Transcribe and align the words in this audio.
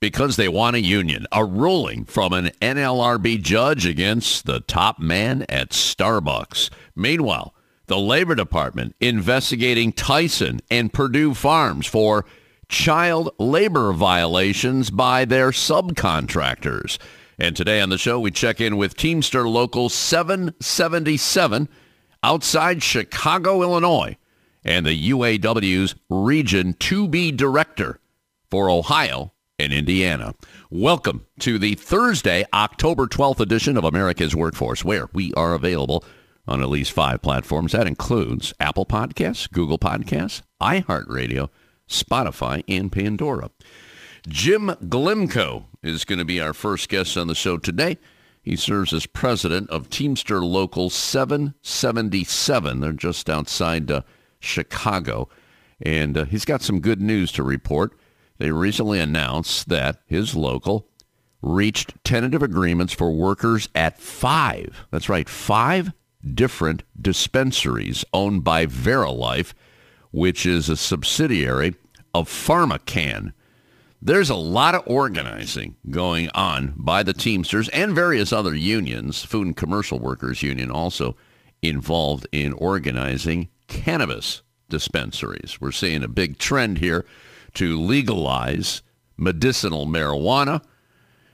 because 0.00 0.36
they 0.36 0.48
want 0.48 0.76
a 0.76 0.80
union. 0.80 1.26
A 1.32 1.44
ruling 1.44 2.04
from 2.04 2.32
an 2.32 2.50
NLRB 2.60 3.42
judge 3.42 3.86
against 3.86 4.46
the 4.46 4.60
top 4.60 4.98
man 4.98 5.44
at 5.48 5.70
Starbucks. 5.70 6.70
Meanwhile, 6.94 7.54
the 7.86 7.98
Labor 7.98 8.34
Department 8.34 8.94
investigating 9.00 9.92
Tyson 9.92 10.60
and 10.70 10.92
Perdue 10.92 11.34
Farms 11.34 11.86
for 11.86 12.26
child 12.68 13.30
labor 13.38 13.92
violations 13.92 14.90
by 14.90 15.24
their 15.24 15.50
subcontractors. 15.50 16.98
And 17.38 17.56
today 17.56 17.80
on 17.80 17.88
the 17.88 17.98
show, 17.98 18.20
we 18.20 18.30
check 18.30 18.60
in 18.60 18.76
with 18.76 18.96
Teamster 18.96 19.48
Local 19.48 19.88
777 19.88 21.68
outside 22.22 22.82
Chicago, 22.82 23.62
Illinois, 23.62 24.16
and 24.64 24.84
the 24.84 25.10
UAW's 25.10 25.94
Region 26.10 26.74
2B 26.74 27.36
Director 27.36 28.00
for 28.50 28.68
Ohio 28.68 29.32
in 29.58 29.72
Indiana. 29.72 30.34
Welcome 30.70 31.26
to 31.40 31.58
the 31.58 31.74
Thursday, 31.74 32.44
October 32.54 33.06
12th 33.06 33.40
edition 33.40 33.76
of 33.76 33.82
America's 33.82 34.36
Workforce, 34.36 34.84
where 34.84 35.08
we 35.12 35.34
are 35.34 35.52
available 35.52 36.04
on 36.46 36.62
at 36.62 36.68
least 36.68 36.92
five 36.92 37.22
platforms. 37.22 37.72
That 37.72 37.88
includes 37.88 38.54
Apple 38.60 38.86
Podcasts, 38.86 39.50
Google 39.50 39.78
Podcasts, 39.78 40.42
iHeartRadio, 40.62 41.48
Spotify, 41.88 42.62
and 42.68 42.92
Pandora. 42.92 43.50
Jim 44.28 44.68
Glimco 44.84 45.64
is 45.82 46.04
going 46.04 46.20
to 46.20 46.24
be 46.24 46.40
our 46.40 46.54
first 46.54 46.88
guest 46.88 47.16
on 47.16 47.26
the 47.26 47.34
show 47.34 47.56
today. 47.56 47.98
He 48.40 48.54
serves 48.54 48.92
as 48.92 49.06
president 49.06 49.68
of 49.70 49.90
Teamster 49.90 50.40
Local 50.40 50.88
777. 50.88 52.78
They're 52.78 52.92
just 52.92 53.28
outside 53.28 53.90
uh, 53.90 54.02
Chicago. 54.38 55.28
And 55.80 56.16
uh, 56.16 56.24
he's 56.26 56.44
got 56.44 56.62
some 56.62 56.78
good 56.78 57.00
news 57.00 57.32
to 57.32 57.42
report. 57.42 57.98
They 58.38 58.52
recently 58.52 59.00
announced 59.00 59.68
that 59.68 60.00
his 60.06 60.34
local 60.34 60.88
reached 61.42 62.02
tentative 62.04 62.42
agreements 62.42 62.92
for 62.92 63.12
workers 63.12 63.68
at 63.74 63.98
five, 63.98 64.86
that's 64.90 65.08
right, 65.08 65.28
five 65.28 65.92
different 66.34 66.82
dispensaries 67.00 68.04
owned 68.12 68.44
by 68.44 68.66
Verilife, 68.66 69.54
which 70.10 70.46
is 70.46 70.68
a 70.68 70.76
subsidiary 70.76 71.74
of 72.14 72.28
PharmaCann. 72.28 73.32
There's 74.00 74.30
a 74.30 74.36
lot 74.36 74.74
of 74.74 74.82
organizing 74.86 75.76
going 75.90 76.28
on 76.34 76.74
by 76.76 77.02
the 77.02 77.12
Teamsters 77.12 77.68
and 77.70 77.94
various 77.94 78.32
other 78.32 78.54
unions, 78.54 79.24
Food 79.24 79.48
and 79.48 79.56
Commercial 79.56 79.98
Workers 79.98 80.42
Union 80.42 80.70
also 80.70 81.16
involved 81.62 82.26
in 82.30 82.52
organizing 82.52 83.48
cannabis 83.66 84.42
dispensaries. 84.68 85.60
We're 85.60 85.72
seeing 85.72 86.04
a 86.04 86.08
big 86.08 86.38
trend 86.38 86.78
here 86.78 87.04
to 87.58 87.76
legalize 87.76 88.82
medicinal 89.16 89.84
marijuana 89.84 90.62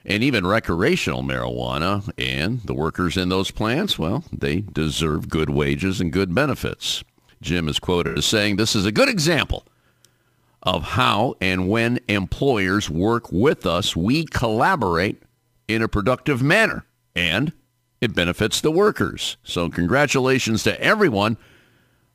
and 0.07 0.23
even 0.23 0.47
recreational 0.47 1.23
marijuana. 1.23 2.11
And 2.17 2.63
the 2.63 2.75
workers 2.75 3.19
in 3.19 3.29
those 3.29 3.51
plants, 3.51 3.99
well, 3.99 4.25
they 4.33 4.63
deserve 4.63 5.29
good 5.29 5.51
wages 5.51 6.01
and 6.01 6.13
good 6.13 6.35
benefits. 6.35 7.05
Jim 7.43 7.69
is 7.69 7.79
quoted 7.79 8.17
as 8.17 8.25
saying, 8.25 8.57
this 8.57 8.75
is 8.75 8.87
a 8.87 8.93
good 8.93 9.09
example 9.09 9.67
of 10.63 10.83
how 10.83 11.35
and 11.43 11.69
when 11.69 12.01
employers 12.09 12.89
work 12.89 13.31
with 13.31 13.67
us, 13.67 13.95
we 13.95 14.25
collaborate 14.25 15.23
in 15.69 15.83
a 15.83 15.89
productive 15.89 16.43
manner 16.43 16.87
and 17.15 17.53
it 18.01 18.15
benefits 18.15 18.63
the 18.63 18.71
workers. 18.71 19.37
So 19.45 19.69
congratulations 19.69 20.63
to 20.63 20.81
everyone 20.81 21.37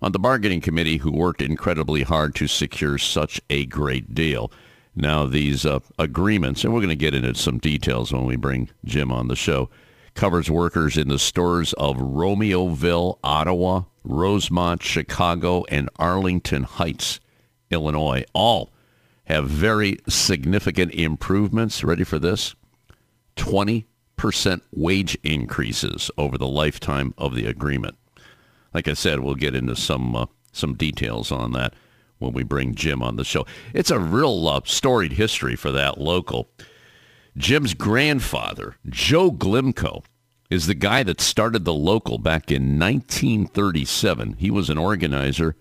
on 0.01 0.11
the 0.11 0.19
bargaining 0.19 0.61
committee 0.61 0.97
who 0.97 1.11
worked 1.11 1.41
incredibly 1.41 2.03
hard 2.03 2.35
to 2.35 2.47
secure 2.47 2.97
such 2.97 3.41
a 3.49 3.65
great 3.65 4.13
deal. 4.13 4.51
Now, 4.95 5.25
these 5.25 5.65
uh, 5.65 5.79
agreements, 5.97 6.63
and 6.63 6.73
we're 6.73 6.79
going 6.79 6.89
to 6.89 6.95
get 6.95 7.13
into 7.13 7.35
some 7.35 7.57
details 7.57 8.11
when 8.11 8.25
we 8.25 8.35
bring 8.35 8.69
Jim 8.85 9.11
on 9.11 9.27
the 9.27 9.35
show, 9.35 9.69
covers 10.15 10.49
workers 10.49 10.97
in 10.97 11.07
the 11.07 11.19
stores 11.19 11.73
of 11.73 11.97
Romeoville, 11.97 13.19
Ottawa, 13.23 13.83
Rosemont, 14.03 14.81
Chicago, 14.81 15.63
and 15.69 15.89
Arlington 15.97 16.63
Heights, 16.63 17.19
Illinois. 17.69 18.25
All 18.33 18.71
have 19.25 19.47
very 19.47 19.99
significant 20.07 20.93
improvements. 20.93 21.83
Ready 21.83 22.03
for 22.03 22.19
this? 22.19 22.55
20% 23.35 23.85
wage 24.73 25.17
increases 25.23 26.09
over 26.17 26.37
the 26.37 26.47
lifetime 26.47 27.13
of 27.17 27.35
the 27.35 27.45
agreement 27.45 27.98
like 28.73 28.87
I 28.87 28.93
said, 28.93 29.19
we'll 29.19 29.35
get 29.35 29.55
into 29.55 29.75
some 29.75 30.15
uh, 30.15 30.25
some 30.51 30.75
details 30.75 31.31
on 31.31 31.51
that 31.53 31.73
when 32.17 32.33
we 32.33 32.43
bring 32.43 32.75
Jim 32.75 33.01
on 33.01 33.15
the 33.15 33.23
show. 33.23 33.45
It's 33.73 33.91
a 33.91 33.99
real 33.99 34.47
uh, 34.47 34.61
storied 34.65 35.13
history 35.13 35.55
for 35.55 35.71
that 35.71 35.99
local. 35.99 36.49
Jim's 37.37 37.73
grandfather, 37.73 38.75
Joe 38.89 39.31
Glimco, 39.31 40.03
is 40.49 40.65
the 40.65 40.73
guy 40.73 41.03
that 41.03 41.21
started 41.21 41.63
the 41.63 41.73
local 41.73 42.17
back 42.17 42.51
in 42.51 42.79
1937. 42.79 44.35
He 44.39 44.51
was 44.51 44.69
an 44.69 44.77
organizer 44.77 45.55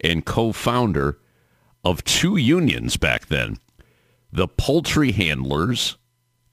and 0.00 0.26
co-founder 0.26 1.18
of 1.84 2.04
two 2.04 2.36
unions 2.36 2.96
back 2.96 3.26
then, 3.26 3.56
the 4.32 4.48
poultry 4.48 5.12
handlers 5.12 5.96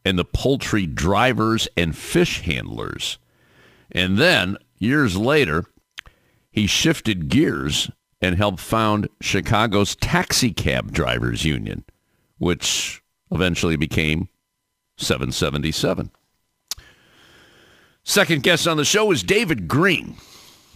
and 0.06 0.18
the 0.18 0.26
poultry 0.26 0.86
drivers 0.86 1.68
and 1.76 1.96
fish 1.96 2.42
handlers. 2.42 3.18
And 3.92 4.18
then 4.18 4.58
years 4.78 5.18
later, 5.18 5.66
he 6.60 6.68
shifted 6.68 7.30
gears 7.30 7.90
and 8.20 8.36
helped 8.36 8.60
found 8.60 9.08
Chicago's 9.22 9.96
Taxi 9.96 10.52
Cab 10.52 10.92
Drivers 10.92 11.46
Union, 11.46 11.86
which 12.38 13.02
eventually 13.32 13.78
became 13.78 14.28
777. 14.98 16.12
Second 18.04 18.44
guest 18.44 18.68
on 18.68 18.76
the 18.76 18.84
show 18.84 19.10
is 19.10 19.24
David 19.24 19.70
Green. 19.70 20.18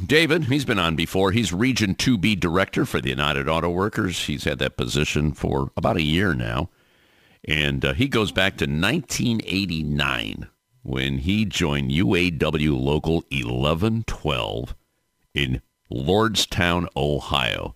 David, 0.04 0.46
he's 0.46 0.64
been 0.64 0.80
on 0.80 0.96
before. 0.96 1.32
He's 1.32 1.52
Region 1.52 1.96
2B 1.96 2.40
Director 2.40 2.86
for 2.86 3.02
the 3.02 3.10
United 3.10 3.50
Auto 3.50 3.70
Workers. 3.70 4.28
He's 4.28 4.46
had 4.46 4.60
that 4.60 4.78
position 4.78 5.34
for 5.34 5.70
about 5.76 5.98
a 5.98 6.02
year 6.02 6.34
now. 6.34 6.70
And 7.46 7.84
uh, 7.84 7.94
he 7.94 8.08
goes 8.08 8.32
back 8.32 8.56
to 8.58 8.66
1989 8.66 10.48
when 10.82 11.18
he 11.18 11.44
joined 11.44 11.92
UAW 11.92 12.82
Local 12.82 13.16
1112 13.16 14.76
in 15.34 15.62
Lordstown, 15.94 16.88
Ohio. 16.96 17.76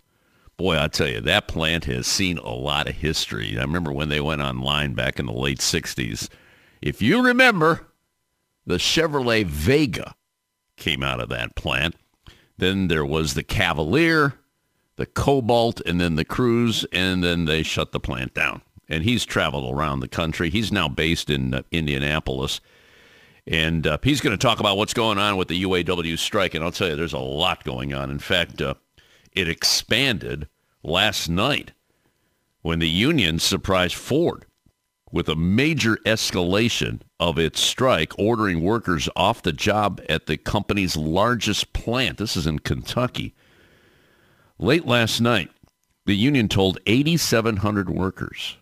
Boy, 0.58 0.80
I 0.80 0.88
tell 0.88 1.08
you, 1.08 1.22
that 1.22 1.48
plant 1.48 1.86
has 1.86 2.08
seen 2.08 2.40
a 2.40 2.50
lot 2.50 2.90
of 2.90 2.96
history. 2.96 3.58
I 3.58 3.62
remember 3.62 3.92
when 3.92 4.10
they 4.10 4.20
went 4.20 4.42
online 4.42 4.96
back 4.96 5.20
in 5.20 5.28
the 5.28 5.34
late 5.34 5.60
60s. 5.60 6.30
If 6.82 7.02
you 7.02 7.24
remember, 7.24 7.88
the 8.66 8.78
Chevrolet 8.78 9.46
Vega 9.46 10.16
came 10.76 11.04
out 11.04 11.20
of 11.20 11.30
that 11.30 11.56
plant. 11.56 11.96
Then 12.58 12.88
there 12.88 13.06
was 13.06 13.36
the 13.36 13.44
Cavalier, 13.44 14.34
the 14.96 15.06
Cobalt, 15.06 15.80
and 15.86 16.02
then 16.02 16.16
the 16.16 16.26
Cruze, 16.26 16.86
and 16.92 17.24
then 17.24 17.46
they 17.46 17.62
shut 17.62 17.92
the 17.92 18.00
plant 18.00 18.34
down. 18.34 18.62
And 18.90 19.04
he's 19.04 19.26
traveled 19.26 19.76
around 19.76 20.00
the 20.00 20.08
country. 20.08 20.50
He's 20.50 20.72
now 20.72 20.88
based 20.88 21.30
in 21.30 21.54
uh, 21.54 21.62
Indianapolis. 21.72 22.62
And 23.48 23.88
uh, 23.88 23.98
he's 24.04 24.20
going 24.20 24.38
to 24.38 24.42
talk 24.42 24.60
about 24.60 24.78
what's 24.78 24.94
going 24.94 25.18
on 25.18 25.38
with 25.38 25.48
the 25.48 25.64
UAW 25.64 26.20
strike. 26.20 26.54
And 26.54 26.64
I'll 26.64 26.72
tell 26.72 26.90
you, 26.90 26.96
there's 26.96 27.14
a 27.14 27.20
lot 27.20 27.64
going 27.64 27.94
on. 27.94 28.12
In 28.12 28.20
fact, 28.20 28.62
uh, 28.62 28.74
it 29.32 29.48
expanded 29.48 30.50
last 30.84 31.30
night 31.30 31.72
when 32.62 32.80
the 32.80 32.90
union 32.90 33.40
surprised 33.40 33.96
Ford 33.96 34.46
with 35.12 35.30
a 35.30 35.36
major 35.36 35.96
escalation 36.06 37.00
of 37.20 37.40
its 37.40 37.62
strike, 37.62 38.12
ordering 38.20 38.62
workers 38.62 39.08
off 39.16 39.42
the 39.42 39.54
job 39.54 40.02
at 40.10 40.26
the 40.26 40.36
company's 40.36 40.98
largest 40.98 41.72
plant. 41.72 42.18
This 42.18 42.36
is 42.36 42.46
in 42.46 42.60
Kentucky. 42.60 43.34
Late 44.60 44.86
last 44.86 45.22
night, 45.22 45.50
the 46.06 46.16
union 46.16 46.50
told 46.50 46.80
8,700 46.86 47.90
workers 47.90 48.58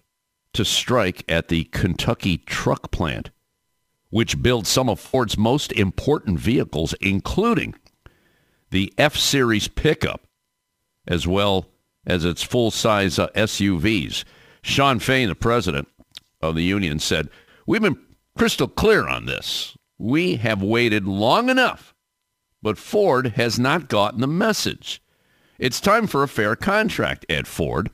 to 0.53 0.63
strike 0.63 1.23
at 1.27 1.47
the 1.47 1.63
Kentucky 1.65 2.37
truck 2.37 2.91
plant 2.91 3.31
which 4.15 4.41
builds 4.41 4.69
some 4.69 4.87
of 4.87 4.97
Ford's 4.97 5.37
most 5.37 5.73
important 5.73 6.39
vehicles, 6.39 6.95
including 7.01 7.75
the 8.71 8.93
F-Series 8.97 9.67
pickup, 9.67 10.25
as 11.05 11.27
well 11.27 11.65
as 12.07 12.23
its 12.23 12.41
full-size 12.41 13.19
uh, 13.19 13.27
SUVs. 13.35 14.23
Shawn 14.61 14.99
Fain, 14.99 15.27
the 15.27 15.35
president 15.35 15.89
of 16.41 16.55
the 16.55 16.63
union, 16.63 16.97
said, 16.97 17.27
we've 17.67 17.81
been 17.81 17.99
crystal 18.37 18.69
clear 18.69 19.05
on 19.05 19.25
this. 19.25 19.75
We 19.97 20.37
have 20.37 20.63
waited 20.63 21.05
long 21.05 21.49
enough, 21.49 21.93
but 22.61 22.77
Ford 22.77 23.33
has 23.35 23.59
not 23.59 23.89
gotten 23.89 24.21
the 24.21 24.27
message. 24.27 25.03
It's 25.59 25.81
time 25.81 26.07
for 26.07 26.23
a 26.23 26.29
fair 26.29 26.55
contract 26.55 27.25
at 27.29 27.47
Ford 27.47 27.89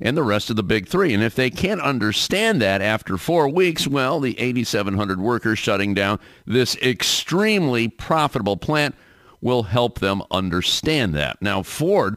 and 0.00 0.16
the 0.16 0.22
rest 0.22 0.50
of 0.50 0.56
the 0.56 0.62
big 0.62 0.86
three. 0.86 1.12
And 1.12 1.22
if 1.22 1.34
they 1.34 1.50
can't 1.50 1.80
understand 1.80 2.62
that 2.62 2.80
after 2.80 3.18
four 3.18 3.48
weeks, 3.48 3.86
well, 3.86 4.20
the 4.20 4.38
8,700 4.38 5.20
workers 5.20 5.58
shutting 5.58 5.94
down 5.94 6.20
this 6.46 6.76
extremely 6.76 7.88
profitable 7.88 8.56
plant 8.56 8.94
will 9.40 9.64
help 9.64 9.98
them 9.98 10.22
understand 10.30 11.14
that. 11.14 11.40
Now, 11.40 11.62
Ford, 11.62 12.16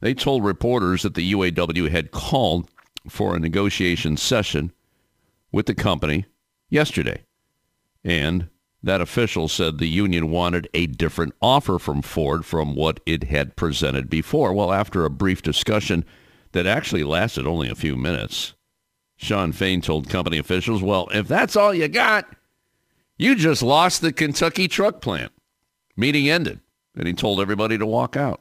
they 0.00 0.14
told 0.14 0.44
reporters 0.44 1.02
that 1.02 1.14
the 1.14 1.32
UAW 1.32 1.90
had 1.90 2.10
called 2.10 2.68
for 3.08 3.34
a 3.34 3.40
negotiation 3.40 4.16
session 4.16 4.72
with 5.52 5.66
the 5.66 5.74
company 5.74 6.26
yesterday. 6.68 7.22
And 8.02 8.48
that 8.82 9.00
official 9.00 9.48
said 9.48 9.78
the 9.78 9.88
union 9.88 10.30
wanted 10.30 10.68
a 10.74 10.86
different 10.86 11.34
offer 11.40 11.78
from 11.78 12.02
Ford 12.02 12.44
from 12.44 12.74
what 12.74 13.00
it 13.06 13.24
had 13.24 13.56
presented 13.56 14.10
before. 14.10 14.52
Well, 14.52 14.72
after 14.72 15.04
a 15.04 15.10
brief 15.10 15.40
discussion 15.40 16.04
that 16.54 16.66
actually 16.66 17.04
lasted 17.04 17.46
only 17.46 17.68
a 17.68 17.74
few 17.74 17.96
minutes, 17.96 18.54
Shawn 19.16 19.52
Fain 19.52 19.80
told 19.80 20.08
company 20.08 20.38
officials, 20.38 20.82
well, 20.82 21.08
if 21.12 21.28
that's 21.28 21.56
all 21.56 21.74
you 21.74 21.88
got, 21.88 22.26
you 23.18 23.34
just 23.34 23.62
lost 23.62 24.00
the 24.00 24.12
Kentucky 24.12 24.68
truck 24.68 25.00
plant. 25.00 25.32
Meeting 25.96 26.28
ended, 26.28 26.60
and 26.96 27.06
he 27.06 27.12
told 27.12 27.40
everybody 27.40 27.76
to 27.76 27.86
walk 27.86 28.16
out. 28.16 28.40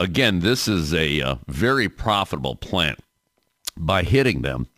Again, 0.00 0.40
this 0.40 0.68
is 0.68 0.94
a 0.94 1.20
uh, 1.20 1.36
very 1.48 1.88
profitable 1.88 2.54
plant. 2.54 3.00
By 3.76 4.04
hitting 4.04 4.42
them, 4.42 4.68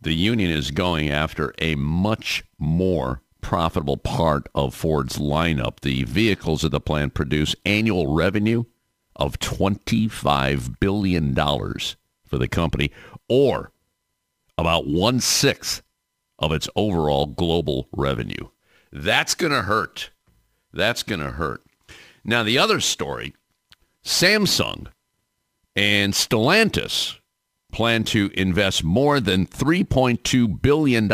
the 0.00 0.14
union 0.14 0.50
is 0.50 0.72
going 0.72 1.10
after 1.10 1.54
a 1.58 1.76
much 1.76 2.44
more 2.58 3.22
profitable 3.40 3.96
part 3.96 4.48
of 4.54 4.74
Ford's 4.74 5.18
lineup. 5.18 5.80
The 5.80 6.04
vehicles 6.04 6.64
of 6.64 6.72
the 6.72 6.80
plant 6.80 7.14
produce 7.14 7.54
annual 7.64 8.12
revenue 8.12 8.64
of 9.16 9.38
$25 9.38 10.80
billion 10.80 11.34
for 11.34 12.38
the 12.38 12.48
company, 12.48 12.90
or 13.28 13.72
about 14.56 14.86
one-sixth 14.86 15.82
of 16.38 16.52
its 16.52 16.68
overall 16.76 17.26
global 17.26 17.88
revenue. 17.92 18.48
That's 18.92 19.34
going 19.34 19.52
to 19.52 19.62
hurt. 19.62 20.10
That's 20.72 21.02
going 21.02 21.20
to 21.20 21.32
hurt. 21.32 21.62
Now, 22.24 22.42
the 22.42 22.58
other 22.58 22.80
story, 22.80 23.34
Samsung 24.04 24.86
and 25.76 26.12
Stellantis 26.12 27.16
plan 27.72 28.04
to 28.04 28.30
invest 28.34 28.82
more 28.82 29.20
than 29.20 29.46
$3.2 29.46 30.60
billion 30.60 31.04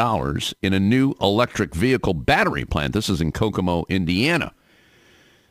in 0.62 0.72
a 0.72 0.80
new 0.80 1.14
electric 1.20 1.74
vehicle 1.74 2.14
battery 2.14 2.64
plant. 2.64 2.94
This 2.94 3.08
is 3.08 3.20
in 3.20 3.32
Kokomo, 3.32 3.84
Indiana. 3.88 4.54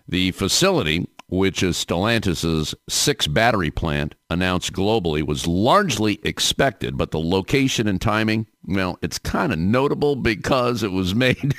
The 0.08 0.32
facility, 0.32 1.08
which 1.28 1.64
is 1.64 1.76
Stellantis' 1.76 2.74
sixth 2.88 3.34
battery 3.34 3.72
plant 3.72 4.16
announced 4.30 4.74
globally, 4.74 5.26
was 5.26 5.48
largely 5.48 6.20
expected, 6.24 6.98
but 6.98 7.12
the 7.12 7.20
location 7.20 7.88
and 7.88 8.00
timing, 8.00 8.48
well, 8.66 9.00
it's 9.02 9.18
kind 9.18 9.52
of 9.52 9.60
notable 9.60 10.16
because 10.16 10.84
it 10.84 10.92
was 10.92 11.16
made 11.16 11.56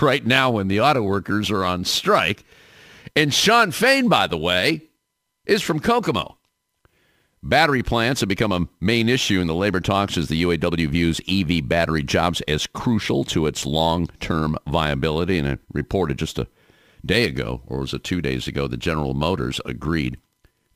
right 0.00 0.26
now 0.26 0.50
when 0.50 0.68
the 0.68 0.80
auto 0.80 1.02
workers 1.02 1.50
are 1.50 1.64
on 1.64 1.84
strike. 1.84 2.44
And 3.14 3.32
Shawn 3.32 3.70
Fain, 3.70 4.08
by 4.08 4.26
the 4.26 4.36
way, 4.36 4.82
is 5.46 5.62
from 5.62 5.80
Kokomo. 5.80 6.36
Battery 7.42 7.82
plants 7.82 8.20
have 8.20 8.28
become 8.28 8.50
a 8.50 8.66
main 8.80 9.08
issue 9.08 9.40
in 9.40 9.46
the 9.46 9.54
labor 9.54 9.80
talks 9.80 10.18
as 10.18 10.28
the 10.28 10.42
UAW 10.42 10.88
views 10.88 11.20
EV 11.28 11.68
battery 11.68 12.02
jobs 12.02 12.40
as 12.48 12.66
crucial 12.66 13.22
to 13.24 13.46
its 13.46 13.64
long-term 13.64 14.58
viability. 14.66 15.38
And 15.38 15.46
it 15.46 15.60
reported 15.72 16.18
just 16.18 16.38
a 16.40 16.48
day 17.04 17.24
ago, 17.24 17.62
or 17.66 17.80
was 17.80 17.94
it 17.94 18.04
two 18.04 18.20
days 18.20 18.46
ago, 18.46 18.66
that 18.66 18.78
General 18.78 19.14
Motors 19.14 19.60
agreed 19.64 20.18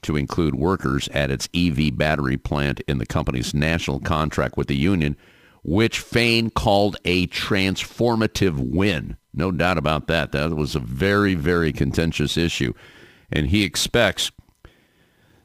to 0.02 0.16
include 0.16 0.54
workers 0.54 1.08
at 1.08 1.30
its 1.30 1.48
EV 1.54 1.96
battery 1.96 2.36
plant 2.36 2.80
in 2.88 2.98
the 2.98 3.06
company's 3.06 3.52
national 3.52 4.00
contract 4.00 4.56
with 4.56 4.68
the 4.68 4.76
union, 4.76 5.16
which 5.62 6.00
Fain 6.00 6.50
called 6.50 6.96
a 7.04 7.26
transformative 7.28 8.58
win. 8.58 9.16
No 9.34 9.50
doubt 9.50 9.78
about 9.78 10.06
that. 10.08 10.32
That 10.32 10.54
was 10.56 10.74
a 10.74 10.80
very, 10.80 11.34
very 11.34 11.72
contentious 11.72 12.36
issue. 12.36 12.72
And 13.30 13.48
he 13.48 13.62
expects 13.62 14.32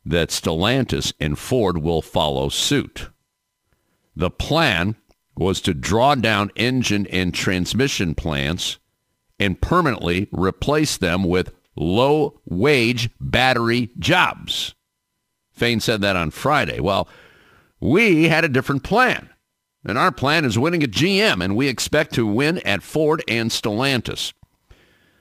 that 0.06 0.30
Stellantis 0.30 1.14
and 1.20 1.38
Ford 1.38 1.80
will 1.80 2.02
follow 2.02 2.50
suit. 2.50 3.10
The 4.16 4.32
plan 4.32 4.96
was 5.36 5.60
to 5.62 5.74
draw 5.74 6.16
down 6.16 6.52
engine 6.56 7.06
and 7.08 7.34
transmission 7.34 8.16
plants 8.16 8.78
and 9.40 9.62
permanently 9.62 10.28
replace 10.32 10.98
them 10.98 11.24
with 11.24 11.54
low-wage 11.76 13.10
battery 13.20 13.92
jobs. 14.00 14.76
Fain 15.52 15.80
said 15.80 16.02
that 16.02 16.16
on 16.16 16.32
Friday. 16.32 16.80
Well, 16.80 17.08
we 17.80 18.30
had 18.30 18.44
a 18.44 18.50
different 18.50 18.84
plan. 18.84 19.30
And 19.88 19.98
our 19.98 20.12
plan 20.12 20.46
is 20.46 20.58
winning 20.58 20.82
at 20.82 20.90
GM, 20.90 21.44
and 21.44 21.56
we 21.56 21.68
expect 21.68 22.14
to 22.16 22.26
win 22.26 22.58
at 22.66 22.82
Ford 22.82 23.24
and 23.28 23.52
Stellantis. 23.52 24.34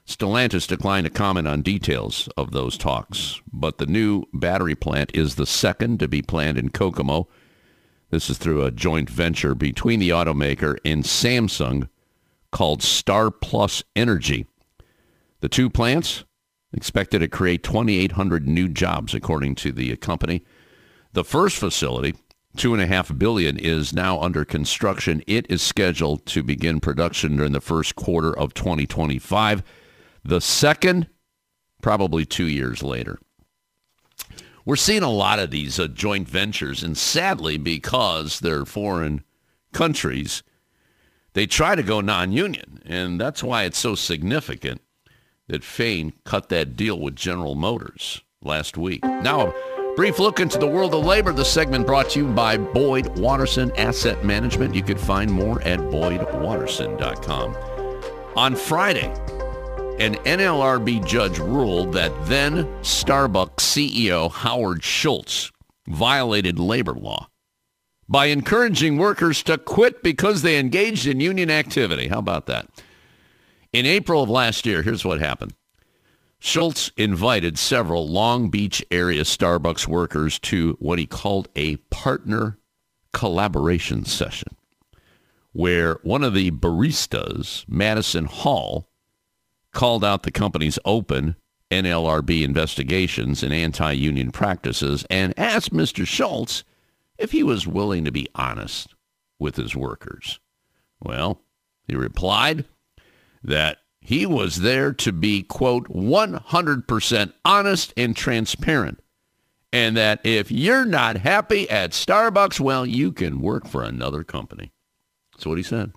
Stellantis 0.06 0.66
declined 0.66 1.04
to 1.04 1.10
comment 1.10 1.46
on 1.46 1.62
details 1.62 2.28
of 2.36 2.52
those 2.52 2.78
talks, 2.78 3.40
but 3.52 3.78
the 3.78 3.86
new 3.86 4.24
battery 4.32 4.74
plant 4.74 5.10
is 5.14 5.34
the 5.34 5.46
second 5.46 5.98
to 6.00 6.08
be 6.08 6.22
planned 6.22 6.58
in 6.58 6.70
Kokomo. 6.70 7.28
This 8.10 8.30
is 8.30 8.38
through 8.38 8.64
a 8.64 8.70
joint 8.70 9.10
venture 9.10 9.54
between 9.54 10.00
the 10.00 10.10
automaker 10.10 10.76
and 10.84 11.04
Samsung 11.04 11.88
called 12.54 12.82
StarPlus 12.82 13.82
Energy. 13.96 14.46
The 15.40 15.48
two 15.48 15.68
plants 15.68 16.24
expected 16.72 17.18
to 17.18 17.26
create 17.26 17.64
2,800 17.64 18.46
new 18.46 18.68
jobs, 18.68 19.12
according 19.12 19.56
to 19.56 19.72
the 19.72 19.96
company. 19.96 20.44
The 21.14 21.24
first 21.24 21.56
facility, 21.56 22.14
two 22.56 22.72
and 22.72 22.80
a 22.80 22.86
half 22.86 23.18
billion, 23.18 23.58
is 23.58 23.92
now 23.92 24.20
under 24.20 24.44
construction. 24.44 25.20
It 25.26 25.50
is 25.50 25.62
scheduled 25.62 26.26
to 26.26 26.44
begin 26.44 26.78
production 26.78 27.36
during 27.36 27.50
the 27.50 27.60
first 27.60 27.96
quarter 27.96 28.32
of 28.32 28.54
2025. 28.54 29.64
The 30.24 30.40
second, 30.40 31.08
probably 31.82 32.24
two 32.24 32.46
years 32.46 32.84
later. 32.84 33.18
We're 34.64 34.76
seeing 34.76 35.02
a 35.02 35.10
lot 35.10 35.40
of 35.40 35.50
these 35.50 35.80
uh, 35.80 35.88
joint 35.88 36.28
ventures, 36.28 36.84
and 36.84 36.96
sadly, 36.96 37.58
because 37.58 38.38
they're 38.38 38.64
foreign 38.64 39.24
countries, 39.72 40.44
they 41.34 41.46
try 41.46 41.74
to 41.74 41.82
go 41.82 42.00
non-union, 42.00 42.80
and 42.86 43.20
that's 43.20 43.42
why 43.42 43.64
it's 43.64 43.78
so 43.78 43.94
significant 43.94 44.80
that 45.48 45.62
Fain 45.64 46.12
cut 46.24 46.48
that 46.48 46.76
deal 46.76 46.98
with 46.98 47.16
General 47.16 47.54
Motors 47.54 48.22
last 48.42 48.78
week. 48.78 49.04
Now, 49.04 49.48
a 49.48 49.94
brief 49.94 50.18
look 50.18 50.40
into 50.40 50.58
the 50.58 50.66
world 50.66 50.94
of 50.94 51.04
labor. 51.04 51.32
The 51.32 51.44
segment 51.44 51.86
brought 51.86 52.10
to 52.10 52.20
you 52.20 52.26
by 52.26 52.56
Boyd 52.56 53.18
Watterson 53.18 53.70
Asset 53.76 54.24
Management. 54.24 54.74
You 54.74 54.82
can 54.82 54.96
find 54.96 55.30
more 55.30 55.60
at 55.62 55.78
boydwatterson.com. 55.80 57.56
On 58.36 58.56
Friday, 58.56 59.12
an 59.98 60.14
NLRB 60.14 61.06
judge 61.06 61.38
ruled 61.38 61.92
that 61.92 62.12
then 62.26 62.64
Starbucks 62.80 63.58
CEO 63.58 64.30
Howard 64.30 64.82
Schultz 64.82 65.52
violated 65.86 66.58
labor 66.58 66.94
law 66.94 67.28
by 68.08 68.26
encouraging 68.26 68.98
workers 68.98 69.42
to 69.44 69.58
quit 69.58 70.02
because 70.02 70.42
they 70.42 70.58
engaged 70.58 71.06
in 71.06 71.20
union 71.20 71.50
activity. 71.50 72.08
How 72.08 72.18
about 72.18 72.46
that? 72.46 72.68
In 73.72 73.86
April 73.86 74.22
of 74.22 74.30
last 74.30 74.66
year, 74.66 74.82
here's 74.82 75.04
what 75.04 75.20
happened. 75.20 75.54
Schultz 76.38 76.90
invited 76.96 77.58
several 77.58 78.06
Long 78.06 78.50
Beach 78.50 78.84
area 78.90 79.22
Starbucks 79.22 79.88
workers 79.88 80.38
to 80.40 80.76
what 80.78 80.98
he 80.98 81.06
called 81.06 81.48
a 81.56 81.76
partner 81.90 82.58
collaboration 83.12 84.04
session, 84.04 84.54
where 85.52 85.94
one 86.02 86.22
of 86.22 86.34
the 86.34 86.50
baristas, 86.50 87.64
Madison 87.66 88.26
Hall, 88.26 88.88
called 89.72 90.04
out 90.04 90.24
the 90.24 90.30
company's 90.30 90.78
open 90.84 91.36
NLRB 91.70 92.42
investigations 92.42 93.42
and 93.42 93.52
anti-union 93.52 94.30
practices 94.30 95.06
and 95.10 95.32
asked 95.38 95.72
Mr. 95.72 96.06
Schultz 96.06 96.62
if 97.24 97.32
he 97.32 97.42
was 97.42 97.66
willing 97.66 98.04
to 98.04 98.12
be 98.12 98.28
honest 98.34 98.94
with 99.40 99.56
his 99.56 99.74
workers. 99.74 100.38
Well, 101.00 101.40
he 101.88 101.96
replied 101.96 102.66
that 103.42 103.78
he 104.00 104.26
was 104.26 104.60
there 104.60 104.92
to 104.92 105.12
be, 105.12 105.42
quote, 105.42 105.88
100% 105.88 107.32
honest 107.44 107.94
and 107.96 108.14
transparent. 108.14 109.00
And 109.72 109.96
that 109.96 110.20
if 110.22 110.52
you're 110.52 110.84
not 110.84 111.16
happy 111.16 111.68
at 111.68 111.90
Starbucks, 111.90 112.60
well, 112.60 112.86
you 112.86 113.10
can 113.10 113.40
work 113.40 113.66
for 113.66 113.82
another 113.82 114.22
company. 114.22 114.72
That's 115.32 115.46
what 115.46 115.58
he 115.58 115.64
said. 115.64 115.92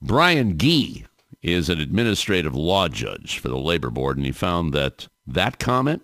Brian 0.00 0.58
Gee 0.58 1.04
is 1.42 1.68
an 1.68 1.80
administrative 1.80 2.54
law 2.54 2.88
judge 2.88 3.38
for 3.38 3.48
the 3.48 3.58
Labor 3.58 3.90
Board, 3.90 4.16
and 4.16 4.26
he 4.26 4.32
found 4.32 4.72
that 4.72 5.06
that 5.26 5.58
comment 5.58 6.02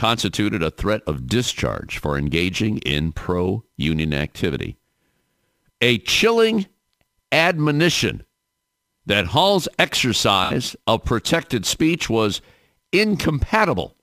constituted 0.00 0.62
a 0.62 0.70
threat 0.70 1.02
of 1.06 1.26
discharge 1.26 1.98
for 1.98 2.16
engaging 2.16 2.78
in 2.78 3.12
pro-union 3.12 4.14
activity. 4.14 4.78
A 5.82 5.98
chilling 5.98 6.64
admonition 7.30 8.24
that 9.04 9.26
Hall's 9.26 9.68
exercise 9.78 10.74
of 10.86 11.04
protected 11.04 11.66
speech 11.66 12.08
was 12.08 12.40
incompatible 12.90 13.94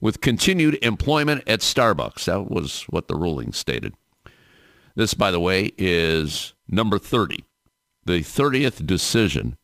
with 0.00 0.20
continued 0.20 0.78
employment 0.80 1.42
at 1.48 1.58
Starbucks. 1.58 2.26
That 2.26 2.48
was 2.48 2.84
what 2.84 3.08
the 3.08 3.16
ruling 3.16 3.52
stated. 3.52 3.94
This, 4.94 5.12
by 5.12 5.32
the 5.32 5.40
way, 5.40 5.72
is 5.76 6.54
number 6.68 7.00
30, 7.00 7.44
the 8.04 8.20
30th 8.20 8.86
decision 8.86 9.56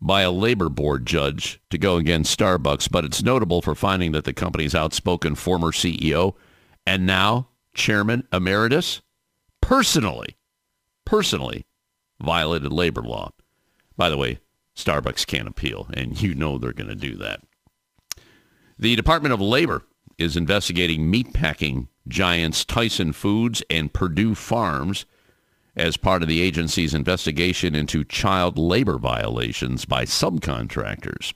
by 0.00 0.22
a 0.22 0.30
labor 0.30 0.68
board 0.68 1.06
judge 1.06 1.60
to 1.70 1.78
go 1.78 1.96
against 1.96 2.38
Starbucks, 2.38 2.90
but 2.90 3.04
it's 3.04 3.22
notable 3.22 3.60
for 3.60 3.74
finding 3.74 4.12
that 4.12 4.24
the 4.24 4.32
company's 4.32 4.74
outspoken 4.74 5.34
former 5.34 5.72
CEO 5.72 6.34
and 6.86 7.06
now 7.06 7.48
chairman 7.74 8.26
emeritus 8.32 9.02
personally, 9.60 10.36
personally 11.04 11.66
violated 12.20 12.72
labor 12.72 13.02
law. 13.02 13.30
By 13.96 14.08
the 14.08 14.16
way, 14.16 14.40
Starbucks 14.76 15.26
can't 15.26 15.48
appeal, 15.48 15.88
and 15.92 16.20
you 16.20 16.34
know 16.34 16.56
they're 16.56 16.72
going 16.72 16.88
to 16.88 16.94
do 16.94 17.16
that. 17.16 17.42
The 18.78 18.96
Department 18.96 19.34
of 19.34 19.40
Labor 19.40 19.82
is 20.16 20.36
investigating 20.36 21.12
meatpacking 21.12 21.88
giants 22.08 22.64
Tyson 22.64 23.12
Foods 23.12 23.62
and 23.68 23.92
Perdue 23.92 24.34
Farms 24.34 25.04
as 25.76 25.96
part 25.96 26.22
of 26.22 26.28
the 26.28 26.40
agency's 26.40 26.94
investigation 26.94 27.74
into 27.74 28.04
child 28.04 28.58
labor 28.58 28.98
violations 28.98 29.84
by 29.84 30.04
subcontractors. 30.04 31.32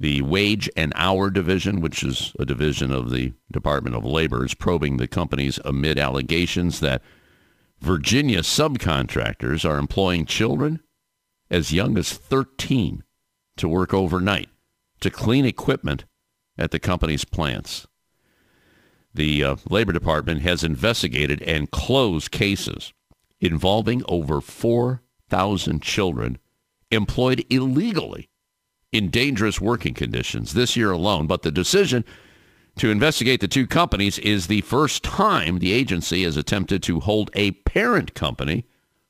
The 0.00 0.22
Wage 0.22 0.70
and 0.76 0.92
Hour 0.94 1.28
Division, 1.30 1.80
which 1.80 2.04
is 2.04 2.32
a 2.38 2.44
division 2.44 2.92
of 2.92 3.10
the 3.10 3.32
Department 3.50 3.96
of 3.96 4.04
Labor, 4.04 4.44
is 4.44 4.54
probing 4.54 4.96
the 4.96 5.08
companies 5.08 5.58
amid 5.64 5.98
allegations 5.98 6.78
that 6.80 7.02
Virginia 7.80 8.40
subcontractors 8.40 9.68
are 9.68 9.78
employing 9.78 10.24
children 10.24 10.80
as 11.50 11.72
young 11.72 11.98
as 11.98 12.12
13 12.12 13.02
to 13.56 13.68
work 13.68 13.92
overnight 13.92 14.48
to 15.00 15.10
clean 15.10 15.44
equipment 15.44 16.04
at 16.56 16.70
the 16.70 16.78
company's 16.78 17.24
plants. 17.24 17.86
The 19.14 19.42
uh, 19.42 19.56
Labor 19.68 19.92
Department 19.92 20.42
has 20.42 20.62
investigated 20.62 21.42
and 21.42 21.70
closed 21.70 22.30
cases 22.30 22.92
involving 23.40 24.02
over 24.08 24.40
4,000 24.40 25.82
children 25.82 26.38
employed 26.90 27.44
illegally 27.50 28.28
in 28.92 29.10
dangerous 29.10 29.60
working 29.60 29.94
conditions 29.94 30.54
this 30.54 30.76
year 30.76 30.90
alone. 30.90 31.26
But 31.26 31.42
the 31.42 31.50
decision 31.50 32.04
to 32.76 32.90
investigate 32.90 33.40
the 33.40 33.48
two 33.48 33.66
companies 33.66 34.18
is 34.18 34.46
the 34.46 34.60
first 34.62 35.02
time 35.02 35.58
the 35.58 35.72
agency 35.72 36.22
has 36.22 36.36
attempted 36.36 36.82
to 36.84 37.00
hold 37.00 37.30
a 37.34 37.50
parent 37.50 38.14
company 38.14 38.64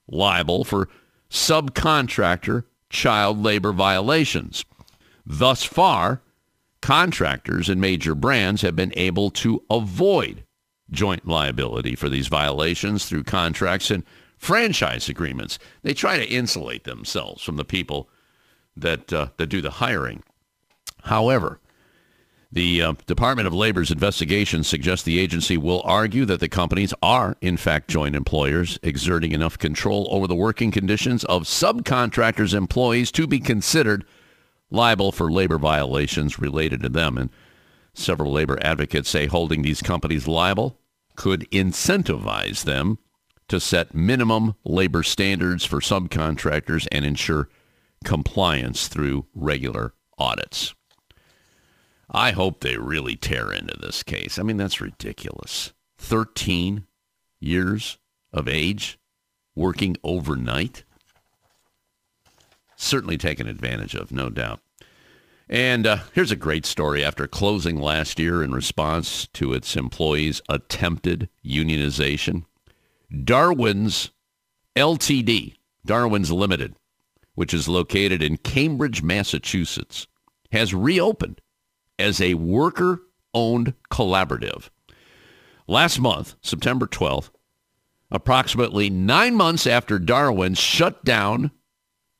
liable 0.08 0.64
for 0.64 0.88
subcontractor 1.30 2.64
child 2.90 3.42
labor 3.42 3.72
violations. 3.72 4.64
Thus 5.24 5.62
far, 5.62 6.22
contractors 6.80 7.68
and 7.68 7.80
major 7.80 8.14
brands 8.14 8.62
have 8.62 8.74
been 8.74 8.92
able 8.96 9.30
to 9.30 9.62
avoid 9.70 10.44
joint 10.90 11.26
liability 11.26 11.94
for 11.94 12.08
these 12.08 12.28
violations 12.28 13.06
through 13.06 13.24
contracts 13.24 13.90
and 13.90 14.04
franchise 14.36 15.08
agreements. 15.08 15.58
They 15.82 15.94
try 15.94 16.16
to 16.16 16.28
insulate 16.28 16.84
themselves 16.84 17.42
from 17.42 17.56
the 17.56 17.64
people 17.64 18.08
that 18.76 19.12
uh, 19.12 19.28
that 19.36 19.46
do 19.46 19.60
the 19.60 19.72
hiring. 19.72 20.22
However, 21.04 21.60
the 22.50 22.80
uh, 22.80 22.92
Department 23.06 23.46
of 23.46 23.52
Labor's 23.52 23.90
investigation 23.90 24.64
suggests 24.64 25.04
the 25.04 25.18
agency 25.18 25.58
will 25.58 25.82
argue 25.84 26.24
that 26.24 26.40
the 26.40 26.48
companies 26.48 26.94
are, 27.02 27.36
in 27.42 27.58
fact, 27.58 27.88
joint 27.88 28.16
employers, 28.16 28.78
exerting 28.82 29.32
enough 29.32 29.58
control 29.58 30.08
over 30.10 30.26
the 30.26 30.34
working 30.34 30.70
conditions 30.70 31.24
of 31.24 31.42
subcontractors' 31.42 32.54
employees 32.54 33.12
to 33.12 33.26
be 33.26 33.38
considered 33.38 34.06
liable 34.70 35.12
for 35.12 35.30
labor 35.30 35.58
violations 35.58 36.38
related 36.38 36.80
to 36.82 36.88
them. 36.88 37.18
And 37.18 37.28
several 37.98 38.32
labor 38.32 38.58
advocates 38.62 39.08
say 39.08 39.26
holding 39.26 39.62
these 39.62 39.82
companies 39.82 40.28
liable 40.28 40.78
could 41.16 41.50
incentivize 41.50 42.64
them 42.64 42.98
to 43.48 43.58
set 43.58 43.94
minimum 43.94 44.54
labor 44.64 45.02
standards 45.02 45.64
for 45.64 45.80
subcontractors 45.80 46.86
and 46.92 47.04
ensure 47.04 47.48
compliance 48.04 48.88
through 48.88 49.26
regular 49.34 49.94
audits. 50.18 50.74
I 52.10 52.30
hope 52.30 52.60
they 52.60 52.76
really 52.76 53.16
tear 53.16 53.52
into 53.52 53.76
this 53.78 54.02
case. 54.02 54.38
I 54.38 54.42
mean, 54.42 54.56
that's 54.56 54.80
ridiculous. 54.80 55.72
13 55.98 56.86
years 57.40 57.98
of 58.32 58.48
age 58.48 58.98
working 59.54 59.96
overnight? 60.04 60.84
Certainly 62.76 63.18
taken 63.18 63.48
advantage 63.48 63.94
of, 63.94 64.12
no 64.12 64.30
doubt. 64.30 64.60
And 65.48 65.86
uh, 65.86 65.98
here's 66.12 66.30
a 66.30 66.36
great 66.36 66.66
story. 66.66 67.02
After 67.02 67.26
closing 67.26 67.80
last 67.80 68.18
year 68.18 68.42
in 68.42 68.52
response 68.52 69.28
to 69.28 69.54
its 69.54 69.76
employees' 69.76 70.42
attempted 70.48 71.30
unionization, 71.44 72.44
Darwin's 73.24 74.10
LTD, 74.76 75.54
Darwin's 75.86 76.30
Limited, 76.30 76.74
which 77.34 77.54
is 77.54 77.66
located 77.66 78.22
in 78.22 78.36
Cambridge, 78.36 79.02
Massachusetts, 79.02 80.06
has 80.52 80.74
reopened 80.74 81.40
as 81.98 82.20
a 82.20 82.34
worker-owned 82.34 83.72
collaborative. 83.90 84.68
Last 85.66 85.98
month, 85.98 86.34
September 86.42 86.86
12th, 86.86 87.30
approximately 88.10 88.90
nine 88.90 89.34
months 89.34 89.66
after 89.66 89.98
Darwin 89.98 90.54
shut 90.54 91.04
down 91.04 91.52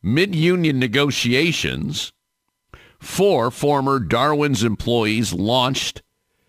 mid-union 0.02 0.78
negotiations, 0.78 2.12
four 2.98 3.50
former 3.50 3.98
Darwin's 3.98 4.62
employees 4.64 5.32
launched 5.32 6.02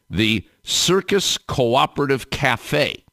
the 0.10 0.48
Circus 0.64 1.38
Cooperative 1.38 2.30
Cafe 2.30 3.04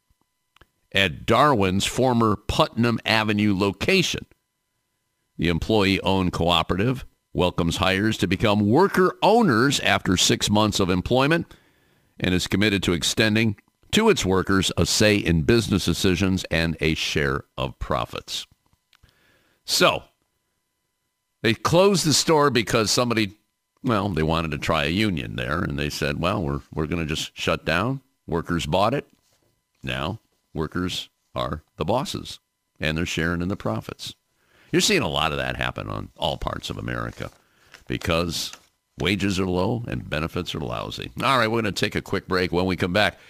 at 0.93 1.27
Darwin's 1.27 1.85
former 1.85 2.37
Putnam 2.37 2.99
Avenue 3.05 3.57
location. 3.57 4.27
The 5.37 5.49
employee-owned 5.49 6.33
cooperative 6.33 7.05
welcomes 7.35 7.77
hires 7.77 8.17
to 8.19 8.27
become 8.27 8.69
worker 8.69 9.15
owners 9.23 9.79
after 9.81 10.17
six 10.17 10.49
months 10.49 10.81
of 10.81 10.89
employment 10.89 11.55
and 12.19 12.35
is 12.35 12.47
committed 12.47 12.83
to 12.85 12.95
extending 12.95 13.57
to 13.93 14.09
its 14.09 14.25
workers 14.25 14.73
a 14.79 14.87
say 14.87 15.17
in 15.17 15.43
business 15.43 15.85
decisions 15.85 16.45
and 16.51 16.77
a 16.81 16.95
share 16.95 17.45
of 17.59 17.79
profits. 17.79 18.47
So, 19.67 20.05
they 21.47 21.55
closed 21.55 22.05
the 22.05 22.13
store 22.13 22.51
because 22.51 22.91
somebody, 22.91 23.31
well, 23.85 24.09
they 24.09 24.25
wanted 24.25 24.51
to 24.51 24.59
try 24.59 24.87
a 24.87 24.89
union 24.89 25.37
there, 25.37 25.61
and 25.61 25.79
they 25.79 25.89
said, 25.89 26.19
well, 26.19 26.43
we're, 26.43 26.61
we're 26.75 26.89
going 26.89 27.01
to 27.01 27.15
just 27.15 27.39
shut 27.39 27.65
down. 27.65 28.01
Workers 28.27 28.67
bought 28.67 28.95
it. 28.95 29.07
Now 29.81 30.19
workers 30.53 31.09
are 31.37 31.63
the 31.77 31.85
bosses 31.85 32.41
and 32.81 32.99
they're 32.99 33.07
sharing 33.07 33.43
in 33.43 33.47
the 33.47 33.55
profits. 33.55 34.17
You're 34.73 34.81
seeing 34.81 35.03
a 35.03 35.09
lot 35.09 35.31
of 35.31 35.39
that 35.39 35.55
happen 35.55 35.89
on 35.89 36.09
all 36.17 36.37
parts 36.37 36.69
of 36.69 36.79
America 36.79 37.31
because 37.87 38.51
wages 38.99 39.39
are 39.39 39.47
low 39.47 39.85
and 39.87 40.11
benefits 40.11 40.53
are 40.53 40.61
lousy. 40.61 41.13
All 41.23 41.39
right, 41.39 41.47
we're 41.47 41.63
going 41.63 41.73
to 41.73 41.81
take 41.81 41.95
a 41.95 42.03
quick 42.03 42.27
break. 42.27 42.51
When 42.51 42.67
we 42.67 42.75
come 42.75 42.93
back, 42.93 43.21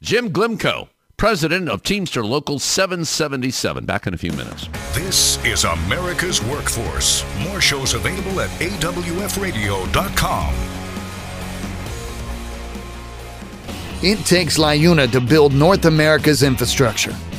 Jim 0.00 0.30
Glimco, 0.30 0.88
president 1.16 1.68
of 1.68 1.82
Teamster 1.82 2.24
Local 2.24 2.58
777. 2.58 3.84
Back 3.84 4.06
in 4.06 4.14
a 4.14 4.18
few 4.18 4.32
minutes. 4.32 4.68
This 4.92 5.42
is 5.44 5.64
America's 5.64 6.42
Workforce. 6.42 7.24
More 7.40 7.60
shows 7.60 7.94
available 7.94 8.40
at 8.40 8.50
awfradio.com. 8.50 10.54
It 14.02 14.18
takes 14.26 14.58
LiUNA 14.58 15.10
to 15.12 15.20
build 15.20 15.54
North 15.54 15.86
America's 15.86 16.42
infrastructure. 16.42 17.16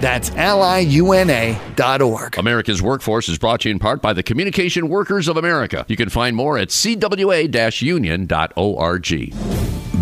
That's 0.00 0.30
liuna.org. 0.30 1.58
America's 2.38 2.80
Workforce 2.82 3.28
is 3.28 3.38
brought 3.38 3.60
to 3.60 3.68
you 3.68 3.74
in 3.74 3.78
part 3.78 4.00
by 4.00 4.14
the 4.14 4.22
Communication 4.22 4.88
Workers 4.88 5.28
of 5.28 5.36
America. 5.36 5.84
You 5.88 5.96
can 5.96 6.08
find 6.08 6.34
more 6.34 6.56
at 6.58 6.68
cwa-union.org. 6.68 7.20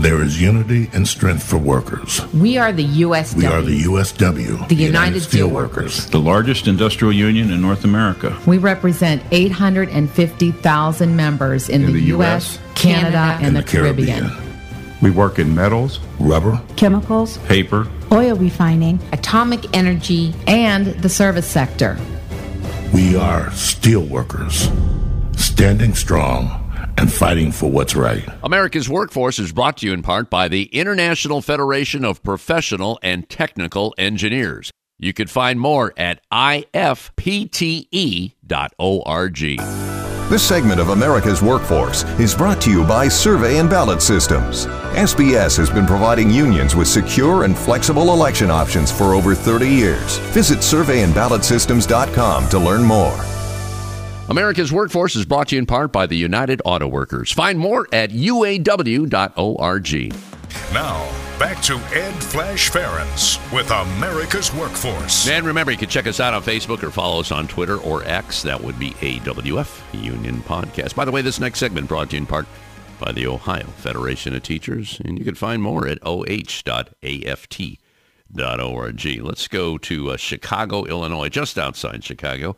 There 0.00 0.22
is 0.22 0.40
unity 0.40 0.88
and 0.92 1.08
strength 1.08 1.42
for 1.42 1.58
workers. 1.58 2.24
We 2.32 2.56
are 2.56 2.72
the 2.72 2.84
USW. 2.84 3.36
We 3.36 3.46
are 3.46 3.60
the 3.60 3.82
USW, 3.82 4.68
the 4.68 4.76
United, 4.76 5.22
Steelworkers, 5.22 6.08
the 6.10 6.20
largest 6.20 6.68
industrial 6.68 7.12
union 7.12 7.50
in 7.50 7.60
North 7.60 7.82
America. 7.82 8.38
We 8.46 8.58
represent 8.58 9.20
850,000 9.32 11.16
members 11.16 11.68
in, 11.68 11.82
in 11.82 11.86
the, 11.88 11.92
the, 11.94 12.02
US, 12.16 12.60
Canada, 12.76 12.76
Canada 12.76 13.18
and, 13.18 13.46
and, 13.46 13.56
the, 13.56 13.62
Caribbean. 13.64 14.28
Caribbean. 14.28 14.44
We 15.02 15.10
work 15.10 15.40
in 15.40 15.52
metals, 15.52 15.98
rubber, 16.20 16.62
chemicals, 16.76 17.38
paper, 17.38 17.88
oil 18.12 18.36
refining, 18.36 19.00
atomic 19.12 19.76
energy, 19.76 20.34
and 20.46 20.86
the 21.02 21.08
service 21.08 21.46
sector. 21.46 21.98
We 22.92 23.16
are 23.16 23.46
steelworkers, 23.50 24.68
standing 25.38 25.94
strong 25.94 26.64
and 26.96 27.12
fighting 27.12 27.52
for 27.52 27.70
what's 27.70 27.94
right. 27.94 28.28
America's 28.42 28.88
Workforce 28.88 29.38
is 29.38 29.52
brought 29.52 29.76
to 29.78 29.86
you 29.86 29.92
in 29.92 30.02
part 30.02 30.28
by 30.30 30.48
the 30.48 30.64
International 30.64 31.40
Federation 31.40 32.04
of 32.04 32.22
Professional 32.22 32.98
and 33.02 33.28
Technical 33.28 33.94
Engineers. 33.98 34.72
You 34.98 35.12
can 35.12 35.28
find 35.28 35.60
more 35.60 35.94
at 35.96 36.20
ifpte.org. 36.32 37.08
This 40.28 40.46
segment 40.46 40.78
of 40.78 40.90
America's 40.90 41.40
Workforce 41.40 42.04
is 42.20 42.34
brought 42.34 42.60
to 42.60 42.70
you 42.70 42.84
by 42.84 43.08
Survey 43.08 43.56
and 43.56 43.70
Ballot 43.70 44.02
Systems. 44.02 44.66
SBS 44.92 45.56
has 45.56 45.70
been 45.70 45.86
providing 45.86 46.30
unions 46.30 46.76
with 46.76 46.86
secure 46.86 47.44
and 47.44 47.56
flexible 47.56 48.12
election 48.12 48.50
options 48.50 48.92
for 48.92 49.14
over 49.14 49.34
30 49.34 49.66
years. 49.66 50.18
Visit 50.34 50.58
surveyandballotsystems.com 50.58 52.48
to 52.50 52.58
learn 52.58 52.82
more. 52.82 53.18
America's 54.28 54.70
Workforce 54.70 55.16
is 55.16 55.24
brought 55.24 55.48
to 55.48 55.54
you 55.56 55.60
in 55.60 55.66
part 55.66 55.92
by 55.92 56.04
the 56.04 56.18
United 56.18 56.60
Auto 56.62 56.86
Workers. 56.86 57.32
Find 57.32 57.58
more 57.58 57.88
at 57.90 58.10
uaw.org. 58.10 59.08
Now, 60.72 61.10
back 61.38 61.62
to 61.62 61.76
Ed 61.94 62.14
Flash 62.22 62.70
Ferenc 62.70 63.52
with 63.52 63.70
America's 63.70 64.52
Workforce. 64.54 65.28
And 65.28 65.46
remember, 65.46 65.72
you 65.72 65.78
can 65.78 65.88
check 65.88 66.06
us 66.06 66.20
out 66.20 66.34
on 66.34 66.42
Facebook 66.42 66.82
or 66.82 66.90
follow 66.90 67.20
us 67.20 67.32
on 67.32 67.48
Twitter 67.48 67.78
or 67.78 68.04
X. 68.04 68.42
That 68.42 68.62
would 68.62 68.78
be 68.78 68.90
AWF 68.92 69.80
Union 69.94 70.42
Podcast. 70.42 70.94
By 70.94 71.04
the 71.04 71.10
way, 71.10 71.22
this 71.22 71.40
next 71.40 71.58
segment 71.58 71.88
brought 71.88 72.10
to 72.10 72.16
you 72.16 72.20
in 72.22 72.26
part 72.26 72.46
by 72.98 73.12
the 73.12 73.26
Ohio 73.26 73.66
Federation 73.76 74.34
of 74.34 74.42
Teachers, 74.42 75.00
and 75.04 75.18
you 75.18 75.24
can 75.24 75.34
find 75.34 75.62
more 75.62 75.86
at 75.86 75.98
oh.aft.org. 76.02 77.78
Let's 78.34 79.48
go 79.48 79.78
to 79.78 80.10
uh, 80.10 80.16
Chicago, 80.16 80.84
Illinois, 80.84 81.28
just 81.28 81.58
outside 81.58 82.04
Chicago. 82.04 82.56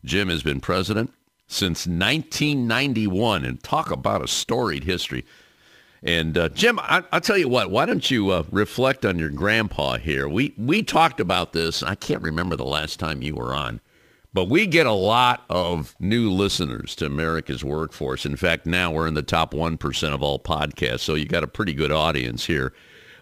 Jim 0.03 0.29
has 0.29 0.43
been 0.43 0.59
president 0.59 1.13
since 1.47 1.85
1991, 1.85 3.45
and 3.45 3.61
talk 3.61 3.91
about 3.91 4.23
a 4.23 4.27
storied 4.27 4.83
history. 4.83 5.23
And 6.01 6.35
uh, 6.37 6.49
Jim, 6.49 6.79
I, 6.79 7.03
will 7.11 7.21
tell 7.21 7.37
you 7.37 7.49
what. 7.49 7.71
Why 7.71 7.85
don't 7.85 8.11
you 8.11 8.29
uh, 8.29 8.43
reflect 8.51 9.05
on 9.05 9.17
your 9.17 9.29
grandpa 9.29 9.97
here? 9.97 10.29
We 10.29 10.53
we 10.57 10.83
talked 10.83 11.19
about 11.19 11.53
this. 11.53 11.81
I 11.81 11.95
can't 11.95 12.21
remember 12.21 12.55
the 12.55 12.63
last 12.63 12.99
time 12.99 13.23
you 13.23 13.35
were 13.35 13.55
on, 13.55 13.81
but 14.35 14.49
we 14.49 14.67
get 14.67 14.85
a 14.85 14.91
lot 14.91 15.45
of 15.49 15.95
new 15.97 16.29
listeners 16.29 16.93
to 16.93 17.05
America's 17.05 17.63
Workforce. 17.63 18.25
In 18.25 18.35
fact, 18.35 18.65
now 18.65 18.91
we're 18.91 19.07
in 19.07 19.13
the 19.13 19.21
top 19.21 19.53
1% 19.53 20.13
of 20.13 20.21
all 20.21 20.39
podcasts, 20.39 20.99
so 20.99 21.13
you 21.13 21.25
got 21.25 21.45
a 21.45 21.47
pretty 21.47 21.73
good 21.73 21.89
audience 21.89 22.45
here. 22.45 22.73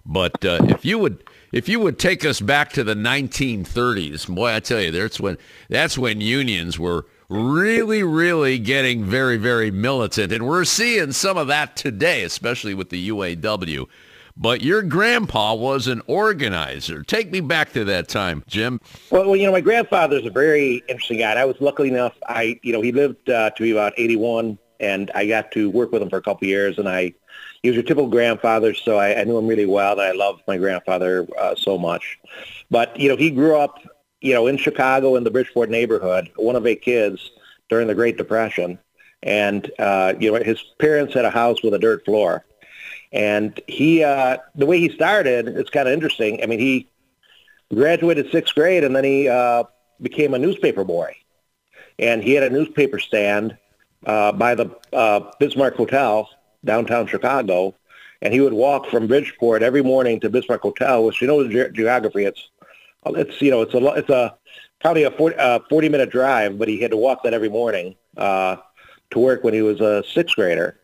But 0.07 0.43
uh, 0.43 0.65
if 0.69 0.83
you 0.83 0.97
would 0.97 1.23
if 1.51 1.69
you 1.69 1.79
would 1.79 1.99
take 1.99 2.25
us 2.25 2.41
back 2.41 2.73
to 2.73 2.83
the 2.83 2.95
1930s, 2.95 4.27
boy, 4.27 4.55
I 4.55 4.59
tell 4.59 4.81
you, 4.81 4.89
that's 4.89 5.19
when 5.19 5.37
that's 5.69 5.99
when 5.99 6.19
unions 6.19 6.79
were 6.79 7.05
really, 7.29 8.01
really 8.01 8.57
getting 8.57 9.05
very, 9.05 9.37
very 9.37 9.69
militant, 9.69 10.33
and 10.33 10.47
we're 10.47 10.65
seeing 10.65 11.11
some 11.11 11.37
of 11.37 11.45
that 11.45 11.75
today, 11.75 12.23
especially 12.23 12.73
with 12.73 12.89
the 12.89 13.09
UAW. 13.09 13.87
But 14.35 14.61
your 14.61 14.81
grandpa 14.81 15.53
was 15.53 15.87
an 15.87 16.01
organizer. 16.07 17.03
Take 17.03 17.31
me 17.31 17.39
back 17.39 17.71
to 17.73 17.83
that 17.85 18.07
time, 18.07 18.43
Jim. 18.47 18.81
Well, 19.11 19.25
well 19.25 19.35
you 19.35 19.45
know, 19.45 19.51
my 19.51 19.61
grandfather's 19.61 20.25
a 20.25 20.31
very 20.31 20.83
interesting 20.87 21.19
guy. 21.19 21.31
And 21.31 21.39
I 21.39 21.45
was 21.45 21.59
lucky 21.59 21.87
enough. 21.87 22.15
I, 22.27 22.59
you 22.63 22.73
know, 22.73 22.81
he 22.81 22.91
lived 22.91 23.29
uh, 23.29 23.51
to 23.51 23.63
be 23.63 23.71
about 23.71 23.93
81, 23.95 24.57
and 24.79 25.11
I 25.13 25.27
got 25.27 25.51
to 25.51 25.69
work 25.69 25.91
with 25.91 26.01
him 26.01 26.09
for 26.09 26.17
a 26.17 26.21
couple 26.21 26.45
of 26.45 26.49
years. 26.49 26.79
And 26.79 26.89
I, 26.89 27.13
he 27.61 27.69
was 27.69 27.75
your 27.75 27.83
typical 27.83 28.09
grandfather, 28.09 28.73
so 28.73 28.97
I, 28.97 29.19
I 29.19 29.23
knew 29.23 29.37
him 29.37 29.47
really 29.47 29.67
well, 29.67 29.93
and 29.93 30.01
I 30.01 30.11
loved 30.11 30.41
my 30.47 30.57
grandfather 30.57 31.27
uh, 31.39 31.55
so 31.55 31.77
much. 31.77 32.19
But 32.71 32.99
you 32.99 33.09
know, 33.09 33.15
he 33.15 33.29
grew 33.29 33.55
up, 33.55 33.79
you 34.19 34.33
know, 34.33 34.47
in 34.47 34.57
Chicago 34.57 35.15
in 35.15 35.23
the 35.23 35.31
Bridgeport 35.31 35.69
neighborhood, 35.69 36.31
one 36.35 36.55
of 36.55 36.65
eight 36.65 36.81
kids 36.81 37.31
during 37.69 37.87
the 37.87 37.95
Great 37.95 38.17
Depression, 38.17 38.79
and 39.21 39.71
uh, 39.79 40.13
you 40.19 40.31
know, 40.31 40.43
his 40.43 40.61
parents 40.79 41.13
had 41.13 41.23
a 41.23 41.29
house 41.29 41.63
with 41.63 41.73
a 41.73 41.79
dirt 41.79 42.03
floor 42.03 42.43
and 43.13 43.59
he, 43.67 44.03
uh, 44.03 44.37
the 44.55 44.65
way 44.65 44.79
he 44.79 44.89
started, 44.89 45.47
it's 45.47 45.69
kind 45.69 45.87
of 45.87 45.93
interesting. 45.93 46.41
I 46.41 46.47
mean, 46.47 46.59
he 46.59 46.89
graduated 47.73 48.31
sixth 48.31 48.55
grade 48.55 48.83
and 48.83 48.95
then 48.95 49.03
he 49.03 49.29
uh, 49.29 49.65
became 50.01 50.33
a 50.33 50.39
newspaper 50.39 50.83
boy. 50.83 51.15
And 51.99 52.23
he 52.23 52.33
had 52.33 52.43
a 52.43 52.49
newspaper 52.49 52.97
stand 52.97 53.55
uh, 54.07 54.31
by 54.31 54.55
the 54.55 54.75
uh, 54.91 55.31
Bismarck 55.39 55.75
Hotel 55.75 56.27
downtown 56.65 57.05
Chicago. 57.05 57.75
And 58.23 58.33
he 58.33 58.41
would 58.41 58.53
walk 58.53 58.87
from 58.87 59.05
Bridgeport 59.05 59.61
every 59.61 59.83
morning 59.83 60.19
to 60.21 60.29
Bismarck 60.29 60.61
Hotel, 60.61 61.03
which 61.03 61.21
you 61.21 61.27
know 61.27 61.43
the 61.43 61.49
ge- 61.49 61.75
geography. 61.75 62.23
It's 62.23 62.49
it's 63.05 63.41
you 63.41 63.51
know 63.51 63.61
it's 63.61 63.73
a 63.73 63.85
it's 63.95 64.09
a 64.09 64.37
probably 64.79 65.03
a 65.03 65.11
40, 65.11 65.35
uh, 65.35 65.59
40 65.69 65.89
minute 65.89 66.09
drive, 66.09 66.57
but 66.57 66.69
he 66.69 66.79
had 66.79 66.91
to 66.91 66.97
walk 66.97 67.23
that 67.23 67.33
every 67.33 67.49
morning 67.49 67.95
uh, 68.15 68.55
to 69.11 69.19
work 69.19 69.43
when 69.43 69.53
he 69.53 69.61
was 69.61 69.81
a 69.81 70.03
sixth 70.13 70.35
grader. 70.37 70.79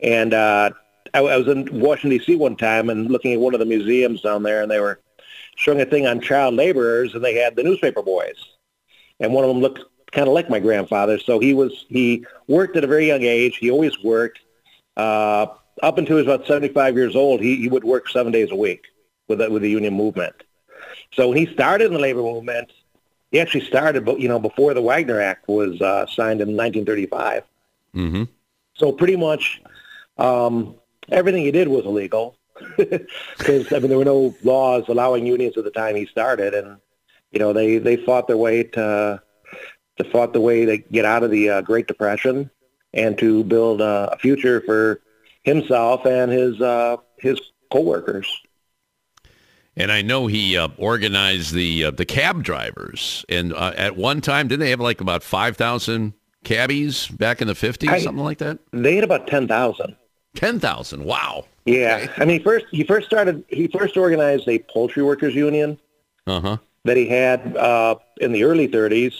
And 0.00 0.34
uh, 0.34 0.72
I, 1.14 1.20
I 1.20 1.36
was 1.36 1.48
in 1.48 1.80
Washington 1.80 2.18
D.C. 2.18 2.36
one 2.36 2.56
time 2.56 2.90
and 2.90 3.10
looking 3.10 3.32
at 3.32 3.40
one 3.40 3.54
of 3.54 3.60
the 3.60 3.66
museums 3.66 4.20
down 4.20 4.42
there, 4.42 4.62
and 4.62 4.70
they 4.70 4.80
were 4.80 5.00
showing 5.56 5.80
a 5.80 5.86
thing 5.86 6.06
on 6.06 6.20
child 6.20 6.54
laborers, 6.54 7.14
and 7.14 7.24
they 7.24 7.34
had 7.34 7.56
the 7.56 7.62
newspaper 7.62 8.02
boys, 8.02 8.36
and 9.20 9.32
one 9.32 9.44
of 9.44 9.48
them 9.48 9.60
looked 9.60 9.80
kind 10.12 10.28
of 10.28 10.34
like 10.34 10.50
my 10.50 10.60
grandfather. 10.60 11.18
So 11.18 11.38
he 11.38 11.54
was 11.54 11.86
he 11.88 12.26
worked 12.48 12.76
at 12.76 12.84
a 12.84 12.88
very 12.88 13.06
young 13.06 13.22
age. 13.22 13.56
He 13.56 13.70
always 13.70 14.02
worked. 14.02 14.40
Uh, 14.96 15.46
up 15.82 15.98
until 15.98 16.16
he 16.16 16.22
was 16.22 16.32
about 16.32 16.46
75 16.46 16.94
years 16.94 17.16
old, 17.16 17.40
he, 17.40 17.56
he 17.56 17.68
would 17.68 17.82
work 17.82 18.08
seven 18.08 18.32
days 18.32 18.50
a 18.52 18.54
week 18.54 18.84
with 19.26 19.38
the, 19.38 19.50
with 19.50 19.62
the 19.62 19.70
union 19.70 19.92
movement. 19.92 20.34
So 21.12 21.28
when 21.28 21.38
he 21.38 21.46
started 21.46 21.86
in 21.86 21.92
the 21.92 21.98
labor 21.98 22.22
movement, 22.22 22.72
he 23.30 23.40
actually 23.40 23.64
started, 23.64 24.04
but 24.04 24.20
you 24.20 24.28
know, 24.28 24.38
before 24.38 24.74
the 24.74 24.82
Wagner 24.82 25.20
Act 25.20 25.48
was 25.48 25.80
uh, 25.80 26.06
signed 26.06 26.40
in 26.40 26.56
1935. 26.56 27.42
Mm-hmm. 27.94 28.22
So 28.74 28.92
pretty 28.92 29.16
much, 29.16 29.60
um, 30.18 30.76
everything 31.10 31.44
he 31.44 31.50
did 31.50 31.68
was 31.68 31.84
illegal 31.84 32.36
because 32.76 33.72
I 33.72 33.78
mean 33.78 33.88
there 33.88 33.98
were 33.98 34.04
no 34.04 34.34
laws 34.42 34.84
allowing 34.88 35.26
unions 35.26 35.56
at 35.56 35.64
the 35.64 35.70
time 35.70 35.96
he 35.96 36.06
started, 36.06 36.54
and 36.54 36.78
you 37.32 37.38
know 37.38 37.52
they 37.52 37.78
they 37.78 37.96
fought 37.96 38.26
their 38.26 38.36
way 38.36 38.62
to 38.62 39.20
to 39.98 40.04
fought 40.10 40.32
the 40.32 40.40
way 40.40 40.64
to 40.64 40.78
get 40.78 41.04
out 41.04 41.22
of 41.22 41.30
the 41.30 41.50
uh, 41.50 41.60
Great 41.62 41.86
Depression 41.86 42.50
and 42.92 43.18
to 43.18 43.44
build 43.44 43.80
uh, 43.80 44.10
a 44.12 44.18
future 44.18 44.60
for 44.62 45.00
himself 45.42 46.06
and 46.06 46.30
his 46.30 46.60
uh, 46.60 46.96
his 47.18 47.40
coworkers. 47.72 48.28
And 49.76 49.90
I 49.90 50.02
know 50.02 50.28
he 50.28 50.56
uh, 50.56 50.68
organized 50.76 51.52
the 51.52 51.86
uh, 51.86 51.90
the 51.90 52.04
cab 52.04 52.44
drivers, 52.44 53.24
and 53.28 53.52
uh, 53.52 53.72
at 53.76 53.96
one 53.96 54.20
time, 54.20 54.46
didn't 54.46 54.60
they 54.60 54.70
have 54.70 54.80
like 54.80 55.00
about 55.00 55.24
five 55.24 55.56
thousand 55.56 56.14
cabbies 56.44 57.08
back 57.08 57.42
in 57.42 57.48
the 57.48 57.54
fifties, 57.56 58.04
something 58.04 58.22
like 58.24 58.38
that? 58.38 58.60
They 58.72 58.94
had 58.94 59.02
about 59.02 59.26
ten 59.26 59.48
thousand. 59.48 59.96
Ten 60.34 60.58
thousand. 60.58 61.04
Wow. 61.04 61.46
Yeah, 61.64 62.12
I 62.18 62.24
mean, 62.24 62.42
first 62.42 62.66
he 62.70 62.84
first 62.84 63.06
started. 63.06 63.44
He 63.48 63.68
first 63.68 63.96
organized 63.96 64.48
a 64.48 64.58
poultry 64.58 65.02
workers 65.02 65.34
union. 65.34 65.78
Uh-huh. 66.26 66.58
That 66.84 66.96
he 66.96 67.06
had 67.06 67.56
uh, 67.56 67.96
in 68.20 68.32
the 68.32 68.44
early 68.44 68.68
30s, 68.68 69.14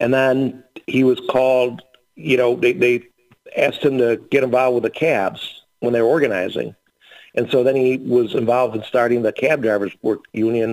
and 0.00 0.12
then 0.12 0.64
he 0.86 1.04
was 1.04 1.20
called. 1.30 1.82
You 2.16 2.36
know, 2.36 2.56
they 2.56 2.72
they 2.72 3.04
asked 3.56 3.82
him 3.82 3.98
to 3.98 4.16
get 4.30 4.42
involved 4.42 4.74
with 4.74 4.82
the 4.82 4.90
cabs 4.90 5.62
when 5.78 5.92
they 5.92 6.02
were 6.02 6.08
organizing, 6.08 6.74
and 7.34 7.48
so 7.50 7.62
then 7.62 7.76
he 7.76 7.98
was 7.98 8.34
involved 8.34 8.74
in 8.74 8.82
starting 8.82 9.22
the 9.22 9.32
cab 9.32 9.62
drivers 9.62 9.92
work 10.02 10.24
union 10.32 10.70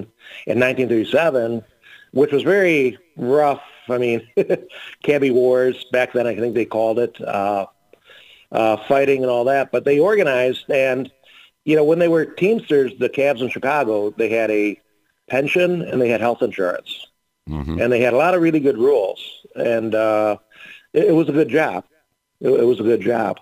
in 0.47 0.59
1937, 0.59 1.63
which 2.11 2.31
was 2.31 2.41
very 2.41 2.97
rough. 3.15 3.61
I 3.89 3.99
mean, 3.99 4.27
cabbie 5.03 5.31
wars 5.31 5.85
back 5.91 6.13
then. 6.13 6.25
I 6.25 6.35
think 6.35 6.55
they 6.55 6.65
called 6.65 6.97
it. 6.97 7.21
Uh, 7.21 7.67
uh, 8.51 8.77
fighting 8.87 9.21
and 9.21 9.31
all 9.31 9.43
that. 9.45 9.71
But 9.71 9.85
they 9.85 9.99
organized, 9.99 10.69
and 10.69 11.11
you 11.65 11.75
know, 11.75 11.83
when 11.83 11.99
they 11.99 12.07
were 12.07 12.25
Teamsters, 12.25 12.93
the 12.97 13.09
cabs 13.09 13.41
in 13.41 13.49
Chicago, 13.49 14.11
they 14.11 14.29
had 14.29 14.49
a 14.51 14.79
pension 15.29 15.81
and 15.81 16.01
they 16.01 16.09
had 16.09 16.21
health 16.21 16.41
insurance, 16.41 17.07
mm-hmm. 17.49 17.79
and 17.79 17.91
they 17.91 17.99
had 17.99 18.13
a 18.13 18.17
lot 18.17 18.33
of 18.33 18.41
really 18.41 18.59
good 18.59 18.77
rules, 18.77 19.19
and 19.55 19.93
uh, 19.93 20.37
it, 20.93 21.05
it 21.05 21.13
was 21.13 21.29
a 21.29 21.33
good 21.33 21.49
job. 21.49 21.83
It, 22.39 22.49
it 22.49 22.63
was 22.63 22.79
a 22.79 22.83
good 22.83 23.01
job. 23.01 23.39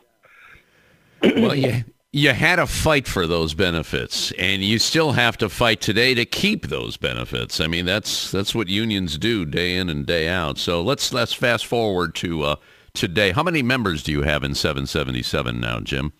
well, 1.21 1.55
yeah. 1.55 1.83
You 2.11 2.31
had 2.31 2.55
to 2.55 2.65
fight 2.65 3.09
for 3.09 3.27
those 3.27 3.53
benefits, 3.53 4.31
and 4.39 4.63
you 4.63 4.79
still 4.79 5.11
have 5.11 5.37
to 5.39 5.49
fight 5.49 5.81
today 5.81 6.13
to 6.13 6.23
keep 6.23 6.67
those 6.67 6.95
benefits. 6.95 7.59
I 7.59 7.67
mean, 7.67 7.83
that's 7.83 8.31
that's 8.31 8.55
what 8.55 8.69
unions 8.69 9.17
do 9.17 9.43
day 9.43 9.75
in 9.75 9.89
and 9.89 10.05
day 10.05 10.29
out. 10.29 10.57
So 10.57 10.81
let's 10.81 11.11
let's 11.11 11.33
fast 11.33 11.65
forward 11.65 12.15
to 12.15 12.43
uh, 12.43 12.55
today. 12.95 13.31
How 13.31 13.43
many 13.43 13.61
members 13.61 14.03
do 14.03 14.11
you 14.11 14.23
have 14.23 14.43
in 14.43 14.55
777 14.55 15.59
now, 15.59 15.79
Jim? 15.79 16.13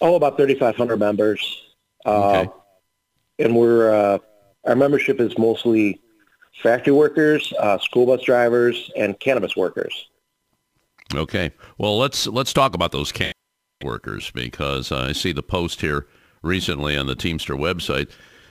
Oh, 0.00 0.14
about 0.14 0.36
3,500 0.36 0.98
members. 0.98 1.62
Uh, 2.04 2.40
okay. 2.40 2.50
and 3.38 3.56
we're 3.56 3.90
uh, 3.90 4.18
our 4.64 4.76
membership 4.76 5.20
is 5.20 5.36
mostly 5.38 6.00
factory 6.62 6.92
workers, 6.92 7.52
uh, 7.58 7.78
school 7.78 8.06
bus 8.06 8.22
drivers, 8.22 8.90
and 8.96 9.18
cannabis 9.18 9.56
workers. 9.56 10.08
Okay. 11.14 11.52
Well, 11.78 11.98
let's 11.98 12.26
let's 12.26 12.52
talk 12.52 12.74
about 12.74 12.92
those 12.92 13.12
cannabis 13.12 13.34
workers 13.82 14.30
because 14.30 14.92
uh, 14.92 15.06
I 15.08 15.12
see 15.12 15.32
the 15.32 15.42
post 15.42 15.80
here 15.80 16.06
recently 16.42 16.96
on 16.96 17.06
the 17.06 17.14
Teamster 17.14 17.54
website 17.54 18.10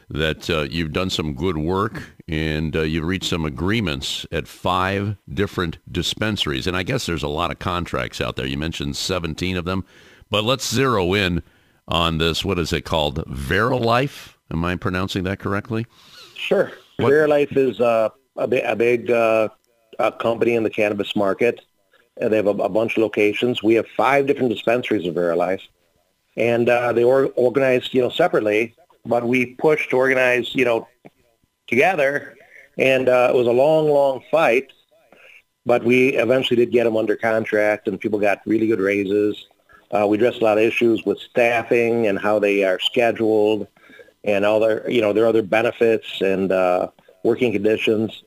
that 0.09 0.49
uh, 0.49 0.61
you've 0.63 0.93
done 0.93 1.09
some 1.09 1.33
good 1.33 1.57
work 1.57 2.01
and 2.27 2.75
uh, 2.75 2.81
you've 2.81 3.05
reached 3.05 3.29
some 3.29 3.45
agreements 3.45 4.25
at 4.31 4.47
five 4.47 5.15
different 5.31 5.77
dispensaries. 5.91 6.67
And 6.67 6.77
I 6.77 6.83
guess 6.83 7.05
there's 7.05 7.23
a 7.23 7.27
lot 7.27 7.51
of 7.51 7.59
contracts 7.59 8.21
out 8.21 8.35
there. 8.35 8.45
You 8.45 8.57
mentioned 8.57 8.95
17 8.97 9.57
of 9.57 9.65
them. 9.65 9.85
But 10.29 10.43
let's 10.43 10.67
zero 10.73 11.13
in 11.13 11.43
on 11.87 12.17
this. 12.17 12.43
What 12.43 12.59
is 12.59 12.73
it 12.73 12.81
called? 12.81 13.23
Verilife? 13.27 14.35
Am 14.51 14.63
I 14.63 14.75
pronouncing 14.75 15.23
that 15.23 15.39
correctly? 15.39 15.85
Sure. 16.35 16.71
What? 16.97 17.11
Verilife 17.11 17.55
is 17.57 17.79
uh, 17.79 18.09
a, 18.35 18.47
big, 18.47 18.63
a 18.63 18.75
big 18.75 19.11
uh, 19.11 19.49
a 19.99 20.11
company 20.11 20.55
in 20.55 20.63
the 20.63 20.69
cannabis 20.69 21.15
market. 21.15 21.61
They 22.17 22.35
have 22.35 22.47
a, 22.47 22.51
a, 22.51 22.69
bunch 22.69 22.97
of 22.97 23.03
locations. 23.03 23.61
We 23.61 23.75
have 23.75 23.87
five 23.97 24.25
different 24.25 24.49
dispensaries 24.49 25.05
of 25.05 25.15
Verilife. 25.15 25.61
And 26.37 26.69
uh, 26.69 26.93
they 26.93 27.03
are 27.03 27.25
organized, 27.25 27.93
you 27.93 28.01
know, 28.01 28.09
separately 28.09 28.75
but 29.05 29.27
we 29.27 29.45
pushed 29.45 29.89
to 29.91 29.97
organize, 29.97 30.53
you 30.55 30.65
know, 30.65 30.87
together, 31.67 32.35
and 32.77 33.07
uh, 33.09 33.31
it 33.33 33.35
was 33.35 33.47
a 33.47 33.51
long, 33.51 33.89
long 33.89 34.21
fight. 34.31 34.71
But 35.65 35.83
we 35.83 36.09
eventually 36.09 36.57
did 36.57 36.71
get 36.71 36.83
them 36.83 36.95
under 36.95 37.15
contract, 37.15 37.87
and 37.87 37.99
people 37.99 38.19
got 38.19 38.41
really 38.45 38.67
good 38.67 38.79
raises. 38.79 39.47
Uh, 39.91 40.05
we 40.07 40.17
addressed 40.17 40.41
a 40.41 40.43
lot 40.43 40.57
of 40.57 40.63
issues 40.63 41.03
with 41.05 41.17
staffing 41.19 42.07
and 42.07 42.19
how 42.19 42.37
they 42.39 42.63
are 42.63 42.79
scheduled, 42.79 43.67
and 44.23 44.45
all 44.45 44.59
their, 44.59 44.89
you 44.89 45.01
know, 45.01 45.13
their 45.13 45.27
other 45.27 45.41
benefits 45.41 46.21
and 46.21 46.51
uh, 46.51 46.89
working 47.23 47.51
conditions. 47.51 48.23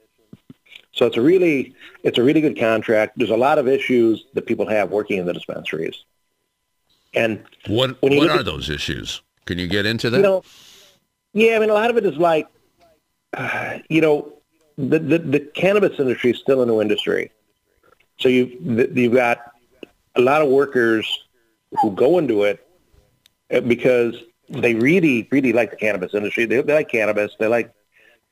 So 0.92 1.06
it's 1.06 1.16
a 1.16 1.20
really, 1.20 1.74
it's 2.02 2.18
a 2.18 2.22
really 2.22 2.40
good 2.40 2.58
contract. 2.58 3.18
There's 3.18 3.30
a 3.30 3.36
lot 3.36 3.58
of 3.58 3.68
issues 3.68 4.24
that 4.34 4.46
people 4.46 4.68
have 4.68 4.90
working 4.90 5.18
in 5.18 5.26
the 5.26 5.32
dispensaries. 5.32 6.04
And 7.14 7.44
what 7.66 8.00
what 8.02 8.12
are 8.12 8.40
at, 8.40 8.44
those 8.44 8.68
issues? 8.68 9.22
Can 9.46 9.58
you 9.58 9.66
get 9.66 9.86
into 9.86 10.10
that? 10.10 10.16
You 10.16 10.22
know, 10.22 10.42
yeah, 11.38 11.56
I 11.56 11.58
mean, 11.60 11.70
a 11.70 11.74
lot 11.74 11.90
of 11.90 11.96
it 11.96 12.04
is 12.04 12.16
like, 12.16 12.48
uh, 13.32 13.78
you 13.88 14.00
know, 14.00 14.32
the, 14.76 14.98
the, 14.98 15.18
the 15.18 15.40
cannabis 15.40 15.98
industry 15.98 16.32
is 16.32 16.38
still 16.38 16.62
a 16.62 16.66
new 16.66 16.80
industry. 16.80 17.30
So 18.18 18.28
you've, 18.28 18.96
you've 18.96 19.14
got 19.14 19.38
a 20.16 20.20
lot 20.20 20.42
of 20.42 20.48
workers 20.48 21.06
who 21.80 21.92
go 21.92 22.18
into 22.18 22.42
it 22.42 22.66
uh, 23.52 23.60
because 23.60 24.14
they 24.48 24.74
really, 24.74 25.28
really 25.30 25.52
like 25.52 25.70
the 25.70 25.76
cannabis 25.76 26.14
industry. 26.14 26.44
They, 26.44 26.60
they 26.62 26.74
like 26.74 26.88
cannabis. 26.88 27.32
They 27.38 27.46
like 27.46 27.72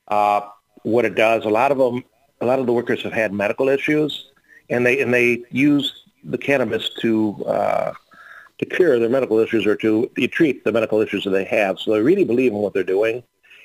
uh, 0.07 0.41
what 0.83 1.05
it 1.05 1.15
does. 1.15 1.45
A 1.45 1.49
lot 1.49 1.71
of 1.71 1.77
them, 1.77 2.03
a 2.41 2.45
lot 2.45 2.59
of 2.59 2.65
the 2.65 2.73
workers 2.73 3.01
have 3.03 3.13
had 3.13 3.31
medical 3.31 3.69
issues, 3.69 4.31
and 4.69 4.85
they 4.85 5.01
and 5.01 5.13
they 5.13 5.43
use 5.51 6.03
the 6.23 6.37
cannabis 6.37 6.89
to 7.01 7.43
uh, 7.45 7.93
to 8.59 8.65
cure 8.65 8.99
their 8.99 9.09
medical 9.09 9.39
issues 9.39 9.65
or 9.65 9.75
to 9.75 10.09
treat 10.31 10.63
the 10.63 10.71
medical 10.71 11.01
issues 11.01 11.23
that 11.23 11.29
they 11.31 11.43
have. 11.45 11.79
So 11.79 11.91
they 11.91 12.01
really 12.01 12.23
believe 12.23 12.51
in 12.51 12.57
what 12.57 12.73
they're 12.73 12.83
doing 12.83 13.23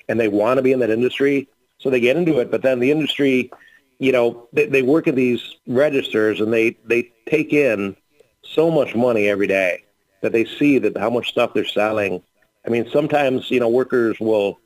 and 0.09 0.21
they 0.21 0.29
want 0.29 0.59
to 0.59 0.63
be 0.63 0.73
in 0.73 0.81
that 0.81 0.91
industry. 0.91 1.49
So 1.79 1.91
they 1.91 2.01
get 2.01 2.17
into 2.17 2.39
it. 2.41 2.51
But 2.51 2.63
then 2.63 2.81
the 2.81 2.91
industry, 2.91 3.51
you 3.99 4.13
know, 4.13 4.49
they, 4.53 4.67
they 4.67 4.83
work 4.83 5.09
at 5.09 5.17
these 5.17 5.57
registers 5.67 6.41
and 6.41 6.53
they, 6.53 6.77
they 6.85 7.11
take 7.27 7.53
in 7.53 7.97
so 8.43 8.71
much 8.71 8.95
money 8.95 9.29
every 9.29 9.47
day 9.47 9.85
that 10.21 10.33
they 10.33 10.45
see 10.45 10.79
that 10.79 10.97
how 10.97 11.11
much 11.11 11.29
stuff 11.31 11.55
they're 11.55 11.65
selling. 11.65 12.23
I 12.67 12.71
mean, 12.71 12.89
sometimes, 12.93 13.51
you 13.51 13.61
know, 13.61 13.69
workers 13.69 14.21
will 14.21 14.61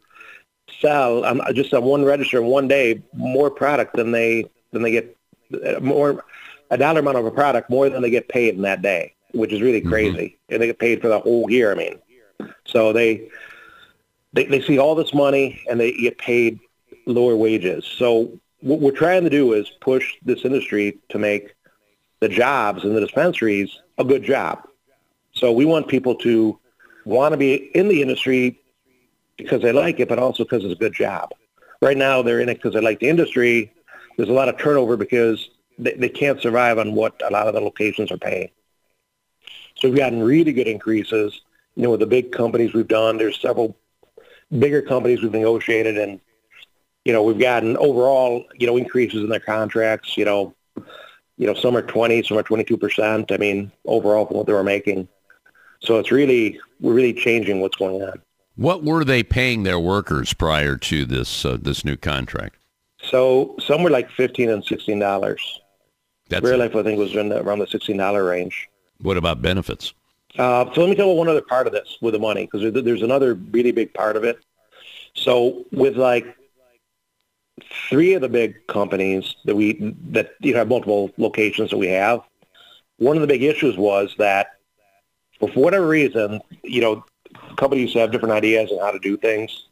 sell 0.80 1.24
um, 1.24 1.40
just 1.54 1.72
on 1.72 1.84
one 1.84 2.04
register 2.04 2.38
in 2.38 2.46
one 2.46 2.68
day 2.68 3.02
more 3.14 3.50
product 3.50 3.94
than 3.94 4.10
they 4.10 4.46
than 4.72 4.82
they 4.82 4.90
get 4.90 5.16
more 5.80 6.24
a 6.70 6.76
dollar 6.76 7.00
amount 7.00 7.16
of 7.16 7.24
a 7.24 7.30
product 7.30 7.70
more 7.70 7.88
than 7.88 8.02
they 8.02 8.10
get 8.10 8.28
paid 8.28 8.54
in 8.54 8.62
that 8.62 8.82
day 8.82 9.14
which 9.32 9.52
is 9.52 9.60
really 9.60 9.80
mm-hmm. 9.80 9.90
crazy. 9.90 10.16
Mm-hmm. 10.18 10.54
And 10.54 10.62
they 10.62 10.66
get 10.66 10.78
paid 10.78 11.00
for 11.00 11.08
the 11.08 11.20
whole 11.20 11.50
year. 11.50 11.72
I 11.72 11.74
mean, 11.74 11.98
so 12.64 12.92
they, 12.92 13.28
they 14.32 14.46
they 14.46 14.60
see 14.60 14.78
all 14.78 14.94
this 14.94 15.14
money 15.14 15.62
and 15.68 15.80
they 15.80 15.92
get 15.92 16.18
paid 16.18 16.58
lower 17.06 17.36
wages. 17.36 17.84
So 17.84 18.38
what 18.60 18.80
we're 18.80 18.90
trying 18.90 19.24
to 19.24 19.30
do 19.30 19.52
is 19.52 19.70
push 19.80 20.14
this 20.22 20.44
industry 20.44 20.98
to 21.10 21.18
make 21.18 21.54
the 22.20 22.28
jobs 22.28 22.84
in 22.84 22.94
the 22.94 23.00
dispensaries 23.00 23.78
a 23.98 24.04
good 24.04 24.22
job. 24.22 24.66
So 25.32 25.52
we 25.52 25.64
want 25.64 25.88
people 25.88 26.14
to 26.16 26.58
want 27.04 27.32
to 27.32 27.36
be 27.36 27.54
in 27.74 27.88
the 27.88 28.02
industry 28.02 28.58
because 29.36 29.62
they 29.62 29.72
like 29.72 30.00
it, 30.00 30.08
but 30.08 30.18
also 30.18 30.44
because 30.44 30.64
it's 30.64 30.72
a 30.72 30.78
good 30.78 30.94
job. 30.94 31.30
Right 31.82 31.96
now, 31.96 32.22
they're 32.22 32.40
in 32.40 32.48
it 32.48 32.54
because 32.54 32.72
they 32.72 32.80
like 32.80 33.00
the 33.00 33.08
industry. 33.08 33.72
There's 34.16 34.30
a 34.30 34.32
lot 34.32 34.48
of 34.48 34.58
turnover 34.58 34.96
because 34.96 35.50
they, 35.78 35.92
they 35.92 36.08
can't 36.08 36.40
survive 36.40 36.78
on 36.78 36.94
what 36.94 37.20
a 37.22 37.30
lot 37.30 37.46
of 37.46 37.54
the 37.54 37.60
locations 37.60 38.10
are 38.10 38.16
paying. 38.16 38.48
So 39.78 39.88
we've 39.88 39.98
gotten 39.98 40.22
really 40.22 40.52
good 40.52 40.68
increases. 40.68 41.40
You 41.74 41.82
know, 41.82 41.90
with 41.90 42.00
the 42.00 42.06
big 42.06 42.32
companies 42.32 42.72
we've 42.72 42.88
done, 42.88 43.18
there's 43.18 43.38
several 43.40 43.76
bigger 44.58 44.80
companies 44.80 45.22
we've 45.22 45.32
negotiated, 45.32 45.98
and 45.98 46.20
you 47.04 47.12
know, 47.12 47.22
we've 47.22 47.38
gotten 47.38 47.76
overall, 47.76 48.44
you 48.54 48.66
know, 48.66 48.76
increases 48.76 49.22
in 49.22 49.28
their 49.28 49.40
contracts. 49.40 50.16
You 50.16 50.24
know, 50.24 50.54
you 51.36 51.46
know, 51.46 51.54
some 51.54 51.76
are 51.76 51.82
20, 51.82 52.22
some 52.22 52.38
are 52.38 52.42
22 52.42 52.76
percent. 52.76 53.32
I 53.32 53.36
mean, 53.36 53.70
overall 53.84 54.26
from 54.26 54.38
what 54.38 54.46
they 54.46 54.52
were 54.52 54.64
making. 54.64 55.08
So 55.80 55.98
it's 55.98 56.10
really, 56.10 56.58
we're 56.80 56.94
really 56.94 57.12
changing 57.12 57.60
what's 57.60 57.76
going 57.76 58.02
on. 58.02 58.22
What 58.56 58.82
were 58.82 59.04
they 59.04 59.22
paying 59.22 59.64
their 59.64 59.78
workers 59.78 60.32
prior 60.32 60.76
to 60.76 61.04
this 61.04 61.44
uh, 61.44 61.58
this 61.60 61.84
new 61.84 61.96
contract? 61.96 62.56
So 63.02 63.54
some 63.60 63.82
were 63.82 63.90
like 63.90 64.10
fifteen 64.10 64.48
and 64.48 64.64
sixteen 64.64 64.98
dollars. 64.98 65.60
That's 66.28 66.44
Verilife, 66.44 66.74
I 66.74 66.82
think, 66.82 66.98
was 66.98 67.14
in 67.14 67.28
the, 67.28 67.42
around 67.42 67.58
the 67.58 67.66
sixteen 67.66 67.98
dollar 67.98 68.24
range. 68.24 68.68
What 69.00 69.16
about 69.16 69.42
benefits? 69.42 69.92
Uh, 70.38 70.66
so 70.74 70.82
let 70.82 70.90
me 70.90 70.96
tell 70.96 71.08
you 71.08 71.14
one 71.14 71.28
other 71.28 71.42
part 71.42 71.66
of 71.66 71.72
this 71.72 71.96
with 72.00 72.12
the 72.12 72.18
money, 72.18 72.48
because 72.50 72.72
there's 72.72 73.02
another 73.02 73.34
really 73.34 73.72
big 73.72 73.92
part 73.94 74.16
of 74.16 74.24
it. 74.24 74.38
So 75.14 75.64
with 75.72 75.96
like 75.96 76.26
three 77.88 78.12
of 78.14 78.20
the 78.20 78.28
big 78.28 78.66
companies 78.66 79.36
that 79.46 79.56
we 79.56 79.94
that 80.10 80.32
you 80.40 80.52
know 80.52 80.58
have 80.58 80.68
multiple 80.68 81.10
locations 81.16 81.70
that 81.70 81.78
we 81.78 81.88
have, 81.88 82.20
one 82.98 83.16
of 83.16 83.22
the 83.22 83.26
big 83.26 83.42
issues 83.42 83.76
was 83.76 84.14
that 84.18 84.56
for 85.38 85.48
whatever 85.50 85.86
reason, 85.86 86.40
you 86.62 86.80
know, 86.80 87.04
companies 87.56 87.94
have 87.94 88.12
different 88.12 88.34
ideas 88.34 88.70
on 88.72 88.78
how 88.80 88.90
to 88.90 88.98
do 88.98 89.16
things. 89.16 89.66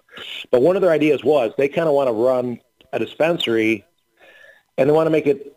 But 0.51 0.63
one 0.63 0.77
of 0.77 0.83
their 0.83 0.91
ideas 0.91 1.25
was 1.25 1.53
they 1.57 1.69
kind 1.69 1.89
of 1.89 1.95
want 1.95 2.09
to 2.09 2.13
run 2.13 2.61
a 2.93 2.99
dispensary 2.99 3.85
and 4.79 4.89
they 4.89 4.93
want 4.93 5.07
to 5.07 5.11
make 5.11 5.27
it 5.27 5.54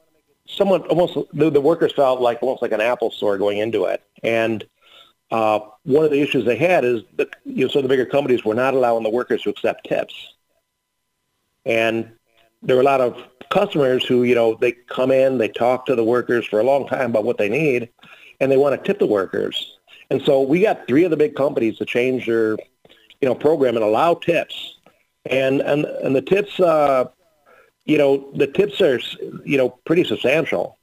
someone 0.47 0.81
almost 0.83 1.17
the, 1.33 1.49
the 1.49 1.61
workers 1.61 1.93
felt 1.93 2.21
like 2.21 2.41
almost 2.41 2.61
like 2.61 2.71
an 2.71 2.81
Apple 2.81 3.11
store 3.11 3.37
going 3.37 3.57
into 3.57 3.85
it. 3.85 4.03
And 4.23 4.65
uh, 5.31 5.59
one 5.83 6.05
of 6.05 6.11
the 6.11 6.21
issues 6.21 6.45
they 6.45 6.55
had 6.55 6.85
is 6.85 7.01
that 7.17 7.35
you 7.45 7.65
know, 7.65 7.67
so 7.71 7.81
the 7.81 7.87
bigger 7.87 8.05
companies 8.05 8.45
were 8.45 8.55
not 8.55 8.73
allowing 8.73 9.03
the 9.03 9.09
workers 9.09 9.41
to 9.43 9.49
accept 9.49 9.87
tips. 9.87 10.33
And 11.65 12.11
there 12.63 12.75
were 12.75 12.81
a 12.81 12.85
lot 12.85 13.01
of 13.01 13.21
customers 13.49 14.05
who, 14.05 14.23
you 14.23 14.35
know, 14.35 14.57
they 14.59 14.71
come 14.71 15.11
in, 15.11 15.37
they 15.37 15.49
talk 15.49 15.85
to 15.87 15.95
the 15.95 16.03
workers 16.03 16.45
for 16.45 16.59
a 16.59 16.63
long 16.63 16.87
time 16.87 17.11
about 17.11 17.25
what 17.25 17.37
they 17.37 17.49
need, 17.49 17.89
and 18.39 18.51
they 18.51 18.57
want 18.57 18.81
to 18.81 18.87
tip 18.87 18.99
the 18.99 19.05
workers. 19.05 19.77
And 20.09 20.21
so 20.21 20.41
we 20.41 20.61
got 20.61 20.87
three 20.87 21.03
of 21.03 21.11
the 21.11 21.17
big 21.17 21.35
companies 21.35 21.77
to 21.77 21.85
change 21.85 22.25
their, 22.25 22.51
you 23.21 23.27
know, 23.27 23.35
program 23.35 23.75
and 23.75 23.83
allow 23.83 24.13
tips. 24.13 24.79
And 25.25 25.59
and 25.59 25.83
and 25.83 26.15
the 26.15 26.21
tips 26.21 26.57
uh, 26.57 27.05
you 27.87 27.97
know, 27.97 28.29
the 28.35 28.47
tips 28.47 28.81
are, 28.81 28.99
you 29.45 29.57
know, 29.57 29.69
pretty 29.85 30.03
substantial. 30.03 30.77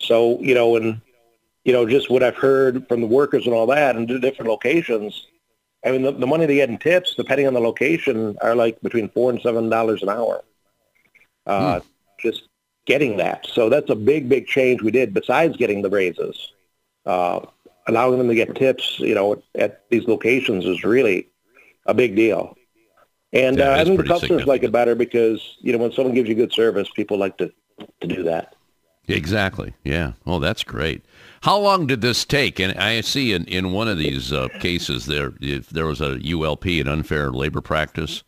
So, 0.00 0.40
you 0.40 0.54
know, 0.54 0.76
and, 0.76 1.00
you 1.64 1.72
know, 1.72 1.86
just 1.86 2.10
what 2.10 2.22
I've 2.22 2.36
heard 2.36 2.88
from 2.88 3.02
the 3.02 3.06
workers 3.06 3.44
and 3.44 3.54
all 3.54 3.66
that 3.66 3.94
and 3.94 4.08
the 4.08 4.18
different 4.18 4.50
locations, 4.50 5.26
I 5.84 5.92
mean, 5.92 6.02
the, 6.02 6.12
the 6.12 6.26
money 6.26 6.46
they 6.46 6.56
get 6.56 6.70
in 6.70 6.78
tips, 6.78 7.14
depending 7.14 7.46
on 7.46 7.52
the 7.54 7.60
location, 7.60 8.36
are 8.40 8.56
like 8.56 8.80
between 8.80 9.10
four 9.10 9.30
and 9.30 9.40
seven 9.42 9.68
dollars 9.68 10.02
an 10.02 10.08
hour. 10.08 10.42
Uh, 11.46 11.80
hmm. 11.80 11.86
Just 12.20 12.48
getting 12.86 13.18
that. 13.18 13.46
So 13.46 13.68
that's 13.68 13.90
a 13.90 13.94
big, 13.94 14.28
big 14.28 14.46
change 14.46 14.82
we 14.82 14.90
did 14.90 15.12
besides 15.12 15.56
getting 15.56 15.82
the 15.82 15.90
raises. 15.90 16.52
Uh, 17.04 17.40
allowing 17.86 18.18
them 18.18 18.28
to 18.28 18.34
get 18.34 18.54
tips, 18.54 18.98
you 18.98 19.14
know, 19.14 19.42
at 19.54 19.88
these 19.90 20.08
locations 20.08 20.64
is 20.64 20.84
really 20.84 21.28
a 21.86 21.94
big 21.94 22.16
deal. 22.16 22.57
And 23.32 23.60
uh, 23.60 23.72
I 23.72 23.84
think 23.84 24.06
customers 24.06 24.46
like 24.46 24.62
it 24.62 24.72
better 24.72 24.94
because, 24.94 25.58
you 25.60 25.72
know, 25.72 25.78
when 25.78 25.92
someone 25.92 26.14
gives 26.14 26.28
you 26.28 26.34
good 26.34 26.52
service, 26.52 26.88
people 26.94 27.18
like 27.18 27.36
to, 27.38 27.52
to 28.00 28.06
do 28.06 28.22
that. 28.22 28.54
Exactly. 29.06 29.74
Yeah. 29.84 30.12
Oh, 30.26 30.38
that's 30.38 30.64
great. 30.64 31.04
How 31.42 31.58
long 31.58 31.86
did 31.86 32.00
this 32.00 32.24
take? 32.24 32.58
And 32.58 32.76
I 32.78 33.00
see 33.00 33.32
in, 33.32 33.44
in 33.46 33.72
one 33.72 33.88
of 33.88 33.98
these 33.98 34.32
uh, 34.32 34.48
cases 34.60 35.06
there, 35.06 35.32
if 35.40 35.70
there 35.70 35.86
was 35.86 36.00
a 36.00 36.18
ULP, 36.18 36.80
an 36.80 36.88
unfair 36.88 37.30
labor 37.30 37.60
practice 37.60 38.22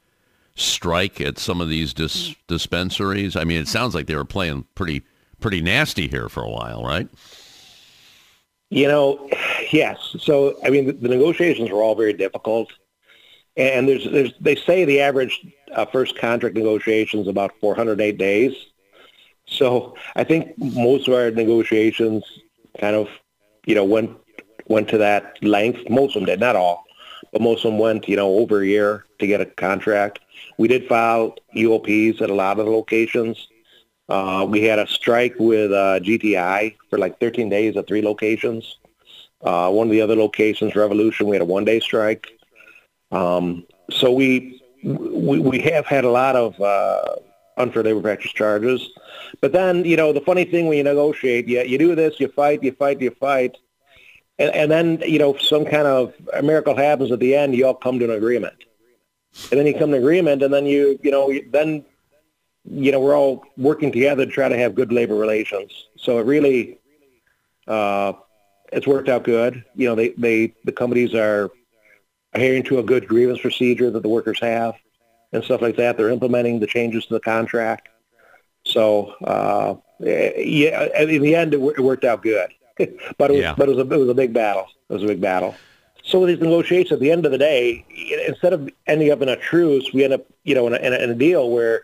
strike 0.55 1.21
at 1.21 1.39
some 1.39 1.61
of 1.61 1.69
these 1.69 1.93
dis- 1.95 2.35
dispensaries. 2.47 3.37
I 3.37 3.45
mean, 3.45 3.61
it 3.61 3.69
sounds 3.69 3.95
like 3.95 4.07
they 4.07 4.17
were 4.17 4.25
playing 4.25 4.67
pretty 4.75 5.03
pretty 5.41 5.63
nasty 5.63 6.07
here 6.07 6.29
for 6.29 6.43
a 6.43 6.51
while, 6.51 6.85
right? 6.85 7.09
You 8.69 8.87
know, 8.89 9.29
yes. 9.73 10.17
So, 10.21 10.59
I 10.65 10.71
mean, 10.71 10.87
the, 10.87 10.93
the 10.93 11.09
negotiations 11.09 11.71
were 11.71 11.83
all 11.83 11.95
very 11.95 12.13
difficult. 12.13 12.69
And 13.57 13.89
there's, 13.89 14.05
there's, 14.11 14.33
they 14.41 14.57
say 14.57 14.85
the 14.85 15.01
average 15.01 15.41
uh, 15.75 15.85
first 15.87 16.19
contract 16.19 16.55
negotiation 16.55 17.21
is 17.21 17.29
about 17.29 17.53
408 17.61 18.17
days. 18.17 18.55
So 19.47 19.97
I 20.15 20.25
think 20.25 20.57
most 20.59 21.09
of 21.09 21.15
our 21.15 21.31
negotiations 21.31 22.25
kind 22.81 22.95
of, 22.95 23.09
you 23.67 23.75
know, 23.75 23.85
went 23.85 24.17
went 24.69 24.89
to 24.89 24.99
that 24.99 25.37
length. 25.43 25.91
Most 25.91 26.15
of 26.15 26.21
them 26.21 26.27
did, 26.27 26.39
not 26.39 26.55
all, 26.55 26.85
but 27.33 27.43
most 27.43 27.65
of 27.65 27.73
them 27.73 27.79
went, 27.81 28.09
you 28.09 28.15
know, 28.15 28.39
over 28.39 28.61
a 28.61 28.67
year 28.67 29.05
to 29.19 29.27
get 29.27 29.41
a 29.41 29.47
contract. 29.47 30.21
We 30.59 30.69
did 30.69 30.87
file 30.87 31.35
ULPs 31.57 32.23
at 32.23 32.31
a 32.31 32.35
lot 32.35 32.61
of 32.61 32.67
the 32.67 32.71
locations. 32.71 33.49
Uh, 34.09 34.47
we 34.49 34.63
had 34.63 34.79
a 34.79 34.87
strike 34.87 35.35
with 35.39 35.73
uh, 35.73 36.01
GTI 36.01 36.77
for 36.89 36.99
like 36.99 37.19
13 37.21 37.49
days 37.49 37.77
at 37.77 37.87
three 37.87 38.03
locations. 38.03 38.79
Uh, 39.43 39.71
one 39.71 39.87
of 39.87 39.91
the 39.91 40.01
other 40.01 40.17
locations, 40.17 40.77
Revolution, 40.77 41.27
we 41.27 41.37
had 41.37 41.43
a 41.43 41.47
one-day 41.47 41.81
strike. 41.81 42.29
Um, 43.11 43.67
so 43.91 44.13
we, 44.13 44.63
we 44.85 45.41
we 45.41 45.59
have 45.61 45.87
had 45.87 46.05
a 46.05 46.11
lot 46.11 46.37
of 46.37 46.61
uh, 46.61 47.17
unfair 47.57 47.83
labor 47.83 48.01
practice 48.01 48.33
charges. 48.33 48.89
But 49.41 49.53
then, 49.53 49.85
you 49.85 49.97
know, 49.97 50.13
the 50.13 50.21
funny 50.21 50.45
thing 50.45 50.67
when 50.67 50.79
you 50.79 50.85
negotiate, 50.85 51.49
you, 51.49 51.61
you 51.63 51.79
do 51.79 51.95
this, 51.95 52.19
you 52.21 52.29
fight, 52.29 52.63
you 52.63 52.73
fight, 52.73 53.01
you 53.01 53.11
fight. 53.11 53.57
And, 54.39 54.55
and 54.55 54.71
then, 54.71 55.03
you 55.07 55.19
know, 55.19 55.37
some 55.37 55.65
kind 55.65 55.87
of 55.87 56.15
miracle 56.43 56.77
happens 56.77 57.13
at 57.13 57.21
the 57.21 57.35
end, 57.35 57.55
you 57.55 57.67
all 57.67 57.75
come 57.75 57.99
to 57.99 58.05
an 58.07 58.13
agreement. 58.13 58.55
And 59.51 59.61
then 59.61 59.67
you 59.67 59.75
come 59.75 59.91
to 59.91 59.97
an 59.97 60.03
agreement, 60.03 60.43
and 60.43 60.53
then 60.53 60.67
you, 60.67 60.99
you 61.03 61.11
know, 61.11 61.33
then, 61.51 61.85
you 62.65 62.91
know, 62.91 63.01
we're 63.01 63.17
all 63.17 63.45
working 63.57 63.93
together 63.93 64.27
to 64.27 64.31
try 64.31 64.49
to 64.49 64.57
have 64.57 64.75
good 64.75 64.93
labor 64.93 65.15
relations. 65.15 65.89
So 65.97 66.19
it 66.19 66.27
really, 66.27 66.79
uh, 67.69 68.15
it's 68.73 68.87
worked 68.87 69.09
out 69.09 69.25
good. 69.25 69.65
You 69.75 69.89
know, 69.89 69.95
they, 69.95 70.09
they 70.11 70.55
the 70.65 70.73
companies 70.73 71.15
are 71.15 71.51
adhering 72.33 72.63
to 72.65 72.79
a 72.79 72.83
good 72.83 73.09
grievance 73.09 73.41
procedure 73.41 73.91
that 73.91 74.03
the 74.03 74.09
workers 74.09 74.39
have 74.41 74.75
and 75.33 75.43
stuff 75.45 75.63
like 75.63 75.77
that. 75.77 75.97
They're 75.97 76.11
implementing 76.11 76.61
the 76.61 76.67
changes 76.67 77.07
to 77.07 77.15
the 77.15 77.21
contract. 77.21 77.89
So 78.65 79.15
uh, 79.25 79.75
yeah, 80.01 80.89
in 80.99 81.23
the 81.23 81.35
end, 81.35 81.55
it, 81.55 81.61
it 81.61 81.81
worked 81.81 82.05
out 82.05 82.23
good. 82.23 82.51
but 83.19 83.31
it 83.31 83.35
was, 83.35 83.43
yeah. 83.43 83.55
but 83.57 83.69
it 83.69 83.77
was 83.77 83.87
a 83.87 83.93
it 83.93 83.99
was 83.99 84.09
a 84.09 84.15
big 84.15 84.33
battle. 84.33 84.67
It 84.89 84.93
was 84.93 85.03
a 85.03 85.07
big 85.07 85.21
battle. 85.21 85.55
So 86.03 86.21
with 86.21 86.31
these 86.31 86.41
negotiations, 86.41 86.93
at 86.93 87.01
the 87.01 87.11
end 87.11 87.27
of 87.27 87.33
the 87.33 87.39
day, 87.39 87.85
instead 88.27 88.53
of 88.53 88.69
ending 88.87 89.11
up 89.11 89.21
in 89.21 89.29
a 89.29 89.37
truce, 89.37 89.93
we 89.93 90.03
end 90.03 90.15
up, 90.15 90.25
you 90.45 90.55
know, 90.55 90.67
in 90.67 90.73
a, 90.73 90.77
in 90.77 90.93
a, 90.93 90.97
in 90.97 91.11
a 91.11 91.15
deal 91.15 91.51
where, 91.51 91.83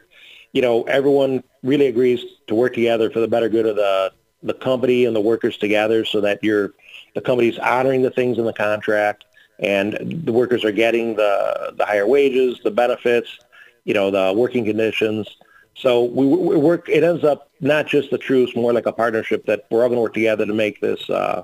you 0.53 0.63
know, 0.63 0.85
everyone 0.85 1.45
really 1.63 1.87
agrees 1.87 2.25
to 2.47 2.55
work 2.55 2.75
together 2.75 3.11
for 3.11 3.21
the 3.21 3.29
better 3.29 3.49
good 3.49 3.67
of 3.67 3.77
the 3.77 4.13
the 4.43 4.55
company 4.55 5.07
and 5.07 5.17
the 5.17 5.21
workers 5.21 5.57
together, 5.57 6.05
so 6.05 6.21
that 6.21 6.43
you're 6.43 6.73
the 7.15 7.21
company's 7.21 7.59
honoring 7.59 8.03
the 8.03 8.11
things 8.11 8.39
in 8.39 8.45
the 8.45 8.53
contract, 8.53 9.25
and 9.59 10.23
the 10.25 10.33
workers 10.33 10.65
are 10.65 10.73
getting 10.73 11.17
the 11.17 11.75
the 11.77 11.85
higher 11.85 12.07
wages, 12.07 12.61
the 12.63 12.71
benefits, 12.71 13.39
you 13.85 13.95
know, 13.95 14.11
the 14.11 14.33
working 14.37 14.65
conditions. 14.65 15.37
So 15.75 16.05
we, 16.05 16.27
we 16.27 16.57
work. 16.57 16.89
It 16.89 17.05
ends 17.05 17.25
up 17.25 17.51
not 17.61 17.87
just 17.87 18.11
the 18.11 18.19
truce, 18.19 18.55
more 18.57 18.73
like 18.73 18.87
a 18.87 18.93
partnership 18.93 19.47
that 19.47 19.67
we're 19.71 19.83
all 19.83 19.89
going 19.89 19.99
to 19.99 20.03
work 20.03 20.15
together 20.15 20.47
to 20.47 20.55
make 20.55 20.81
this 20.81 21.09
uh, 21.11 21.43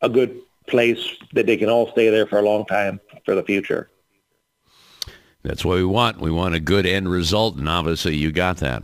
a 0.00 0.08
good 0.08 0.40
place 0.66 1.04
that 1.32 1.46
they 1.46 1.56
can 1.56 1.68
all 1.68 1.90
stay 1.90 2.08
there 2.08 2.26
for 2.26 2.38
a 2.38 2.42
long 2.42 2.64
time 2.66 3.00
for 3.24 3.34
the 3.34 3.42
future. 3.42 3.90
That's 5.42 5.64
what 5.64 5.76
we 5.76 5.84
want. 5.84 6.20
We 6.20 6.30
want 6.30 6.54
a 6.54 6.60
good 6.60 6.86
end 6.86 7.10
result, 7.10 7.56
and 7.56 7.68
obviously 7.68 8.16
you 8.16 8.32
got 8.32 8.58
that. 8.58 8.82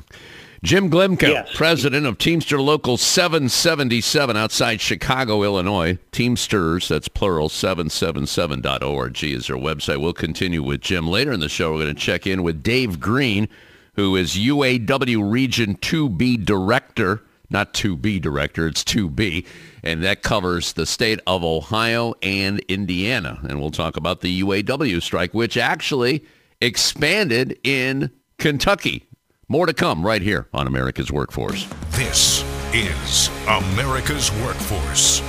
Jim 0.62 0.90
Glimco, 0.90 1.22
yes. 1.22 1.48
president 1.54 2.04
of 2.04 2.18
Teamster 2.18 2.60
Local 2.60 2.98
777 2.98 4.36
outside 4.36 4.78
Chicago, 4.78 5.42
Illinois. 5.42 5.96
Teamsters, 6.12 6.88
that's 6.88 7.08
plural, 7.08 7.48
777.org 7.48 9.24
is 9.24 9.46
their 9.46 9.56
website. 9.56 10.02
We'll 10.02 10.12
continue 10.12 10.62
with 10.62 10.82
Jim 10.82 11.08
later 11.08 11.32
in 11.32 11.40
the 11.40 11.48
show. 11.48 11.72
We're 11.72 11.84
going 11.84 11.94
to 11.94 12.00
check 12.00 12.26
in 12.26 12.42
with 12.42 12.62
Dave 12.62 13.00
Green, 13.00 13.48
who 13.94 14.16
is 14.16 14.34
UAW 14.34 15.32
Region 15.32 15.76
2B 15.76 16.44
Director. 16.44 17.22
Not 17.48 17.72
2B 17.72 18.20
Director, 18.20 18.66
it's 18.66 18.84
2B. 18.84 19.46
And 19.82 20.02
that 20.02 20.22
covers 20.22 20.74
the 20.74 20.84
state 20.84 21.20
of 21.26 21.42
Ohio 21.42 22.14
and 22.22 22.58
Indiana. 22.68 23.40
And 23.44 23.60
we'll 23.60 23.70
talk 23.70 23.96
about 23.96 24.20
the 24.20 24.42
UAW 24.42 25.00
strike, 25.00 25.32
which 25.32 25.56
actually 25.56 26.22
expanded 26.60 27.58
in 27.64 28.10
Kentucky 28.36 29.06
more 29.50 29.66
to 29.66 29.74
come 29.74 30.06
right 30.06 30.22
here 30.22 30.46
on 30.54 30.68
America's 30.68 31.10
Workforce. 31.10 31.66
This 31.90 32.44
is 32.72 33.28
America's 33.48 34.30
Workforce. 34.44 35.20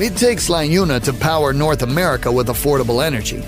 It 0.00 0.16
takes 0.16 0.48
LIUNA 0.48 0.98
to 1.04 1.12
power 1.12 1.52
North 1.52 1.82
America 1.82 2.32
with 2.32 2.48
affordable 2.48 3.04
energy. 3.04 3.44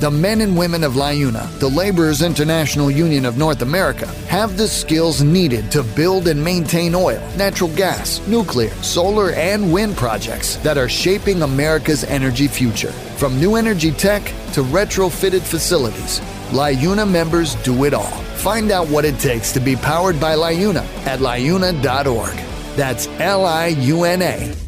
The 0.00 0.10
men 0.10 0.40
and 0.40 0.56
women 0.56 0.84
of 0.84 0.94
LIUNA, 0.94 1.58
the 1.58 1.68
Laborers 1.68 2.22
International 2.22 2.90
Union 2.90 3.26
of 3.26 3.36
North 3.36 3.60
America, 3.60 4.06
have 4.28 4.56
the 4.56 4.68
skills 4.68 5.22
needed 5.22 5.70
to 5.72 5.82
build 5.82 6.28
and 6.28 6.42
maintain 6.42 6.94
oil, 6.94 7.20
natural 7.36 7.68
gas, 7.76 8.26
nuclear, 8.26 8.70
solar, 8.82 9.32
and 9.32 9.70
wind 9.70 9.98
projects 9.98 10.56
that 10.58 10.78
are 10.78 10.88
shaping 10.88 11.42
America's 11.42 12.04
energy 12.04 12.48
future. 12.48 12.92
From 13.18 13.38
new 13.38 13.56
energy 13.56 13.90
tech 13.90 14.22
to 14.52 14.62
retrofitted 14.62 15.42
facilities, 15.42 16.22
LIUNA 16.52 17.10
members 17.10 17.54
do 17.56 17.84
it 17.84 17.94
all. 17.94 18.24
Find 18.36 18.70
out 18.70 18.88
what 18.88 19.04
it 19.04 19.18
takes 19.18 19.52
to 19.52 19.60
be 19.60 19.76
powered 19.76 20.20
by 20.20 20.34
LIUNA 20.34 20.84
at 21.06 21.20
liuna.org. 21.20 22.36
That's 22.76 23.06
L 23.18 23.44
I 23.44 23.66
U 23.66 24.04
N 24.04 24.22
A 24.22 24.67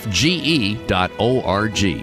afge.org. 0.01 0.81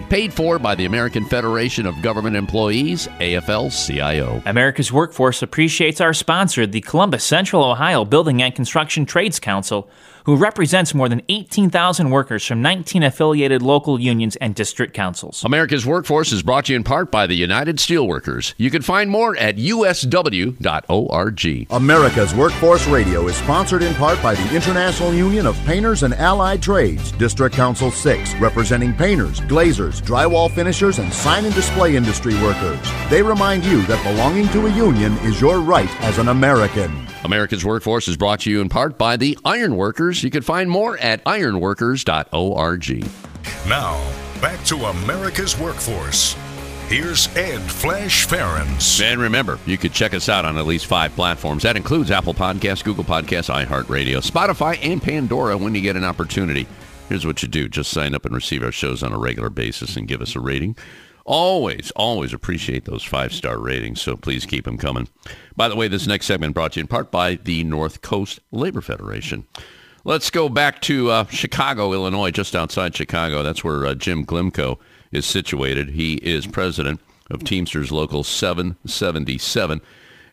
Paid 0.09 0.33
for 0.33 0.59
by 0.59 0.75
the 0.75 0.85
American 0.85 1.25
Federation 1.25 1.85
of 1.85 2.01
Government 2.01 2.35
Employees, 2.35 3.07
AFL-CIO. 3.19 4.43
America's 4.45 4.91
Workforce 4.91 5.41
appreciates 5.41 6.01
our 6.01 6.13
sponsor, 6.13 6.65
the 6.65 6.81
Columbus 6.81 7.23
Central 7.23 7.63
Ohio 7.63 8.05
Building 8.05 8.41
and 8.41 8.55
Construction 8.55 9.05
Trades 9.05 9.39
Council 9.39 9.89
who 10.25 10.35
represents 10.35 10.93
more 10.93 11.09
than 11.09 11.21
18,000 11.29 12.09
workers 12.09 12.45
from 12.45 12.61
19 12.61 13.03
affiliated 13.03 13.61
local 13.61 13.99
unions 13.99 14.35
and 14.37 14.55
district 14.55 14.93
councils. 14.93 15.43
America's 15.43 15.85
Workforce 15.85 16.31
is 16.31 16.43
brought 16.43 16.65
to 16.65 16.73
you 16.73 16.77
in 16.77 16.83
part 16.83 17.11
by 17.11 17.27
the 17.27 17.35
United 17.35 17.77
Steelworkers. 17.77 18.53
You 18.57 18.71
can 18.71 18.81
find 18.81 19.09
more 19.09 19.35
at 19.37 19.57
usw.org. 19.57 20.57
America's 21.69 22.35
Workforce 22.35 22.87
Radio 22.87 23.27
is 23.27 23.35
sponsored 23.37 23.83
in 23.83 23.93
part 23.95 24.21
by 24.21 24.35
the 24.35 24.55
International 24.55 25.13
Union 25.13 25.45
of 25.45 25.57
Painters 25.65 26.03
and 26.03 26.13
Allied 26.13 26.61
Trades, 26.61 27.11
District 27.13 27.55
Council 27.55 27.91
6, 27.91 28.35
representing 28.35 28.93
painters, 28.93 29.39
glazers, 29.41 30.01
drywall 30.01 30.51
finishers, 30.51 30.99
and 30.99 31.11
sign 31.11 31.45
and 31.45 31.55
display 31.55 31.95
industry 31.95 32.33
workers. 32.41 32.79
They 33.09 33.21
remind 33.21 33.63
you 33.65 33.81
that 33.83 34.03
belonging 34.03 34.47
to 34.49 34.67
a 34.67 34.75
union 34.75 35.13
is 35.19 35.41
your 35.41 35.59
right 35.59 35.89
as 36.01 36.17
an 36.17 36.29
American. 36.29 37.07
America's 37.23 37.65
Workforce 37.65 38.07
is 38.07 38.17
brought 38.17 38.41
to 38.41 38.51
you 38.51 38.61
in 38.61 38.69
part 38.69 38.97
by 38.97 39.17
the 39.17 39.37
Ironworkers. 39.43 40.23
You 40.23 40.29
can 40.29 40.41
find 40.41 40.69
more 40.69 40.97
at 40.97 41.23
ironworkers.org. 41.25 43.09
Now, 43.67 44.11
back 44.41 44.63
to 44.65 44.75
America's 44.85 45.57
Workforce. 45.59 46.35
Here's 46.87 47.27
Ed 47.35 47.59
Flash 47.59 48.25
Ferenc. 48.25 49.01
And 49.03 49.21
remember, 49.21 49.59
you 49.67 49.77
could 49.77 49.93
check 49.93 50.15
us 50.15 50.27
out 50.27 50.45
on 50.45 50.57
at 50.57 50.65
least 50.65 50.87
five 50.87 51.13
platforms. 51.13 51.61
That 51.63 51.77
includes 51.77 52.09
Apple 52.09 52.33
Podcasts, 52.33 52.83
Google 52.83 53.03
Podcasts, 53.03 53.53
iHeartRadio, 53.53 54.27
Spotify, 54.27 54.79
and 54.81 54.99
Pandora 54.99 55.55
when 55.55 55.75
you 55.75 55.81
get 55.81 55.95
an 55.95 56.03
opportunity. 56.03 56.67
Here's 57.07 57.25
what 57.27 57.43
you 57.43 57.47
do. 57.47 57.67
Just 57.67 57.91
sign 57.91 58.15
up 58.15 58.25
and 58.25 58.33
receive 58.33 58.63
our 58.63 58.71
shows 58.71 59.03
on 59.03 59.13
a 59.13 59.19
regular 59.19 59.49
basis 59.49 59.97
and 59.97 60.07
give 60.07 60.21
us 60.21 60.35
a 60.35 60.39
rating. 60.39 60.75
Always, 61.29 61.91
always 61.95 62.33
appreciate 62.33 62.85
those 62.85 63.03
five-star 63.03 63.59
ratings, 63.59 64.01
so 64.01 64.17
please 64.17 64.47
keep 64.47 64.65
them 64.65 64.79
coming. 64.79 65.07
By 65.55 65.69
the 65.69 65.75
way, 65.75 65.87
this 65.87 66.07
next 66.07 66.25
segment 66.25 66.55
brought 66.55 66.71
to 66.71 66.79
you 66.79 66.85
in 66.85 66.87
part 66.87 67.11
by 67.11 67.35
the 67.35 67.63
North 67.63 68.01
Coast 68.01 68.39
Labor 68.51 68.81
Federation. 68.81 69.45
Let's 70.03 70.31
go 70.31 70.49
back 70.49 70.81
to 70.81 71.11
uh, 71.11 71.25
Chicago, 71.25 71.93
Illinois, 71.93 72.31
just 72.31 72.55
outside 72.55 72.95
Chicago. 72.95 73.43
That's 73.43 73.63
where 73.63 73.85
uh, 73.85 73.93
Jim 73.93 74.25
Glimco 74.25 74.79
is 75.11 75.27
situated. 75.27 75.91
He 75.91 76.15
is 76.15 76.47
president 76.47 76.99
of 77.29 77.43
Teamsters 77.43 77.91
Local 77.91 78.23
777, 78.23 79.81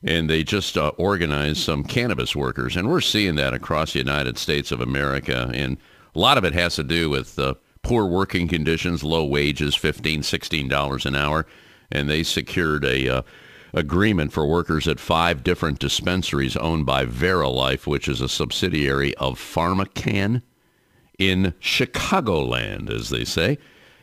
and 0.02 0.30
they 0.30 0.42
just 0.42 0.78
uh, 0.78 0.92
organized 0.96 1.58
some 1.58 1.84
cannabis 1.84 2.34
workers. 2.34 2.74
And 2.74 2.88
we're 2.88 3.02
seeing 3.02 3.34
that 3.34 3.52
across 3.52 3.92
the 3.92 3.98
United 3.98 4.38
States 4.38 4.72
of 4.72 4.80
America, 4.80 5.50
and 5.52 5.76
a 6.14 6.18
lot 6.18 6.38
of 6.38 6.44
it 6.44 6.54
has 6.54 6.76
to 6.76 6.82
do 6.82 7.10
with 7.10 7.38
uh, 7.38 7.52
poor 7.86 8.04
working 8.04 8.48
conditions, 8.48 9.04
low 9.04 9.24
wages, 9.24 9.76
$15, 9.76 10.18
$16 10.18 11.06
an 11.06 11.14
hour, 11.14 11.46
and 11.88 12.10
they 12.10 12.24
secured 12.24 12.84
a 12.84 13.08
uh, 13.08 13.22
agreement 13.72 14.32
for 14.32 14.44
workers 14.44 14.88
at 14.88 14.98
five 14.98 15.44
different 15.44 15.78
dispensaries 15.78 16.56
owned 16.56 16.84
by 16.84 17.06
Verilife, 17.06 17.86
which 17.86 18.08
is 18.08 18.20
a 18.20 18.28
subsidiary 18.28 19.14
of 19.18 19.38
PharmaCann 19.38 20.42
in 21.16 21.54
Chicagoland, 21.60 22.90
as 22.90 23.10
they 23.10 23.24
say. 23.24 23.56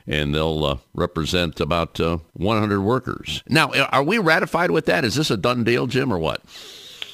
And 0.08 0.34
they'll 0.34 0.64
uh, 0.64 0.78
represent 0.94 1.60
about 1.60 2.00
uh, 2.00 2.20
100 2.34 2.80
workers. 2.82 3.44
Now, 3.50 3.72
are 3.90 4.04
we 4.04 4.18
ratified 4.18 4.72
with 4.72 4.86
that? 4.86 5.04
Is 5.04 5.16
this 5.16 5.30
a 5.30 5.38
done 5.38 5.66
deal, 5.66 5.88
Jim, 5.88 6.12
or 6.12 6.20
what? 6.20 6.42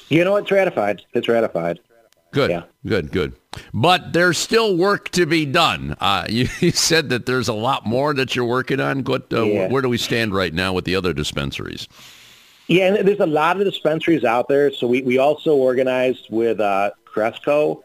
You 0.09 0.23
know, 0.23 0.35
it's 0.35 0.51
ratified. 0.51 1.01
It's 1.13 1.27
ratified. 1.27 1.79
Good, 2.31 2.51
yeah. 2.51 2.63
good, 2.85 3.11
good. 3.11 3.33
But 3.73 4.13
there's 4.13 4.37
still 4.37 4.77
work 4.77 5.09
to 5.09 5.25
be 5.25 5.45
done. 5.45 5.95
Uh, 5.99 6.25
you, 6.29 6.47
you, 6.59 6.71
said 6.71 7.09
that 7.09 7.25
there's 7.25 7.47
a 7.47 7.53
lot 7.53 7.85
more 7.85 8.13
that 8.13 8.35
you're 8.35 8.45
working 8.45 8.79
on. 8.79 9.03
What, 9.03 9.33
uh, 9.33 9.43
yeah. 9.43 9.67
Where 9.69 9.81
do 9.81 9.89
we 9.89 9.97
stand 9.97 10.33
right 10.33 10.53
now 10.53 10.73
with 10.73 10.85
the 10.85 10.95
other 10.95 11.13
dispensaries? 11.13 11.87
Yeah, 12.67 12.93
and 12.93 13.07
there's 13.07 13.19
a 13.19 13.25
lot 13.25 13.57
of 13.59 13.65
dispensaries 13.65 14.23
out 14.23 14.47
there. 14.47 14.71
So 14.71 14.85
we, 14.85 15.01
we 15.01 15.17
also 15.17 15.55
organized 15.55 16.27
with 16.29 16.59
uh, 16.59 16.91
Cresco 17.05 17.83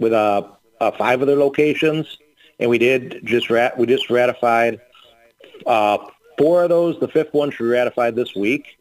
with 0.00 0.12
uh, 0.12 0.42
uh, 0.80 0.90
five 0.92 1.22
other 1.22 1.36
locations, 1.36 2.18
and 2.58 2.68
we 2.68 2.78
did 2.78 3.20
just 3.24 3.48
rat- 3.48 3.78
we 3.78 3.86
just 3.86 4.10
ratified 4.10 4.80
uh, 5.66 5.98
four 6.36 6.64
of 6.64 6.68
those. 6.68 6.98
The 6.98 7.08
fifth 7.08 7.32
one 7.32 7.52
should 7.52 7.62
be 7.62 7.70
ratified 7.70 8.16
this 8.16 8.34
week, 8.34 8.76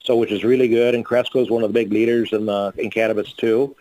so 0.00 0.16
which 0.16 0.32
is 0.32 0.42
really 0.42 0.68
good. 0.68 0.94
And 0.94 1.04
Cresco 1.04 1.40
is 1.40 1.50
one 1.50 1.62
of 1.62 1.68
the 1.68 1.74
big 1.74 1.92
leaders 1.92 2.32
in 2.32 2.46
the 2.46 2.72
in 2.78 2.90
cannabis 2.90 3.34
too. 3.34 3.76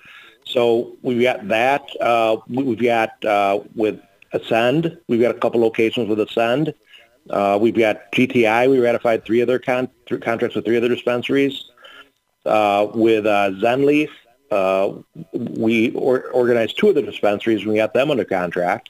So 0.47 0.95
we've 1.01 1.21
got 1.21 1.47
that. 1.49 1.89
Uh, 1.99 2.37
we've 2.47 2.81
got 2.81 3.23
uh, 3.25 3.59
with 3.75 3.99
Ascend. 4.33 4.97
We've 5.07 5.21
got 5.21 5.35
a 5.35 5.39
couple 5.39 5.61
locations 5.61 6.07
with 6.07 6.19
Ascend. 6.19 6.73
Uh, 7.29 7.57
we've 7.61 7.75
got 7.75 8.11
GTI. 8.13 8.69
We 8.69 8.79
ratified 8.79 9.25
three 9.25 9.41
other 9.41 9.59
con- 9.59 9.89
th- 10.05 10.21
contracts 10.21 10.55
with 10.55 10.65
three 10.65 10.77
other 10.77 10.87
dispensaries. 10.87 11.65
Uh, 12.45 12.87
with 12.93 13.25
uh, 13.25 13.51
ZenLeaf, 13.61 14.07
uh, 14.51 14.93
we 15.33 15.91
or- 15.91 16.29
organized 16.29 16.77
two 16.77 16.87
of 16.87 16.95
the 16.95 17.01
dispensaries. 17.01 17.65
We 17.65 17.75
got 17.75 17.93
them 17.93 18.09
under 18.09 18.23
contract. 18.23 18.89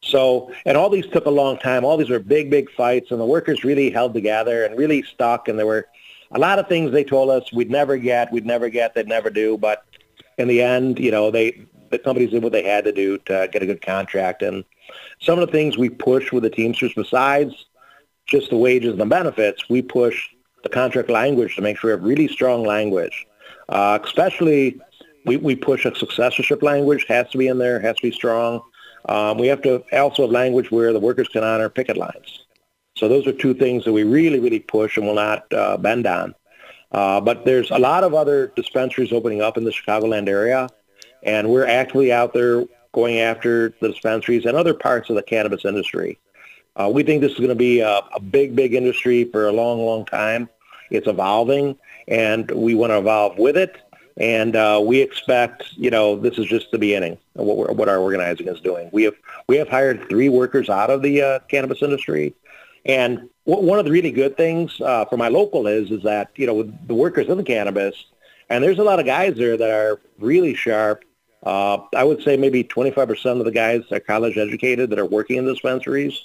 So, 0.00 0.52
and 0.64 0.76
all 0.76 0.88
these 0.88 1.06
took 1.08 1.26
a 1.26 1.30
long 1.30 1.58
time. 1.58 1.84
All 1.84 1.98
these 1.98 2.08
were 2.08 2.18
big, 2.18 2.48
big 2.48 2.70
fights, 2.70 3.10
and 3.10 3.20
the 3.20 3.26
workers 3.26 3.64
really 3.64 3.90
held 3.90 4.14
together 4.14 4.64
and 4.64 4.78
really 4.78 5.02
stuck. 5.02 5.48
And 5.48 5.58
there 5.58 5.66
were 5.66 5.86
a 6.30 6.38
lot 6.38 6.58
of 6.58 6.66
things 6.66 6.92
they 6.92 7.04
told 7.04 7.28
us 7.28 7.52
we'd 7.52 7.70
never 7.70 7.98
get, 7.98 8.32
we'd 8.32 8.46
never 8.46 8.70
get, 8.70 8.94
they'd 8.94 9.08
never 9.08 9.28
do. 9.28 9.58
But 9.58 9.84
in 10.38 10.48
the 10.48 10.62
end, 10.62 10.98
you 10.98 11.10
know, 11.10 11.30
they 11.30 11.66
the 11.90 11.98
companies 11.98 12.30
did 12.30 12.42
what 12.42 12.52
they 12.52 12.64
had 12.64 12.84
to 12.84 12.92
do 12.92 13.18
to 13.18 13.48
get 13.52 13.62
a 13.62 13.66
good 13.66 13.80
contract. 13.80 14.42
And 14.42 14.64
some 15.20 15.38
of 15.38 15.46
the 15.46 15.52
things 15.52 15.78
we 15.78 15.90
push 15.90 16.32
with 16.32 16.42
the 16.42 16.50
Teamsters, 16.50 16.92
besides 16.94 17.66
just 18.26 18.50
the 18.50 18.56
wages 18.56 18.92
and 18.92 19.00
the 19.00 19.06
benefits, 19.06 19.68
we 19.68 19.80
push 19.80 20.28
the 20.62 20.68
contract 20.68 21.08
language 21.10 21.54
to 21.54 21.62
make 21.62 21.78
sure 21.78 21.90
we 21.90 21.92
have 21.92 22.04
really 22.04 22.26
strong 22.26 22.64
language. 22.64 23.26
Uh, 23.68 23.98
especially, 24.02 24.80
we, 25.24 25.36
we 25.36 25.54
push 25.54 25.84
a 25.84 25.94
successorship 25.94 26.62
language, 26.62 27.06
has 27.08 27.28
to 27.30 27.38
be 27.38 27.48
in 27.48 27.58
there, 27.58 27.78
has 27.80 27.96
to 27.96 28.02
be 28.02 28.10
strong. 28.10 28.60
Um, 29.08 29.38
we 29.38 29.46
have 29.48 29.62
to 29.62 29.84
also 29.96 30.22
have 30.22 30.30
language 30.30 30.70
where 30.70 30.92
the 30.92 31.00
workers 31.00 31.28
can 31.28 31.44
honor 31.44 31.68
picket 31.68 31.96
lines. 31.96 32.44
So 32.96 33.08
those 33.08 33.26
are 33.26 33.32
two 33.32 33.54
things 33.54 33.84
that 33.84 33.92
we 33.92 34.04
really, 34.04 34.40
really 34.40 34.60
push 34.60 34.96
and 34.96 35.06
will 35.06 35.14
not 35.14 35.52
uh, 35.52 35.76
bend 35.76 36.06
on. 36.06 36.34
Uh, 36.94 37.20
but 37.20 37.44
there's 37.44 37.72
a 37.72 37.78
lot 37.78 38.04
of 38.04 38.14
other 38.14 38.52
dispensaries 38.54 39.12
opening 39.12 39.42
up 39.42 39.56
in 39.56 39.64
the 39.64 39.72
Chicagoland 39.72 40.28
area, 40.28 40.68
and 41.24 41.50
we're 41.50 41.66
actively 41.66 42.12
out 42.12 42.32
there 42.32 42.64
going 42.92 43.18
after 43.18 43.74
the 43.80 43.88
dispensaries 43.88 44.46
and 44.46 44.56
other 44.56 44.74
parts 44.74 45.10
of 45.10 45.16
the 45.16 45.22
cannabis 45.22 45.64
industry. 45.64 46.20
Uh, 46.76 46.88
we 46.88 47.02
think 47.02 47.20
this 47.20 47.32
is 47.32 47.38
going 47.38 47.48
to 47.48 47.56
be 47.56 47.80
a, 47.80 47.98
a, 48.14 48.20
big, 48.20 48.54
big 48.54 48.74
industry 48.74 49.24
for 49.24 49.48
a 49.48 49.52
long, 49.52 49.84
long 49.84 50.04
time. 50.04 50.48
It's 50.90 51.08
evolving, 51.08 51.76
and 52.06 52.48
we 52.52 52.76
want 52.76 52.92
to 52.92 52.98
evolve 52.98 53.38
with 53.38 53.56
it. 53.56 53.76
And 54.16 54.54
uh, 54.54 54.80
we 54.84 55.00
expect, 55.00 55.64
you 55.76 55.90
know, 55.90 56.14
this 56.14 56.38
is 56.38 56.46
just 56.46 56.70
the 56.70 56.78
beginning 56.78 57.18
of 57.34 57.46
what, 57.46 57.74
what 57.74 57.88
our 57.88 57.98
organizing 57.98 58.46
is 58.46 58.60
doing. 58.60 58.88
We 58.92 59.02
have 59.02 59.14
we 59.48 59.56
have 59.56 59.68
hired 59.68 60.08
three 60.08 60.28
workers 60.28 60.68
out 60.68 60.90
of 60.90 61.02
the 61.02 61.22
uh, 61.22 61.38
cannabis 61.48 61.82
industry, 61.82 62.34
and 62.84 63.28
w- 63.46 63.66
one 63.66 63.78
of 63.78 63.84
the 63.84 63.90
really 63.90 64.10
good 64.10 64.36
things 64.36 64.80
uh, 64.80 65.04
for 65.06 65.16
my 65.16 65.28
local 65.28 65.66
is 65.66 65.90
is 65.90 66.02
that 66.02 66.30
you 66.36 66.46
know 66.46 66.62
the 66.86 66.94
workers 66.94 67.28
in 67.28 67.36
the 67.36 67.44
cannabis, 67.44 68.06
and 68.48 68.62
there's 68.62 68.78
a 68.78 68.84
lot 68.84 69.00
of 69.00 69.06
guys 69.06 69.36
there 69.36 69.56
that 69.56 69.70
are 69.70 70.00
really 70.18 70.54
sharp. 70.54 71.04
Uh, 71.42 71.78
I 71.94 72.04
would 72.04 72.22
say 72.22 72.38
maybe 72.38 72.64
25% 72.64 73.38
of 73.38 73.44
the 73.44 73.50
guys 73.50 73.82
are 73.92 74.00
college 74.00 74.38
educated 74.38 74.88
that 74.88 74.98
are 74.98 75.04
working 75.04 75.36
in 75.36 75.44
dispensaries 75.44 76.24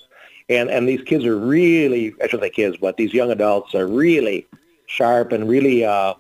and 0.50 0.70
and 0.70 0.90
these 0.90 1.02
kids 1.04 1.26
are 1.26 1.38
really 1.38 2.14
I 2.22 2.28
shouldn't 2.28 2.44
say 2.44 2.50
kids, 2.50 2.78
but 2.78 2.98
these 2.98 3.14
young 3.14 3.32
adults 3.32 3.76
are 3.76 3.88
really 3.88 4.48
sharp 4.88 5.32
and 5.32 5.48
really 5.48 5.86
uh, 5.86 6.16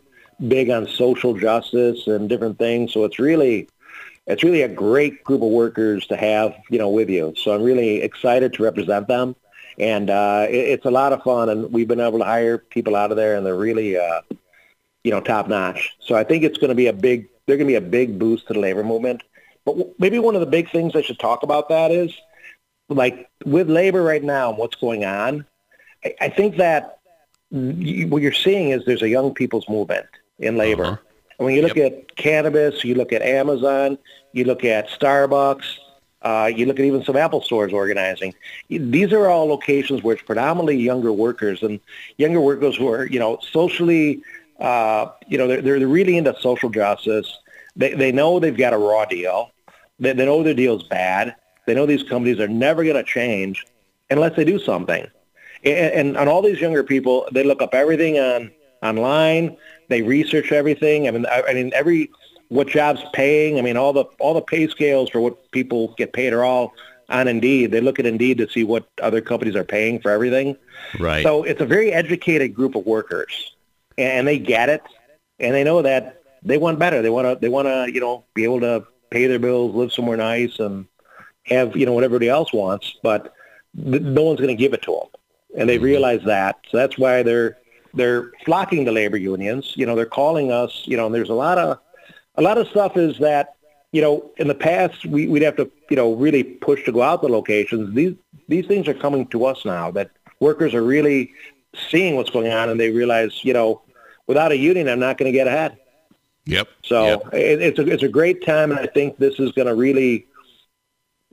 big 0.47 0.69
on 0.69 0.87
social 0.87 1.33
justice 1.33 2.07
and 2.07 2.29
different 2.29 2.59
things. 2.59 2.93
So 2.93 3.03
it's 3.03 3.19
really 3.19 3.67
it's 4.27 4.43
really 4.43 4.61
a 4.61 4.67
great 4.67 5.23
group 5.23 5.41
of 5.41 5.49
workers 5.49 6.05
to 6.07 6.15
have 6.15 6.55
you 6.69 6.77
know 6.77 6.89
with 6.89 7.09
you. 7.09 7.33
So 7.37 7.53
I'm 7.53 7.63
really 7.63 8.01
excited 8.01 8.53
to 8.53 8.63
represent 8.63 9.07
them, 9.07 9.35
and 9.79 10.09
uh, 10.09 10.47
it, 10.49 10.55
it's 10.55 10.85
a 10.85 10.91
lot 10.91 11.13
of 11.13 11.23
fun. 11.23 11.49
And 11.49 11.71
we've 11.71 11.87
been 11.87 11.99
able 11.99 12.19
to 12.19 12.25
hire 12.25 12.57
people 12.57 12.95
out 12.95 13.11
of 13.11 13.17
there, 13.17 13.35
and 13.35 13.45
they're 13.45 13.55
really 13.55 13.97
uh, 13.97 14.21
you 15.03 15.11
know 15.11 15.21
top 15.21 15.47
notch. 15.47 15.95
So 15.99 16.15
I 16.15 16.23
think 16.23 16.43
it's 16.43 16.57
going 16.57 16.69
to 16.69 16.75
be 16.75 16.87
a 16.87 16.93
big 16.93 17.27
they're 17.45 17.57
going 17.57 17.67
to 17.67 17.71
be 17.71 17.75
a 17.75 17.81
big 17.81 18.19
boost 18.19 18.47
to 18.47 18.53
the 18.53 18.59
labor 18.59 18.83
movement. 18.83 19.23
But 19.65 19.99
maybe 19.99 20.19
one 20.19 20.35
of 20.35 20.41
the 20.41 20.47
big 20.47 20.71
things 20.71 20.95
I 20.95 21.01
should 21.01 21.19
talk 21.19 21.43
about 21.43 21.69
that 21.69 21.91
is 21.91 22.13
like 22.89 23.29
with 23.45 23.69
labor 23.69 24.03
right 24.03 24.23
now 24.23 24.49
and 24.49 24.57
what's 24.57 24.75
going 24.75 25.05
on, 25.05 25.45
I, 26.03 26.15
I 26.21 26.29
think 26.29 26.57
that 26.57 26.99
you, 27.51 28.07
what 28.07 28.21
you're 28.21 28.33
seeing 28.33 28.69
is 28.69 28.85
there's 28.85 29.01
a 29.01 29.09
young 29.09 29.33
people's 29.33 29.67
movement 29.69 30.05
in 30.37 30.57
labor. 30.57 30.85
Uh-huh. 30.85 30.97
And 31.37 31.45
when 31.45 31.55
you 31.55 31.61
look 31.61 31.75
yep. 31.75 31.93
at 31.93 32.15
cannabis, 32.15 32.83
you 32.83 32.95
look 32.95 33.13
at 33.13 33.21
Amazon, 33.21 33.97
you 34.33 34.43
look 34.43 34.65
at 34.65 34.89
Starbucks, 34.89 35.77
uh, 36.21 36.51
you 36.53 36.65
look 36.65 36.79
at 36.79 36.85
even 36.85 37.03
some 37.03 37.15
Apple 37.15 37.41
stores 37.41 37.71
organizing. 37.71 38.33
These 38.69 39.13
are 39.13 39.27
all 39.27 39.47
locations 39.47 40.03
where 40.03 40.15
it's 40.15 40.23
predominantly 40.23 40.77
younger 40.77 41.13
workers 41.13 41.63
and 41.63 41.79
younger 42.17 42.41
workers 42.41 42.75
who 42.75 42.89
are, 42.89 43.05
you 43.05 43.19
know, 43.19 43.39
socially, 43.51 44.21
uh, 44.59 45.07
you 45.27 45.37
know, 45.37 45.47
they're, 45.47 45.61
they're 45.61 45.87
really 45.87 46.17
into 46.17 46.35
social 46.41 46.69
justice. 46.69 47.37
They, 47.75 47.93
they 47.93 48.11
know 48.11 48.39
they've 48.39 48.55
got 48.57 48.73
a 48.73 48.77
raw 48.77 49.05
deal. 49.05 49.51
They, 49.99 50.13
they 50.13 50.25
know 50.25 50.43
their 50.43 50.53
deal's 50.53 50.83
bad. 50.83 51.35
They 51.65 51.73
know 51.73 51.85
these 51.85 52.03
companies 52.03 52.39
are 52.39 52.47
never 52.47 52.83
going 52.83 52.95
to 52.95 53.03
change 53.03 53.65
unless 54.09 54.35
they 54.35 54.43
do 54.43 54.59
something. 54.59 55.05
And, 55.63 55.93
and 55.93 56.17
on 56.17 56.27
all 56.27 56.41
these 56.41 56.59
younger 56.59 56.83
people, 56.83 57.27
they 57.31 57.43
look 57.43 57.61
up 57.61 57.73
everything 57.73 58.17
on 58.17 58.51
online. 58.81 59.57
They 59.87 60.01
research 60.01 60.51
everything. 60.51 61.07
I 61.07 61.11
mean, 61.11 61.25
I, 61.25 61.43
I 61.47 61.53
mean, 61.53 61.71
every 61.73 62.09
what 62.49 62.67
jobs 62.67 63.01
paying. 63.13 63.57
I 63.57 63.61
mean, 63.61 63.77
all 63.77 63.93
the 63.93 64.05
all 64.19 64.33
the 64.33 64.41
pay 64.41 64.67
scales 64.67 65.09
for 65.09 65.21
what 65.21 65.51
people 65.51 65.93
get 65.97 66.13
paid 66.13 66.33
are 66.33 66.43
all 66.43 66.73
on 67.07 67.27
Indeed. 67.27 67.71
They 67.71 67.81
look 67.81 67.99
at 67.99 68.05
Indeed 68.05 68.37
to 68.39 68.49
see 68.49 68.63
what 68.63 68.87
other 69.01 69.21
companies 69.21 69.55
are 69.55 69.63
paying 69.63 69.99
for 69.99 70.11
everything. 70.11 70.57
Right. 70.99 71.23
So 71.23 71.43
it's 71.43 71.61
a 71.61 71.65
very 71.65 71.91
educated 71.91 72.53
group 72.53 72.75
of 72.75 72.85
workers, 72.85 73.55
and 73.97 74.27
they 74.27 74.37
get 74.37 74.69
it, 74.69 74.83
and 75.39 75.53
they 75.53 75.63
know 75.63 75.81
that 75.81 76.21
they 76.43 76.57
want 76.57 76.79
better. 76.79 77.01
They 77.01 77.09
want 77.09 77.27
to 77.27 77.37
they 77.39 77.49
want 77.49 77.67
to 77.67 77.91
you 77.93 77.99
know 77.99 78.25
be 78.33 78.43
able 78.43 78.59
to 78.61 78.85
pay 79.09 79.27
their 79.27 79.39
bills, 79.39 79.75
live 79.75 79.91
somewhere 79.91 80.17
nice, 80.17 80.59
and 80.59 80.85
have 81.45 81.75
you 81.75 81.85
know 81.85 81.93
what 81.93 82.03
everybody 82.03 82.29
else 82.29 82.53
wants, 82.53 82.95
but 83.03 83.33
th- 83.75 84.01
no 84.01 84.23
one's 84.23 84.39
going 84.39 84.55
to 84.55 84.61
give 84.61 84.73
it 84.73 84.81
to 84.83 84.91
them, 84.91 85.09
and 85.57 85.69
they 85.69 85.75
mm-hmm. 85.75 85.85
realize 85.85 86.21
that. 86.25 86.57
So 86.69 86.77
that's 86.77 86.97
why 86.97 87.23
they're 87.23 87.57
they're 87.93 88.31
flocking 88.45 88.85
to 88.85 88.91
labor 88.91 89.17
unions. 89.17 89.73
You 89.75 89.85
know, 89.85 89.95
they're 89.95 90.05
calling 90.05 90.51
us. 90.51 90.83
You 90.85 90.97
know, 90.97 91.07
and 91.07 91.15
there's 91.15 91.29
a 91.29 91.33
lot 91.35 91.57
of 91.57 91.79
a 92.39 92.41
lot 92.41 92.57
of 92.57 92.67
stuff 92.69 92.97
is 92.97 93.19
that 93.19 93.55
you 93.91 94.01
know 94.01 94.31
in 94.37 94.47
the 94.47 94.55
past 94.55 95.05
we, 95.05 95.27
we'd 95.27 95.43
have 95.43 95.57
to 95.57 95.69
you 95.89 95.97
know 95.97 96.13
really 96.13 96.43
push 96.43 96.83
to 96.85 96.91
go 96.91 97.01
out 97.01 97.21
the 97.21 97.29
locations. 97.29 97.93
These 97.93 98.15
these 98.47 98.65
things 98.65 98.87
are 98.87 98.93
coming 98.93 99.27
to 99.27 99.45
us 99.45 99.65
now 99.65 99.91
that 99.91 100.09
workers 100.39 100.73
are 100.73 100.83
really 100.83 101.33
seeing 101.89 102.15
what's 102.15 102.29
going 102.29 102.51
on 102.51 102.69
and 102.69 102.79
they 102.79 102.89
realize 102.89 103.43
you 103.43 103.53
know 103.53 103.81
without 104.25 104.51
a 104.51 104.57
union 104.57 104.87
I'm 104.87 104.99
not 104.99 105.17
going 105.17 105.31
to 105.31 105.37
get 105.37 105.47
ahead. 105.47 105.77
Yep. 106.45 106.67
So 106.83 107.05
yep. 107.05 107.33
It, 107.33 107.61
it's 107.61 107.79
a 107.79 107.87
it's 107.87 108.03
a 108.03 108.07
great 108.07 108.45
time, 108.45 108.71
and 108.71 108.79
I 108.79 108.87
think 108.87 109.17
this 109.17 109.39
is 109.39 109.51
going 109.51 109.67
to 109.67 109.75
really 109.75 110.25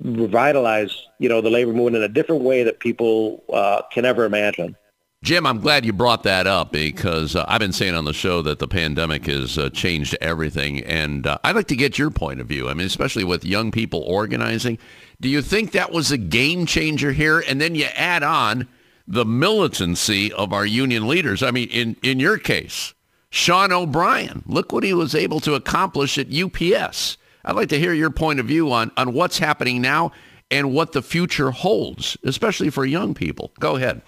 revitalize, 0.03 1.07
you 1.19 1.29
know, 1.29 1.41
the 1.41 1.51
labor 1.51 1.73
movement 1.73 1.97
in 1.97 2.03
a 2.03 2.09
different 2.09 2.43
way 2.43 2.63
that 2.65 2.81
people 2.81 3.43
uh, 3.53 3.81
can 3.93 4.05
ever 4.05 4.25
imagine. 4.25 4.77
Jim, 5.23 5.47
I'm 5.47 5.61
glad 5.61 5.85
you 5.85 5.93
brought 5.93 6.23
that 6.25 6.47
up 6.47 6.71
because 6.71 7.35
uh, 7.35 7.45
I've 7.49 7.59
been 7.59 7.73
saying 7.73 7.95
on 7.95 8.05
the 8.05 8.13
show 8.13 8.43
that 8.43 8.59
the 8.59 8.69
pandemic 8.69 9.27
has 9.27 9.59
uh, 9.59 9.71
changed 9.71 10.17
everything. 10.21 10.85
And 10.85 11.27
uh, 11.27 11.39
I'd 11.43 11.57
like 11.57 11.67
to 11.69 11.77
get 11.77 11.99
your 11.99 12.11
point 12.11 12.41
of 12.41 12.47
view. 12.47 12.69
I 12.69 12.75
mean, 12.75 12.87
especially 12.87 13.25
with 13.25 13.45
young 13.45 13.71
people 13.71 14.03
organizing. 14.03 14.79
Do 15.21 15.29
you 15.29 15.43
think 15.43 15.73
that 15.73 15.91
was 15.91 16.13
a 16.13 16.19
game 16.19 16.67
changer 16.67 17.13
here? 17.13 17.41
And 17.41 17.61
then 17.61 17.75
you 17.75 17.87
add 17.97 18.23
on 18.23 18.69
the 19.09 19.25
militancy 19.25 20.33
of 20.33 20.53
our 20.53 20.67
union 20.67 21.09
leaders. 21.09 21.43
I 21.43 21.51
mean, 21.51 21.69
in, 21.71 21.97
in 22.03 22.21
your 22.21 22.39
case, 22.39 22.93
Sean 23.31 23.73
O'Brien, 23.73 24.43
look 24.47 24.73
what 24.73 24.85
he 24.85 24.95
was 24.95 25.15
able 25.15 25.41
to 25.41 25.55
accomplish 25.55 26.19
at 26.19 26.33
UPS. 26.33 27.17
I'd 27.45 27.57
like 27.57 27.69
to 27.71 27.79
hear 27.79 27.93
your 27.93 28.11
point 28.11 28.41
of 28.41 28.47
view 28.47 28.73
on, 28.73 28.91
on 28.97 29.13
what's 29.13 29.39
happening 29.39 29.81
now 29.81 30.13
and 30.51 30.73
what 30.73 30.93
the 30.93 31.03
future 31.03 31.51
holds, 31.51 32.17
especially 32.23 32.71
for 32.71 32.85
young 32.85 33.15
people. 33.15 33.53
Go 33.59 33.77
ahead. 33.77 34.03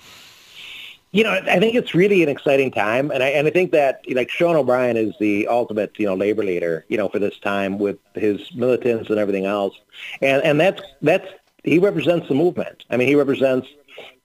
You 1.11 1.24
know, 1.24 1.32
I 1.32 1.59
think 1.59 1.74
it's 1.74 1.94
really 1.94 2.22
an 2.22 2.28
exciting 2.28 2.70
time, 2.70 3.11
and 3.11 3.22
I 3.22 3.28
and 3.28 3.46
I 3.46 3.50
think 3.50 3.72
that 3.72 4.02
like 4.11 4.30
Sean 4.30 4.56
O'Brien 4.56 4.98
is 4.98 5.14
the 5.18 5.46
ultimate, 5.46 5.98
you 5.98 6.04
know, 6.04 6.14
labor 6.14 6.44
leader, 6.44 6.84
you 6.88 6.98
know, 6.98 7.09
for 7.09 7.18
this 7.18 7.38
time 7.38 7.78
with 7.78 7.96
his 8.14 8.52
militants 8.54 9.09
and 9.09 9.18
everything 9.18 9.46
else, 9.46 9.74
and 10.20 10.42
and 10.42 10.61
that's 10.61 10.82
that's 11.00 11.26
he 11.64 11.78
represents 11.78 12.28
the 12.28 12.34
movement. 12.34 12.84
I 12.90 12.98
mean, 12.98 13.09
he 13.09 13.14
represents 13.14 13.68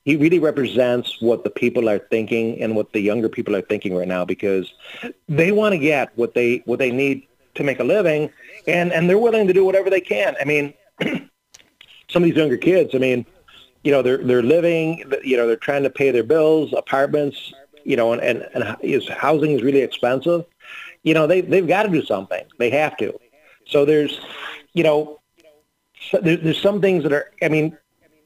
he 0.03 0.17
really 0.17 0.39
represents 0.39 1.21
what 1.21 1.45
the 1.45 1.49
people 1.49 1.88
are 1.88 1.99
thinking 1.99 2.61
and 2.61 2.75
what 2.75 2.91
the 2.91 2.99
younger 2.99 3.29
people 3.29 3.55
are 3.55 3.61
thinking 3.61 3.95
right 3.95 4.07
now 4.07 4.25
because 4.25 4.73
they 5.29 5.53
want 5.53 5.71
to 5.71 5.77
get 5.77 6.11
what 6.17 6.34
they 6.34 6.63
what 6.65 6.79
they 6.79 6.91
need 6.91 7.25
to 7.55 7.63
make 7.63 7.79
a 7.79 7.86
living, 7.86 8.29
and 8.67 8.91
and 8.91 9.09
they're 9.09 9.17
willing 9.17 9.47
to 9.47 9.53
do 9.53 9.63
whatever 9.63 9.89
they 9.89 10.01
can. 10.01 10.36
I 10.41 10.43
mean, 10.43 10.73
some 12.09 12.23
of 12.23 12.23
these 12.23 12.36
younger 12.36 12.57
kids, 12.57 12.93
I 12.93 12.97
mean 12.97 13.25
you 13.84 13.91
know, 13.91 14.01
they're 14.01 14.17
they're 14.17 14.43
living, 14.43 15.03
you 15.23 15.38
know, 15.38 15.45
they're 15.45 15.55
trying 15.55 15.84
to 15.84 15.89
pay 15.89 16.11
their 16.11 16.23
bills, 16.23 16.73
apartments, 16.73 17.53
you 17.84 17.95
know, 17.95 18.13
and 18.13 18.21
and, 18.21 18.47
and 18.55 18.77
is 18.81 19.07
housing 19.09 19.51
is 19.51 19.61
really 19.61 19.81
expensive. 19.81 20.45
You 21.03 21.13
know, 21.13 21.27
they 21.27 21.41
they've 21.41 21.67
got 21.67 21.84
to 21.84 21.89
do 21.89 22.03
something. 22.03 22.43
They 22.57 22.69
have 22.69 22.95
to. 22.97 23.17
So 23.67 23.86
there's, 23.86 24.19
you 24.73 24.84
know, 24.84 25.19
so 26.09 26.19
there, 26.19 26.38
there's 26.38 26.61
some 26.61 26.81
things 26.81 27.03
that 27.03 27.11
are. 27.11 27.31
I 27.41 27.49
mean, 27.49 27.77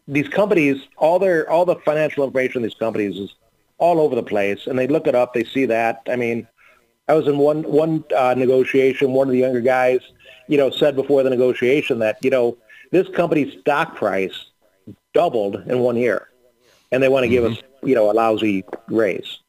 these 0.07 0.27
companies, 0.27 0.87
all 0.97 1.17
their 1.17 1.49
all 1.49 1.65
the 1.65 1.77
financial 1.77 2.23
information 2.23 2.59
of 2.59 2.69
these 2.69 2.79
companies 2.79 3.17
is 3.17 3.35
all 3.79 3.99
over 3.99 4.15
the 4.15 4.23
place, 4.23 4.67
and 4.67 4.77
they 4.77 4.87
look 4.87 5.07
it 5.07 5.15
up. 5.15 5.33
They 5.33 5.43
see 5.43 5.65
that. 5.65 6.01
I 6.07 6.15
mean, 6.15 6.47
I 7.07 7.15
was 7.15 7.27
in 7.27 7.39
one 7.39 7.63
one 7.63 8.03
uh, 8.15 8.35
negotiation. 8.37 9.13
One 9.13 9.27
of 9.27 9.31
the 9.31 9.39
younger 9.39 9.61
guys, 9.61 10.01
you 10.47 10.57
know, 10.57 10.69
said 10.69 10.95
before 10.95 11.23
the 11.23 11.31
negotiation 11.31 11.97
that 11.99 12.17
you 12.21 12.29
know 12.29 12.57
this 12.91 13.07
company's 13.09 13.59
stock 13.61 13.95
price 13.95 14.45
doubled 15.13 15.55
in 15.67 15.79
one 15.79 15.95
year, 15.97 16.29
and 16.91 17.01
they 17.01 17.09
want 17.09 17.23
to 17.23 17.29
mm-hmm. 17.29 17.45
give 17.45 17.57
us, 17.57 17.63
you 17.83 17.95
know, 17.95 18.11
a 18.11 18.13
lousy 18.13 18.63
raise. 18.87 19.39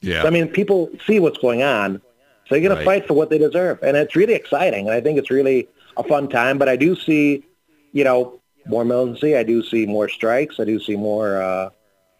Yeah. 0.00 0.22
So, 0.22 0.28
I 0.28 0.30
mean, 0.30 0.48
people 0.48 0.90
see 1.06 1.20
what's 1.20 1.38
going 1.38 1.62
on, 1.62 2.00
so 2.46 2.54
they're 2.54 2.60
going 2.60 2.70
right. 2.72 2.78
to 2.78 2.84
fight 2.84 3.06
for 3.06 3.14
what 3.14 3.30
they 3.30 3.38
deserve, 3.38 3.82
and 3.82 3.96
it's 3.96 4.16
really 4.16 4.34
exciting, 4.34 4.86
and 4.86 4.94
I 4.94 5.00
think 5.00 5.18
it's 5.18 5.30
really 5.30 5.68
a 5.96 6.04
fun 6.04 6.28
time. 6.28 6.58
But 6.58 6.68
I 6.68 6.76
do 6.76 6.96
see, 6.96 7.44
you 7.92 8.04
know, 8.04 8.40
more 8.66 8.84
militancy. 8.84 9.36
I 9.36 9.42
do 9.42 9.62
see 9.62 9.86
more 9.86 10.08
strikes. 10.08 10.60
I 10.60 10.64
do 10.64 10.80
see 10.80 10.96
more 10.96 11.42
uh, 11.42 11.70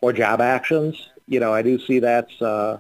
more 0.03 0.13
job 0.13 0.41
actions. 0.41 1.09
You 1.27 1.41
know, 1.41 1.53
I 1.55 1.63
do 1.63 1.79
see 1.79 1.99
that's 2.01 2.41
uh, 2.43 2.79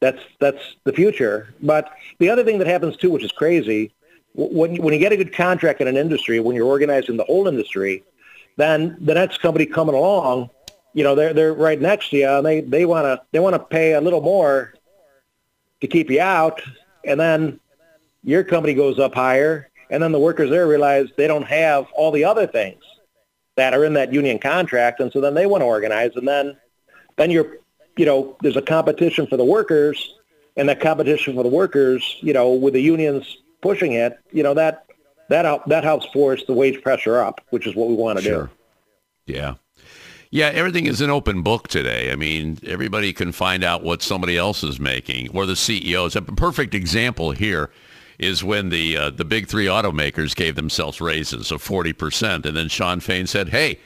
that's 0.00 0.20
that's 0.40 0.76
the 0.84 0.92
future. 0.92 1.54
But 1.62 1.90
the 2.18 2.30
other 2.30 2.44
thing 2.44 2.58
that 2.58 2.66
happens 2.66 2.96
too, 2.96 3.10
which 3.10 3.24
is 3.24 3.32
crazy, 3.32 3.92
when 4.34 4.76
when 4.76 4.92
you 4.94 5.00
get 5.00 5.12
a 5.12 5.16
good 5.16 5.32
contract 5.32 5.80
in 5.80 5.88
an 5.88 5.96
industry, 5.96 6.40
when 6.40 6.56
you're 6.56 6.66
organizing 6.66 7.16
the 7.16 7.24
whole 7.24 7.48
industry, 7.48 8.02
then 8.56 8.96
the 9.00 9.14
next 9.14 9.40
company 9.40 9.66
coming 9.66 9.94
along, 9.94 10.50
you 10.94 11.04
know, 11.04 11.14
they're 11.14 11.34
they're 11.34 11.52
right 11.52 11.80
next 11.80 12.10
to 12.10 12.16
you, 12.16 12.28
and 12.28 12.46
they 12.46 12.62
they 12.62 12.86
want 12.86 13.04
to 13.04 13.22
they 13.32 13.38
want 13.38 13.54
to 13.54 13.58
pay 13.58 13.92
a 13.92 14.00
little 14.00 14.22
more 14.22 14.72
to 15.80 15.86
keep 15.86 16.10
you 16.10 16.20
out, 16.20 16.62
and 17.04 17.20
then 17.20 17.60
your 18.24 18.42
company 18.42 18.72
goes 18.72 18.98
up 18.98 19.14
higher, 19.14 19.68
and 19.90 20.02
then 20.02 20.12
the 20.12 20.18
workers 20.18 20.48
there 20.48 20.66
realize 20.66 21.08
they 21.16 21.26
don't 21.26 21.46
have 21.46 21.86
all 21.94 22.10
the 22.10 22.24
other 22.24 22.46
things 22.46 22.82
that 23.56 23.74
are 23.74 23.84
in 23.84 23.92
that 23.94 24.12
union 24.12 24.38
contract, 24.38 25.00
and 25.00 25.12
so 25.12 25.20
then 25.20 25.34
they 25.34 25.46
want 25.46 25.60
to 25.60 25.66
organize, 25.66 26.12
and 26.16 26.26
then 26.26 26.56
then 27.16 27.30
you're 27.30 27.58
you 27.96 28.06
know 28.06 28.36
there's 28.40 28.56
a 28.56 28.62
competition 28.62 29.26
for 29.26 29.36
the 29.36 29.44
workers, 29.44 30.14
and 30.56 30.66
that 30.68 30.80
competition 30.80 31.34
for 31.34 31.42
the 31.42 31.48
workers, 31.50 32.16
you 32.20 32.32
know, 32.32 32.52
with 32.52 32.72
the 32.72 32.80
unions 32.80 33.36
pushing 33.60 33.92
it, 33.92 34.18
you 34.32 34.42
know 34.42 34.54
that 34.54 34.86
that 35.28 35.62
that 35.68 35.84
helps 35.84 36.06
force 36.12 36.44
the 36.46 36.52
wage 36.52 36.82
pressure 36.82 37.18
up, 37.18 37.40
which 37.50 37.66
is 37.66 37.74
what 37.74 37.88
we 37.88 37.94
want 37.94 38.18
to 38.18 38.24
sure. 38.24 38.50
do. 39.26 39.32
Yeah. 39.34 39.54
Yeah, 40.30 40.46
everything 40.48 40.86
is 40.86 41.00
an 41.00 41.08
open 41.08 41.42
book 41.42 41.68
today. 41.68 42.10
I 42.10 42.16
mean, 42.16 42.58
everybody 42.66 43.12
can 43.12 43.30
find 43.32 43.62
out 43.62 43.84
what 43.84 44.02
somebody 44.02 44.36
else 44.36 44.64
is 44.64 44.80
making, 44.80 45.28
or 45.30 45.46
the 45.46 45.56
CEOs. 45.56 46.16
A 46.16 46.22
perfect 46.22 46.74
example 46.74 47.30
here 47.30 47.70
is 48.18 48.42
when 48.42 48.70
the 48.70 48.96
uh, 48.96 49.10
the 49.10 49.24
big 49.24 49.46
three 49.46 49.66
automakers 49.66 50.34
gave 50.34 50.56
themselves 50.56 51.00
raises 51.00 51.52
of 51.52 51.62
forty 51.62 51.92
percent, 51.92 52.44
and 52.44 52.56
then 52.56 52.68
Shawn 52.68 53.00
Fain 53.00 53.26
said, 53.26 53.50
"Hey, 53.50 53.78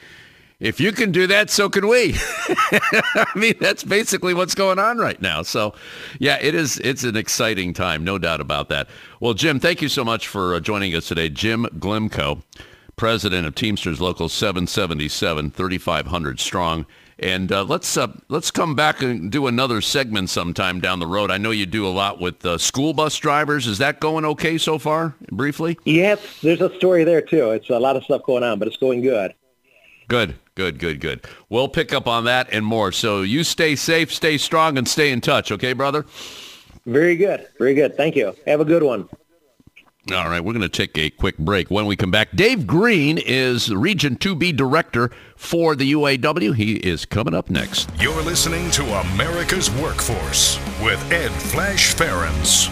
if 0.61 0.79
you 0.79 0.93
can 0.93 1.11
do 1.11 1.27
that, 1.27 1.51
so 1.51 1.69
can 1.71 1.89
we. 1.89 2.15
I 2.49 3.27
mean, 3.35 3.55
that's 3.59 3.83
basically 3.83 4.35
what's 4.35 4.55
going 4.55 4.79
on 4.79 4.99
right 4.99 5.21
now. 5.21 5.43
So, 5.43 5.75
yeah, 6.19 6.39
it 6.41 6.55
is. 6.55 6.79
It's 6.81 7.03
an 7.03 7.17
exciting 7.17 7.73
time, 7.73 8.05
no 8.05 8.19
doubt 8.19 8.41
about 8.41 8.69
that. 8.69 8.89
Well, 9.21 9.35
Jim, 9.35 9.59
thank 9.59 9.81
you 9.81 9.89
so 9.89 10.05
much 10.05 10.29
for 10.29 10.55
uh, 10.55 10.61
joining 10.61 10.95
us 10.95 11.09
today. 11.09 11.31
Jim 11.31 11.67
Glimco, 11.79 12.43
president 12.97 13.47
of 13.47 13.55
Teamsters 13.55 14.01
Local 14.01 14.29
777, 14.29 15.51
3,500 15.51 16.39
strong. 16.39 16.87
And 17.19 17.53
uh, 17.53 17.65
let's 17.65 17.99
uh, 17.99 18.09
let's 18.29 18.51
come 18.51 18.75
back 18.75 19.03
and 19.03 19.31
do 19.31 19.47
another 19.47 19.83
segment 19.83 20.31
sometime 20.31 20.81
down 20.81 21.01
the 21.01 21.07
road. 21.07 21.31
I 21.31 21.37
know 21.37 21.51
you 21.51 21.67
do 21.67 21.87
a 21.87 21.89
lot 21.89 22.19
with 22.19 22.45
uh, 22.47 22.57
school 22.57 22.95
bus 22.95 23.17
drivers. 23.19 23.67
Is 23.67 23.77
that 23.77 24.01
going 24.01 24.25
okay 24.25 24.57
so 24.57 24.79
far? 24.79 25.15
Briefly. 25.31 25.79
Yes, 25.85 26.41
there's 26.43 26.63
a 26.63 26.75
story 26.77 27.05
there 27.05 27.21
too. 27.21 27.51
It's 27.51 27.69
a 27.69 27.79
lot 27.79 27.97
of 27.97 28.05
stuff 28.05 28.23
going 28.25 28.43
on, 28.43 28.59
but 28.59 28.69
it's 28.69 28.79
going 28.79 29.03
good. 29.03 29.35
Good, 30.11 30.35
good, 30.57 30.81
good, 30.81 30.99
good. 30.99 31.25
We'll 31.51 31.69
pick 31.69 31.95
up 31.95 32.09
on 32.09 32.25
that 32.25 32.49
and 32.51 32.67
more. 32.67 32.91
So 32.91 33.23
you 33.23 33.45
stay 33.45 33.77
safe, 33.77 34.13
stay 34.13 34.39
strong, 34.39 34.77
and 34.77 34.89
stay 34.89 35.13
in 35.13 35.21
touch. 35.21 35.53
Okay, 35.53 35.73
brother? 35.73 36.05
Very 36.85 37.15
good. 37.15 37.47
Very 37.59 37.75
good. 37.75 37.97
Thank 37.97 38.17
you. 38.17 38.35
Have 38.45 38.61
a 38.61 38.65
good 38.65 38.83
one. 38.83 39.09
All 40.13 40.29
right, 40.29 40.41
we're 40.41 40.53
going 40.53 40.63
to 40.63 40.69
take 40.69 40.99
a 40.99 41.11
quick 41.11 41.39
break. 41.39 41.71
When 41.71 41.87
we 41.87 41.95
come 41.95 42.11
back, 42.11 42.35
Dave 42.35 42.67
Green 42.67 43.19
is 43.19 43.73
Region 43.73 44.17
2B 44.17 44.57
Director 44.57 45.13
for 45.37 45.77
the 45.77 45.93
UAW. 45.93 46.57
He 46.57 46.75
is 46.75 47.05
coming 47.05 47.35
up 47.35 47.49
next. 47.49 47.89
You're 48.01 48.23
listening 48.23 48.69
to 48.73 48.83
America's 48.83 49.71
Workforce 49.71 50.59
with 50.83 51.01
Ed 51.13 51.31
Flash 51.31 51.95
Ferenc. 51.95 52.69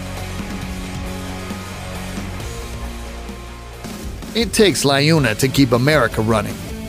It 4.35 4.53
takes 4.53 4.85
LiUNA 4.85 5.39
to 5.39 5.47
keep 5.47 5.71
America 5.71 6.21
running. 6.21 6.57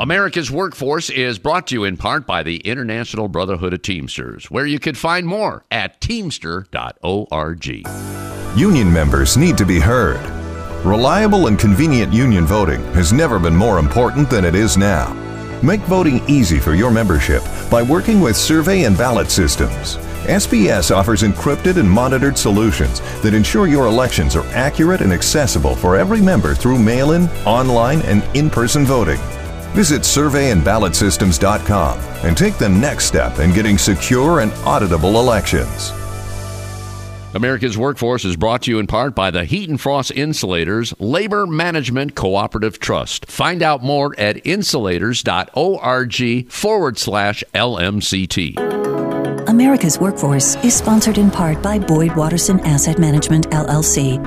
America's 0.00 0.50
Workforce 0.50 1.08
is 1.08 1.38
brought 1.38 1.68
to 1.68 1.76
you 1.76 1.84
in 1.84 1.96
part 1.96 2.26
by 2.26 2.42
the 2.42 2.56
International 2.56 3.28
Brotherhood 3.28 3.72
of 3.72 3.80
Teamsters, 3.80 4.50
where 4.50 4.66
you 4.66 4.80
can 4.80 4.96
find 4.96 5.24
more 5.24 5.64
at 5.70 6.00
teamster.org. 6.00 7.66
Union 8.56 8.92
members 8.92 9.36
need 9.36 9.56
to 9.56 9.64
be 9.64 9.78
heard. 9.78 10.20
Reliable 10.84 11.46
and 11.46 11.56
convenient 11.56 12.12
union 12.12 12.44
voting 12.44 12.82
has 12.94 13.12
never 13.12 13.38
been 13.38 13.54
more 13.54 13.78
important 13.78 14.28
than 14.28 14.44
it 14.44 14.56
is 14.56 14.76
now. 14.76 15.12
Make 15.62 15.82
voting 15.82 16.20
easy 16.28 16.58
for 16.58 16.74
your 16.74 16.90
membership 16.90 17.44
by 17.70 17.82
working 17.82 18.20
with 18.20 18.36
survey 18.36 18.82
and 18.82 18.98
ballot 18.98 19.30
systems. 19.30 19.96
SBS 20.24 20.94
offers 20.94 21.22
encrypted 21.22 21.78
and 21.78 21.90
monitored 21.90 22.36
solutions 22.36 23.00
that 23.22 23.32
ensure 23.34 23.66
your 23.66 23.86
elections 23.86 24.36
are 24.36 24.44
accurate 24.48 25.00
and 25.00 25.10
accessible 25.12 25.76
for 25.76 25.96
every 25.96 26.20
member 26.20 26.54
through 26.54 26.78
mail 26.78 27.12
in, 27.12 27.28
online, 27.46 28.02
and 28.02 28.22
in 28.36 28.50
person 28.50 28.84
voting. 28.84 29.18
Visit 29.74 30.02
surveyandballotsystems.com 30.02 31.98
and 32.24 32.36
take 32.36 32.58
the 32.58 32.68
next 32.68 33.06
step 33.06 33.38
in 33.38 33.52
getting 33.52 33.78
secure 33.78 34.40
and 34.40 34.50
auditable 34.52 35.14
elections. 35.14 35.92
America's 37.34 37.76
Workforce 37.76 38.24
is 38.24 38.36
brought 38.36 38.62
to 38.62 38.70
you 38.70 38.78
in 38.78 38.86
part 38.86 39.16
by 39.16 39.32
the 39.32 39.44
Heat 39.44 39.68
and 39.68 39.80
Frost 39.80 40.12
Insulators 40.12 40.94
Labor 41.00 41.48
Management 41.48 42.14
Cooperative 42.14 42.78
Trust. 42.78 43.26
Find 43.26 43.60
out 43.60 43.82
more 43.82 44.14
at 44.16 44.36
insulators.org 44.46 46.52
forward 46.52 46.96
slash 46.96 47.42
LMCT. 47.52 48.93
America's 49.64 49.98
Workforce 49.98 50.56
is 50.56 50.76
sponsored 50.76 51.16
in 51.16 51.30
part 51.30 51.62
by 51.62 51.78
Boyd 51.78 52.14
Watterson 52.14 52.60
Asset 52.66 52.98
Management, 52.98 53.48
LLC. 53.48 54.22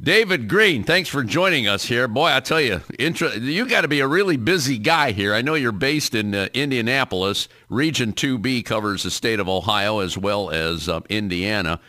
David 0.00 0.46
Green, 0.46 0.84
thanks 0.84 1.08
for 1.08 1.24
joining 1.24 1.66
us 1.66 1.86
here. 1.86 2.06
Boy, 2.06 2.26
I 2.26 2.40
tell 2.40 2.60
you, 2.60 2.82
intro, 2.98 3.30
you 3.32 3.66
got 3.66 3.80
to 3.80 3.88
be 3.88 4.00
a 4.00 4.06
really 4.06 4.36
busy 4.36 4.76
guy 4.76 5.12
here. 5.12 5.32
I 5.32 5.40
know 5.40 5.54
you're 5.54 5.72
based 5.72 6.14
in 6.14 6.34
uh, 6.34 6.48
Indianapolis. 6.52 7.48
Region 7.70 8.12
2B 8.12 8.66
covers 8.66 9.04
the 9.04 9.10
state 9.10 9.40
of 9.40 9.48
Ohio 9.48 10.00
as 10.00 10.18
well 10.18 10.50
as 10.50 10.86
uh, 10.86 11.00
Indiana. 11.08 11.80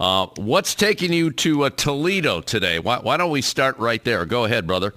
Uh, 0.00 0.28
what's 0.36 0.74
taking 0.74 1.12
you 1.12 1.30
to 1.30 1.64
uh, 1.64 1.70
Toledo 1.70 2.40
today? 2.40 2.78
Why, 2.78 2.98
why, 3.00 3.18
don't 3.18 3.30
we 3.30 3.42
start 3.42 3.78
right 3.78 4.02
there? 4.02 4.24
Go 4.24 4.46
ahead, 4.46 4.66
brother. 4.66 4.94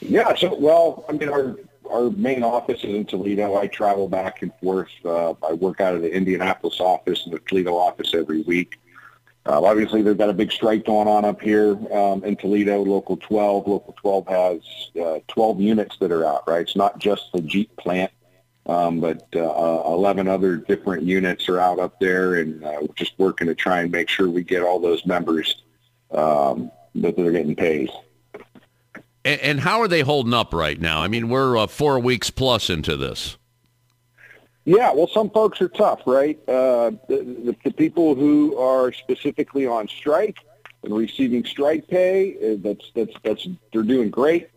Yeah, 0.00 0.34
so, 0.34 0.54
well, 0.54 1.04
I 1.10 1.12
mean, 1.12 1.28
our, 1.28 1.56
our 1.90 2.08
main 2.10 2.42
office 2.42 2.82
is 2.84 2.94
in 2.94 3.04
Toledo. 3.04 3.54
I 3.58 3.66
travel 3.66 4.08
back 4.08 4.40
and 4.40 4.50
forth. 4.62 4.88
Uh, 5.04 5.34
I 5.46 5.52
work 5.52 5.82
out 5.82 5.94
of 5.94 6.00
the 6.00 6.10
Indianapolis 6.10 6.80
office 6.80 7.26
and 7.26 7.34
the 7.34 7.38
Toledo 7.40 7.76
office 7.76 8.14
every 8.14 8.40
week. 8.42 8.80
Uh, 9.44 9.62
obviously, 9.62 10.00
they've 10.00 10.16
got 10.16 10.30
a 10.30 10.34
big 10.34 10.50
strike 10.50 10.86
going 10.86 11.06
on 11.06 11.26
up 11.26 11.42
here 11.42 11.72
um, 11.92 12.24
in 12.24 12.34
Toledo, 12.34 12.80
Local 12.82 13.18
12. 13.18 13.68
Local 13.68 13.94
12 14.00 14.26
has 14.28 14.60
uh, 15.04 15.20
12 15.28 15.60
units 15.60 15.98
that 15.98 16.10
are 16.10 16.24
out, 16.24 16.48
right? 16.48 16.62
It's 16.62 16.76
not 16.76 16.98
just 16.98 17.30
the 17.34 17.42
Jeep 17.42 17.76
plant, 17.76 18.10
um, 18.66 19.00
but 19.00 19.26
uh, 19.36 19.82
11 19.86 20.26
other 20.28 20.56
different 20.56 21.02
units 21.02 21.48
are 21.48 21.60
out 21.60 21.78
up 21.78 22.00
there, 22.00 22.36
and 22.36 22.64
uh, 22.64 22.78
we're 22.80 22.94
just 22.94 23.12
working 23.18 23.46
to 23.46 23.54
try 23.54 23.80
and 23.80 23.92
make 23.92 24.08
sure 24.08 24.28
we 24.28 24.42
get 24.42 24.62
all 24.62 24.80
those 24.80 25.04
members 25.04 25.62
um, 26.12 26.70
that 26.94 27.16
they're 27.16 27.32
getting 27.32 27.56
paid. 27.56 27.90
And, 29.24 29.40
and, 29.40 29.60
how 29.60 29.80
are 29.80 29.88
they 29.88 30.00
holding 30.00 30.34
up 30.34 30.54
right 30.54 30.80
now? 30.80 31.00
I 31.00 31.08
mean, 31.08 31.28
we're 31.28 31.56
uh, 31.56 31.66
four 31.66 31.98
weeks 31.98 32.30
plus 32.30 32.70
into 32.70 32.96
this. 32.96 33.36
Yeah, 34.66 34.92
well, 34.94 35.08
some 35.08 35.28
folks 35.28 35.60
are 35.60 35.68
tough, 35.68 36.00
right? 36.06 36.38
Uh, 36.48 36.92
the, 37.08 37.16
the, 37.44 37.56
the, 37.64 37.70
people 37.70 38.14
who 38.14 38.56
are 38.56 38.92
specifically 38.92 39.66
on 39.66 39.88
strike 39.88 40.38
and 40.82 40.94
receiving 40.94 41.44
strike 41.44 41.86
pay, 41.86 42.34
uh, 42.36 42.56
that's 42.60 42.90
that's 42.94 43.12
that's 43.22 43.48
they're 43.72 43.82
doing 43.82 44.08
great. 44.08 44.48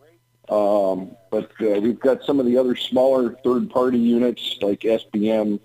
Um, 0.50 1.16
but 1.30 1.52
uh, 1.62 1.80
we've 1.82 2.00
got 2.00 2.24
some 2.24 2.40
of 2.40 2.46
the 2.46 2.58
other 2.58 2.76
smaller 2.76 3.36
third-party 3.44 3.98
units 3.98 4.58
like 4.62 4.82
SBM, 4.82 5.60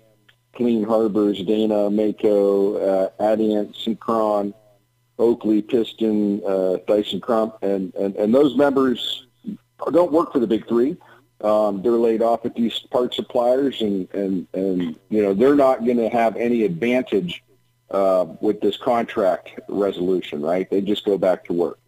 Clean 0.55 0.83
Harbors, 0.83 1.41
Dana, 1.43 1.89
Mako, 1.89 2.75
uh, 2.77 3.09
Adient, 3.21 3.75
Syncreon, 3.75 4.53
Oakley, 5.17 5.61
Piston, 5.61 6.41
uh, 6.45 6.77
Dyson 6.87 7.21
Crump, 7.21 7.57
and, 7.61 7.93
and, 7.95 8.15
and 8.15 8.33
those 8.33 8.57
members 8.57 9.25
don't 9.91 10.11
work 10.11 10.33
for 10.33 10.39
the 10.39 10.47
big 10.47 10.67
three. 10.67 10.97
Um, 11.41 11.81
they're 11.81 11.91
laid 11.91 12.21
off 12.21 12.45
at 12.45 12.55
these 12.55 12.79
part 12.79 13.13
suppliers, 13.13 13.81
and 13.81 14.07
and 14.13 14.47
and 14.53 14.97
you 15.09 15.21
know 15.21 15.33
they're 15.33 15.55
not 15.55 15.83
going 15.83 15.97
to 15.97 16.07
have 16.07 16.37
any 16.37 16.63
advantage 16.63 17.43
uh, 17.91 18.25
with 18.39 18.61
this 18.61 18.77
contract 18.77 19.59
resolution, 19.67 20.41
right? 20.41 20.69
They 20.69 20.79
just 20.79 21.03
go 21.03 21.17
back 21.17 21.43
to 21.45 21.53
work. 21.53 21.79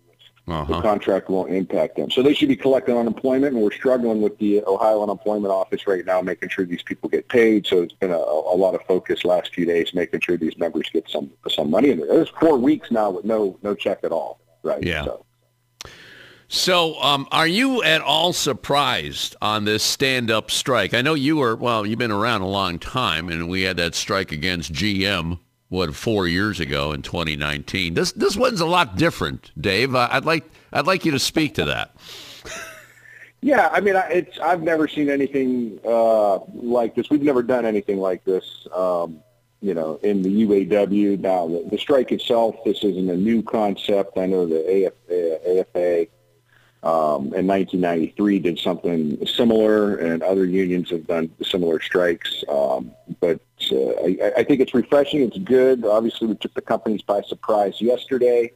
Uh-huh. 0.48 0.76
The 0.76 0.82
contract 0.82 1.28
won't 1.28 1.52
impact 1.52 1.96
them, 1.96 2.12
so 2.12 2.22
they 2.22 2.36
should 2.36 2.50
be 2.50 2.56
collecting 2.56 2.96
unemployment. 2.96 3.56
And 3.56 3.64
we're 3.64 3.72
struggling 3.72 4.22
with 4.22 4.38
the 4.38 4.64
Ohio 4.66 5.02
Unemployment 5.02 5.52
Office 5.52 5.88
right 5.88 6.06
now, 6.06 6.22
making 6.22 6.50
sure 6.50 6.66
these 6.66 6.84
people 6.84 7.10
get 7.10 7.28
paid. 7.30 7.66
So 7.66 7.82
it's 7.82 7.94
been 7.94 8.12
a, 8.12 8.18
a 8.18 8.56
lot 8.56 8.76
of 8.76 8.82
focus 8.84 9.26
last 9.26 9.56
few 9.56 9.66
days, 9.66 9.94
making 9.96 10.22
sure 10.22 10.38
these 10.38 10.58
members 10.58 10.88
get 10.94 11.10
some 11.10 11.32
some 11.50 11.72
money 11.72 11.90
in 11.90 11.98
there. 11.98 12.08
There's 12.08 12.30
four 12.30 12.58
weeks 12.60 12.92
now 12.92 13.10
with 13.10 13.26
no 13.26 13.58
no 13.64 13.74
check 13.74 14.04
at 14.04 14.12
all, 14.12 14.40
right? 14.62 14.84
Yeah. 14.84 15.06
So. 15.06 15.26
So, 16.48 17.02
um, 17.02 17.28
are 17.32 17.48
you 17.48 17.82
at 17.82 18.02
all 18.02 18.32
surprised 18.32 19.36
on 19.42 19.66
this 19.66 19.82
stand-up 19.82 20.52
strike? 20.52 20.94
I 20.94 21.02
know 21.02 21.16
you 21.16 21.38
were, 21.38 21.56
well, 21.56 21.88
you've 21.88 21.98
been 21.98 22.12
around 22.12 22.42
a 22.42 22.48
long 22.48 22.78
time, 22.78 23.30
and 23.30 23.50
we 23.50 23.64
had 23.64 23.78
that 23.78 23.96
strike 23.96 24.32
against 24.32 24.72
GM, 24.72 25.40
what, 25.76 25.96
four 25.96 26.28
years 26.28 26.60
ago 26.60 26.92
in 26.92 27.02
2019. 27.02 27.94
This 27.94 28.12
this 28.14 28.36
one's 28.36 28.62
a 28.62 28.66
lot 28.66 28.98
different, 28.98 29.52
Dave. 29.60 29.94
I'd 29.96 30.26
like 30.26 30.46
I'd 30.74 30.88
like 30.88 31.06
you 31.06 31.12
to 31.12 31.20
speak 31.20 31.56
to 31.56 31.66
that. 31.66 31.96
Yeah, 33.42 33.70
I 33.72 33.80
mean, 33.80 33.94
it's 34.10 34.40
I've 34.40 34.64
never 34.64 34.88
seen 34.88 35.08
anything 35.08 35.80
uh, 35.86 36.40
like 36.52 36.96
this. 36.96 37.12
We've 37.12 37.22
never 37.22 37.44
done 37.44 37.64
anything 37.64 38.00
like 38.00 38.24
this. 38.24 38.68
Um, 38.74 39.22
you 39.62 39.74
know, 39.76 40.00
in 40.04 40.22
the 40.24 40.46
UAW. 40.46 41.20
Now, 41.20 41.48
the, 41.48 41.68
the, 41.70 41.78
strike 41.78 42.12
itself, 42.12 42.56
this 42.66 42.84
isn't 42.84 43.10
a 43.10 43.16
new 43.16 43.44
concept. 43.44 44.18
I 44.18 44.26
know 44.26 44.46
the 44.46 44.88
AF, 44.88 44.94
AFA 45.76 46.08
um, 46.86 47.34
in 47.34 47.48
1993 47.48 48.40
did 48.40 48.60
something 48.60 49.26
similar, 49.26 49.96
and 49.96 50.22
other 50.22 50.46
unions 50.46 50.92
have 50.92 51.08
done 51.08 51.32
similar 51.44 51.82
strikes. 51.82 52.44
Um, 52.48 52.92
but 53.20 53.40
uh, 53.72 53.90
I, 54.04 54.34
I, 54.38 54.44
think 54.44 54.62
it's 54.62 54.76
refreshing. 54.76 55.22
It's 55.22 55.40
good. 55.40 55.84
Obviously, 55.84 56.28
we 56.28 56.36
took 56.36 56.54
the 56.54 56.62
companies 56.62 57.02
by 57.02 57.24
surprise 57.24 57.82
yesterday. 57.82 58.52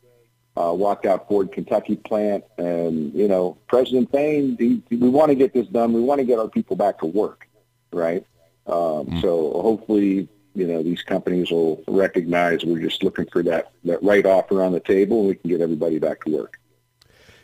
Uh, 0.56 0.74
walked 0.74 1.08
out 1.08 1.28
Ford 1.28 1.52
Kentucky 1.52 1.96
plant, 1.96 2.44
and 2.60 3.12
you 3.16 3.28
know, 3.28 3.58
President 3.68 4.12
Fain, 4.12 4.56
he, 4.60 4.84
we 4.96 5.10
want 5.10 5.30
to 5.30 5.36
get 5.36 5.52
this 5.52 5.66
done. 5.68 5.92
We 5.92 6.02
want 6.02 6.20
to 6.20 6.26
get 6.26 6.38
our 6.38 6.50
people 6.50 6.76
back 6.76 7.00
to 7.00 7.08
work, 7.08 7.48
right? 7.92 8.24
Um, 8.68 9.08
mm. 9.08 9.22
So 9.22 9.60
hopefully, 9.60 10.28
you 10.54 10.68
know, 10.68 10.84
these 10.84 11.02
companies 11.02 11.50
will 11.50 11.84
recognize 11.88 12.64
we're 12.64 12.80
just 12.80 13.02
looking 13.02 13.26
for 13.32 13.42
that 13.44 13.72
that 13.86 14.04
right 14.04 14.26
offer 14.26 14.62
on 14.62 14.72
the 14.72 14.80
table, 14.80 15.22
and 15.22 15.30
we 15.30 15.36
can 15.36 15.50
get 15.50 15.62
everybody 15.62 15.98
back 15.98 16.24
to 16.26 16.38
work. 16.38 16.60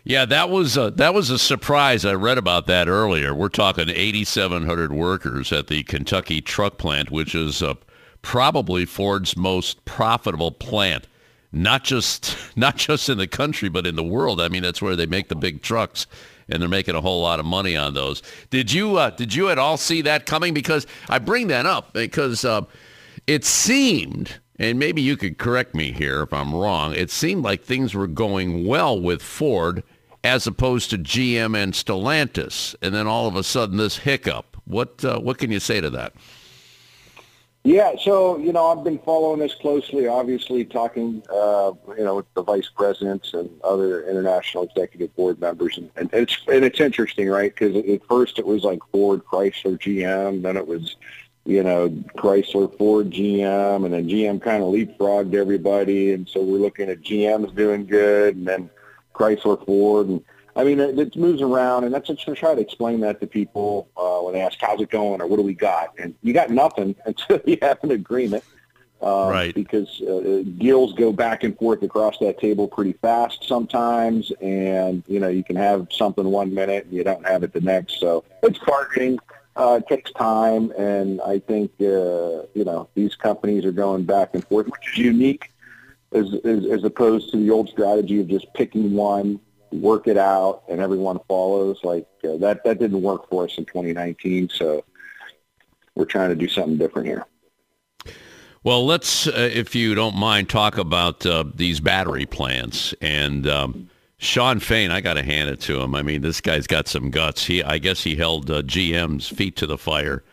Yeah, 0.07 0.25
that 0.25 0.51
was 0.51 0.77
a, 0.77 0.91
that 0.91 1.15
was 1.15 1.31
a 1.31 1.39
surprise. 1.39 2.05
I 2.05 2.13
read 2.13 2.37
about 2.37 2.67
that 2.67 2.87
earlier. 2.87 3.33
We're 3.33 3.49
talking 3.49 3.89
8,700 3.89 4.93
workers 4.93 5.51
at 5.51 5.65
the 5.65 5.81
Kentucky 5.81 6.41
truck 6.41 6.77
plant, 6.77 7.09
which 7.09 7.33
is 7.33 7.63
uh, 7.63 7.73
probably 8.21 8.85
Ford's 8.85 9.35
most 9.35 9.83
profitable 9.85 10.51
plant. 10.51 11.07
Not 11.51 11.83
just 11.83 12.37
not 12.55 12.77
just 12.77 13.09
in 13.09 13.17
the 13.17 13.25
country, 13.25 13.67
but 13.67 13.87
in 13.87 13.95
the 13.95 14.03
world. 14.03 14.39
I 14.39 14.47
mean, 14.47 14.61
that's 14.61 14.81
where 14.81 14.95
they 14.95 15.07
make 15.07 15.29
the 15.29 15.35
big 15.35 15.63
trucks, 15.63 16.05
and 16.47 16.61
they're 16.61 16.69
making 16.69 16.93
a 16.93 17.01
whole 17.01 17.23
lot 17.23 17.39
of 17.39 17.47
money 17.47 17.75
on 17.75 17.95
those. 17.95 18.21
Did 18.51 18.71
you 18.71 18.97
uh, 18.97 19.09
did 19.09 19.33
you 19.33 19.49
at 19.49 19.57
all 19.57 19.75
see 19.75 20.03
that 20.03 20.27
coming? 20.27 20.53
Because 20.53 20.85
I 21.09 21.17
bring 21.17 21.47
that 21.47 21.65
up 21.65 21.93
because 21.93 22.45
uh, 22.45 22.61
it 23.25 23.43
seemed 23.43 24.39
and 24.57 24.79
maybe 24.79 25.01
you 25.01 25.17
could 25.17 25.37
correct 25.37 25.75
me 25.75 25.91
here 25.91 26.21
if 26.21 26.31
I'm 26.31 26.53
wrong, 26.53 26.93
it 26.93 27.11
seemed 27.11 27.43
like 27.43 27.63
things 27.63 27.93
were 27.93 28.07
going 28.07 28.65
well 28.65 28.99
with 28.99 29.21
Ford 29.21 29.83
as 30.25 30.47
opposed 30.47 30.89
to 30.89 30.97
GM 30.97 31.55
and 31.55 31.73
Stellantis, 31.73 32.75
and 32.81 32.95
then 32.95 33.05
all 33.05 33.27
of 33.27 33.35
a 33.35 33.43
sudden 33.43 33.77
this 33.77 33.99
hiccup. 33.99 34.57
What 34.65 35.05
uh, 35.05 35.19
what 35.19 35.37
can 35.37 35.51
you 35.51 35.59
say 35.59 35.79
to 35.79 35.89
that? 35.91 36.13
Yeah, 37.63 37.93
so 38.01 38.37
you 38.37 38.51
know 38.51 38.67
I've 38.67 38.83
been 38.83 38.97
following 38.99 39.39
this 39.39 39.53
closely. 39.53 40.07
Obviously, 40.07 40.65
talking 40.65 41.21
uh, 41.31 41.73
you 41.95 42.03
know 42.03 42.15
with 42.15 42.33
the 42.33 42.41
vice 42.41 42.69
presidents 42.75 43.35
and 43.35 43.49
other 43.63 44.09
international 44.09 44.63
executive 44.63 45.15
board 45.15 45.39
members, 45.39 45.77
and, 45.77 45.91
and 45.95 46.09
it's 46.11 46.37
and 46.47 46.65
it's 46.65 46.79
interesting, 46.79 47.29
right? 47.29 47.53
Because 47.53 47.75
at 47.75 48.05
first 48.07 48.39
it 48.39 48.47
was 48.47 48.63
like 48.63 48.79
Ford, 48.91 49.23
Chrysler, 49.25 49.79
GM, 49.79 50.41
then 50.41 50.57
it 50.57 50.67
was 50.67 50.95
you 51.45 51.61
know 51.61 51.89
Chrysler, 52.17 52.75
Ford, 52.79 53.11
GM, 53.11 53.85
and 53.85 53.93
then 53.93 54.09
GM 54.09 54.41
kind 54.41 54.63
of 54.63 54.69
leapfrogged 54.69 55.35
everybody, 55.35 56.13
and 56.13 56.27
so 56.27 56.41
we're 56.41 56.57
looking 56.57 56.89
at 56.89 57.01
GM's 57.01 57.51
doing 57.53 57.85
good, 57.85 58.35
and 58.35 58.47
then 58.47 58.71
Chrysler, 59.15 59.63
Ford, 59.65 60.07
and 60.07 60.23
I 60.55 60.63
mean 60.63 60.79
it, 60.79 60.97
it 60.99 61.15
moves 61.15 61.41
around, 61.41 61.83
and 61.83 61.93
that's 61.93 62.07
just 62.07 62.25
to 62.25 62.35
try 62.35 62.55
to 62.55 62.61
explain 62.61 62.99
that 63.01 63.19
to 63.21 63.27
people 63.27 63.89
uh, 63.97 64.19
when 64.19 64.33
they 64.33 64.41
ask 64.41 64.57
how's 64.59 64.81
it 64.81 64.89
going 64.89 65.21
or 65.21 65.27
what 65.27 65.37
do 65.37 65.43
we 65.43 65.53
got, 65.53 65.93
and 65.97 66.15
you 66.21 66.33
got 66.33 66.49
nothing 66.49 66.95
until 67.05 67.41
you 67.45 67.57
have 67.61 67.83
an 67.83 67.91
agreement. 67.91 68.43
Um, 69.01 69.29
right. 69.29 69.53
Because 69.53 70.01
uh, 70.01 70.43
deals 70.57 70.93
go 70.93 71.11
back 71.11 71.43
and 71.43 71.55
forth 71.57 71.83
across 71.83 72.17
that 72.19 72.39
table 72.39 72.67
pretty 72.67 72.93
fast 72.93 73.43
sometimes, 73.43 74.31
and 74.41 75.03
you 75.07 75.19
know 75.19 75.27
you 75.27 75.43
can 75.43 75.57
have 75.57 75.87
something 75.91 76.25
one 76.25 76.53
minute 76.53 76.85
and 76.85 76.93
you 76.93 77.03
don't 77.03 77.25
have 77.27 77.43
it 77.43 77.53
the 77.53 77.61
next. 77.61 77.99
So 77.99 78.23
it's 78.41 78.57
bargaining. 78.59 79.19
Uh, 79.57 79.79
it 79.81 79.87
takes 79.87 80.11
time, 80.13 80.71
and 80.71 81.21
I 81.21 81.39
think 81.39 81.71
uh, 81.79 82.47
you 82.53 82.63
know 82.65 82.89
these 82.95 83.15
companies 83.15 83.63
are 83.65 83.71
going 83.71 84.05
back 84.05 84.31
and 84.33 84.45
forth, 84.47 84.67
which 84.67 84.93
is 84.93 84.97
unique 84.97 85.51
as, 86.15 86.33
as, 86.45 86.65
as 86.65 86.83
opposed 86.83 87.31
to 87.31 87.37
the 87.37 87.51
old 87.51 87.69
strategy 87.69 88.19
of 88.19 88.27
just 88.27 88.51
picking 88.53 88.93
one, 88.93 89.39
work 89.71 90.07
it 90.07 90.17
out 90.17 90.63
and 90.69 90.79
everyone 90.79 91.19
follows. 91.27 91.79
Like 91.83 92.07
uh, 92.23 92.37
that, 92.37 92.63
that 92.63 92.79
didn't 92.79 93.01
work 93.01 93.29
for 93.29 93.43
us 93.45 93.57
in 93.57 93.65
2019. 93.65 94.49
So 94.49 94.83
we're 95.95 96.05
trying 96.05 96.29
to 96.29 96.35
do 96.35 96.47
something 96.47 96.77
different 96.77 97.07
here. 97.07 97.25
Well, 98.63 98.85
let's, 98.85 99.27
uh, 99.27 99.49
if 99.53 99.75
you 99.75 99.93
don't 99.93 100.15
mind, 100.15 100.49
talk 100.49 100.77
about 100.77 101.23
uh, 101.25 101.43
these 101.53 101.79
battery 101.79 102.25
plants. 102.25 102.95
And 102.99 103.47
um, 103.47 103.89
Shawn 104.17 104.59
Fain, 104.59 104.89
I 104.89 105.01
got 105.01 105.15
to 105.15 105.23
hand 105.23 105.49
it 105.49 105.59
to 105.61 105.79
him. 105.79 105.93
I 105.93 106.01
mean, 106.01 106.21
this 106.21 106.41
guy's 106.41 106.65
got 106.65 106.87
some 106.87 107.11
guts. 107.11 107.45
He, 107.45 107.61
I 107.61 107.77
guess, 107.77 108.03
he 108.03 108.15
held 108.15 108.49
uh, 108.49 108.63
GM's 108.63 109.27
feet 109.27 109.55
to 109.57 109.67
the 109.67 109.77
fire, 109.77 110.23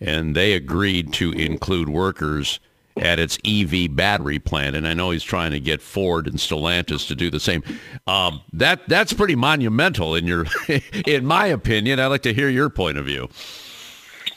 and 0.00 0.34
they 0.34 0.54
agreed 0.54 1.12
to 1.14 1.32
include 1.32 1.90
workers 1.90 2.60
at 2.96 3.18
its 3.18 3.38
EV 3.44 3.94
battery 3.94 4.38
plant. 4.38 4.76
And 4.76 4.86
I 4.86 4.94
know 4.94 5.10
he's 5.10 5.22
trying 5.22 5.52
to 5.52 5.60
get 5.60 5.80
Ford 5.80 6.26
and 6.26 6.36
Stellantis 6.36 7.06
to 7.08 7.14
do 7.14 7.30
the 7.30 7.40
same. 7.40 7.62
Um, 8.06 8.40
that 8.52 8.88
that's 8.88 9.12
pretty 9.12 9.36
monumental 9.36 10.14
in 10.14 10.26
your, 10.26 10.46
in 11.06 11.24
my 11.24 11.46
opinion. 11.46 12.00
I'd 12.00 12.06
like 12.06 12.22
to 12.22 12.34
hear 12.34 12.48
your 12.48 12.70
point 12.70 12.98
of 12.98 13.06
view. 13.06 13.28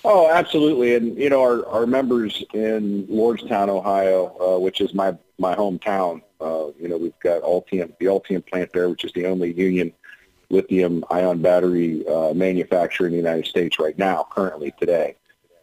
Oh, 0.04 0.30
absolutely. 0.30 0.94
And, 0.94 1.18
you 1.18 1.32
know, 1.32 1.42
our, 1.42 1.66
our 1.66 1.88
members 1.88 2.44
in 2.54 3.08
Lordstown, 3.08 3.70
Ohio, 3.70 4.38
uh, 4.40 4.60
which 4.60 4.80
is 4.80 4.94
my, 4.94 5.18
my 5.40 5.56
hometown, 5.56 6.22
uh, 6.40 6.68
you 6.80 6.88
know, 6.88 6.98
we've 6.98 7.20
got 7.24 7.42
Ultium, 7.42 7.92
the 8.00 8.06
Ultium 8.06 8.46
plant 8.46 8.72
there, 8.72 8.88
which 8.88 9.04
is 9.04 9.12
the 9.14 9.26
only 9.26 9.54
union 9.54 9.92
lithium 10.52 11.04
ion 11.10 11.42
battery 11.42 12.08
uh, 12.08 12.34
manufacturer 12.36 13.08
in 13.08 13.14
the 13.14 13.18
United 13.18 13.48
States 13.48 13.80
right 13.80 13.98
now, 13.98 14.28
currently 14.30 14.74
today. 14.80 15.16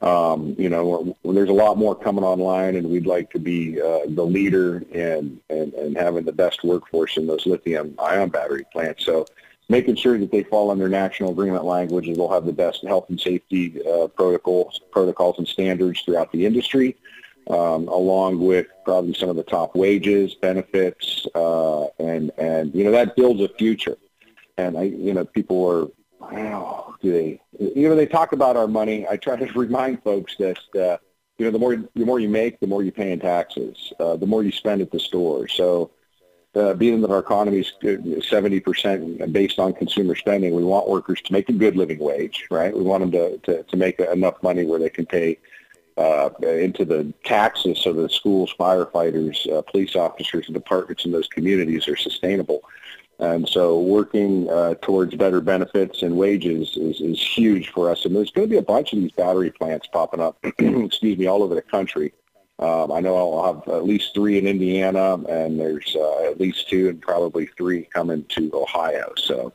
Um, 0.03 0.57
you 0.59 0.69
know, 0.69 1.17
there's 1.25 1.49
a 1.49 1.53
lot 1.53 1.79
more 1.79 1.95
coming 1.95 2.25
online, 2.25 2.75
and 2.75 2.91
we'd 2.91 3.07
like 3.07 3.31
to 3.31 3.39
be 3.39 3.81
uh, 3.81 4.01
the 4.09 4.25
leader 4.25 4.83
in 4.91 5.41
and, 5.49 5.73
and 5.75 5.97
having 5.97 6.25
the 6.25 6.33
best 6.33 6.65
workforce 6.65 7.17
in 7.17 7.29
those 7.29 7.47
lithium 7.47 7.95
ion 8.01 8.29
battery 8.29 8.67
plants. 8.73 9.05
So 9.05 9.27
making 9.69 9.95
sure 9.95 10.19
that 10.19 10.33
they 10.33 10.43
fall 10.43 10.71
under 10.73 10.89
national 10.89 11.31
agreement 11.31 11.65
language 11.65 12.09
and 12.09 12.17
they'll 12.17 12.29
have 12.29 12.47
the 12.47 12.53
best 12.53 12.85
health 12.85 13.07
and 13.11 13.21
safety 13.21 13.81
uh, 13.89 14.09
protocols, 14.09 14.81
protocols 14.91 15.39
and 15.39 15.47
standards 15.47 16.03
throughout 16.03 16.33
the 16.33 16.45
industry, 16.45 16.97
um, 17.49 17.87
along 17.87 18.41
with 18.41 18.67
probably 18.85 19.15
some 19.15 19.29
of 19.29 19.37
the 19.37 19.43
top 19.45 19.77
wages, 19.77 20.35
benefits, 20.35 21.27
uh, 21.37 21.85
and 21.99 22.33
and 22.39 22.75
you 22.75 22.83
know 22.85 22.91
that 22.91 23.15
builds 23.15 23.41
a 23.41 23.49
future. 23.51 23.97
And 24.59 24.77
I, 24.77 24.83
you 24.83 25.15
know, 25.15 25.25
people 25.25 25.67
are, 25.71 25.87
wow, 26.21 26.92
do 27.03 27.13
they, 27.13 27.41
you 27.59 27.89
know, 27.89 27.97
they 27.97 28.07
talk 28.07 28.33
about 28.33 28.57
our 28.57 28.69
money. 28.69 29.07
I 29.09 29.17
try 29.17 29.37
to 29.37 29.47
remind 29.59 30.03
folks 30.03 30.37
that. 30.39 30.59
Uh, 30.75 30.99
you 31.39 31.47
know, 31.47 31.51
the 31.51 31.59
more 31.59 31.77
the 31.77 32.05
more 32.05 32.21
you 32.21 32.29
make, 32.29 32.61
the 32.61 32.69
more 32.69 32.85
you 32.85 32.93
pay 32.93 33.11
in 33.11 33.19
taxes. 33.19 33.93
Uh, 33.99 34.17
the 34.17 34.27
more 34.27 34.45
you 34.45 34.53
spend 34.53 34.81
at 34.81 34.93
the 34.93 35.01
store. 35.01 35.49
So, 35.49 35.91
uh, 36.55 36.75
being 36.75 37.01
that 37.01 37.11
our 37.11 37.19
economy 37.19 37.61
is 37.61 37.73
70% 37.83 39.33
based 39.33 39.59
on 39.59 39.73
consumer 39.73 40.15
spending, 40.15 40.55
we 40.55 40.65
want 40.65 40.89
workers 40.89 41.21
to 41.23 41.33
make 41.33 41.49
a 41.49 41.53
good 41.53 41.77
living 41.77 41.99
wage, 41.99 42.47
right? 42.51 42.77
We 42.77 42.83
want 42.83 43.01
them 43.01 43.13
to, 43.13 43.39
to, 43.39 43.63
to 43.63 43.77
make 43.77 43.99
enough 43.99 44.43
money 44.43 44.65
where 44.67 44.79
they 44.79 44.91
can 44.91 45.07
pay 45.07 45.39
uh, 45.97 46.31
into 46.43 46.85
the 46.85 47.13
taxes 47.25 47.79
so 47.79 47.93
that 47.95 48.13
schools, 48.13 48.55
firefighters, 48.59 49.51
uh, 49.51 49.63
police 49.63 49.97
officers, 49.97 50.47
and 50.47 50.55
departments 50.55 51.05
in 51.05 51.13
those 51.13 51.29
communities 51.29 51.89
are 51.89 51.97
sustainable. 51.97 52.63
And 53.23 53.49
so 53.49 53.79
working 53.79 54.51
uh, 54.51 54.75
towards 54.83 55.15
better 55.15 55.41
benefits 55.41 56.03
and 56.03 56.17
wages 56.17 56.77
is, 56.77 57.01
is 57.01 57.21
huge 57.21 57.69
for 57.69 57.89
us. 57.89 58.05
And 58.05 58.17
there's 58.17 58.33
going 58.33 58.49
to 58.49 58.51
be 58.51 58.59
a 58.59 58.63
bunch 58.63 58.93
of 58.93 58.99
these 58.99 59.13
battery 59.13 59.53
plants 59.53 59.87
popping 59.87 60.19
up, 60.19 60.39
excuse 60.43 61.17
me, 61.17 61.27
all 61.29 61.45
over 61.45 61.55
the 61.55 61.63
country. 61.63 62.13
Um, 62.59 62.91
I 62.91 62.99
know 62.99 63.15
I'll 63.17 63.55
have 63.55 63.69
at 63.77 63.85
least 63.85 64.13
three 64.13 64.39
in 64.39 64.49
Indiana, 64.49 65.15
and 65.29 65.59
there's 65.59 65.95
uh, 65.95 66.31
at 66.31 66.41
least 66.41 66.69
two 66.69 66.89
and 66.89 67.01
probably 67.01 67.47
three 67.57 67.85
coming 67.85 68.25
to 68.31 68.51
Ohio. 68.55 69.13
So 69.17 69.53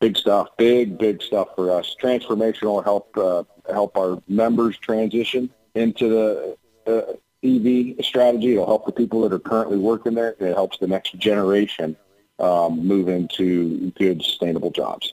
big 0.00 0.16
stuff, 0.16 0.48
big 0.56 0.98
big 0.98 1.22
stuff 1.22 1.48
for 1.54 1.70
us. 1.70 1.94
Transformational 2.02 2.82
help 2.82 3.16
uh, 3.16 3.44
help 3.72 3.96
our 3.96 4.20
members 4.26 4.76
transition 4.78 5.48
into 5.76 6.08
the 6.08 6.56
uh, 6.88 7.12
EV 7.44 8.04
strategy. 8.04 8.54
It'll 8.54 8.66
help 8.66 8.84
the 8.84 8.92
people 8.92 9.22
that 9.22 9.32
are 9.32 9.38
currently 9.38 9.78
working 9.78 10.14
there. 10.14 10.34
It 10.40 10.54
helps 10.54 10.78
the 10.78 10.88
next 10.88 11.16
generation 11.18 11.96
um, 12.38 12.86
move 12.86 13.08
into 13.08 13.90
good 13.98 14.22
sustainable 14.22 14.70
jobs. 14.70 15.12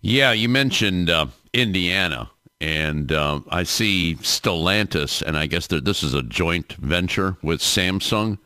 Yeah, 0.00 0.32
you 0.32 0.48
mentioned 0.48 1.10
uh, 1.10 1.26
Indiana. 1.52 2.30
And 2.60 3.12
uh, 3.12 3.40
I 3.50 3.64
see 3.64 4.16
Stellantis, 4.22 5.20
and 5.20 5.36
I 5.36 5.46
guess 5.46 5.66
this 5.66 6.02
is 6.02 6.14
a 6.14 6.22
joint 6.22 6.72
venture 6.74 7.36
with 7.42 7.60
Samsung 7.60 8.38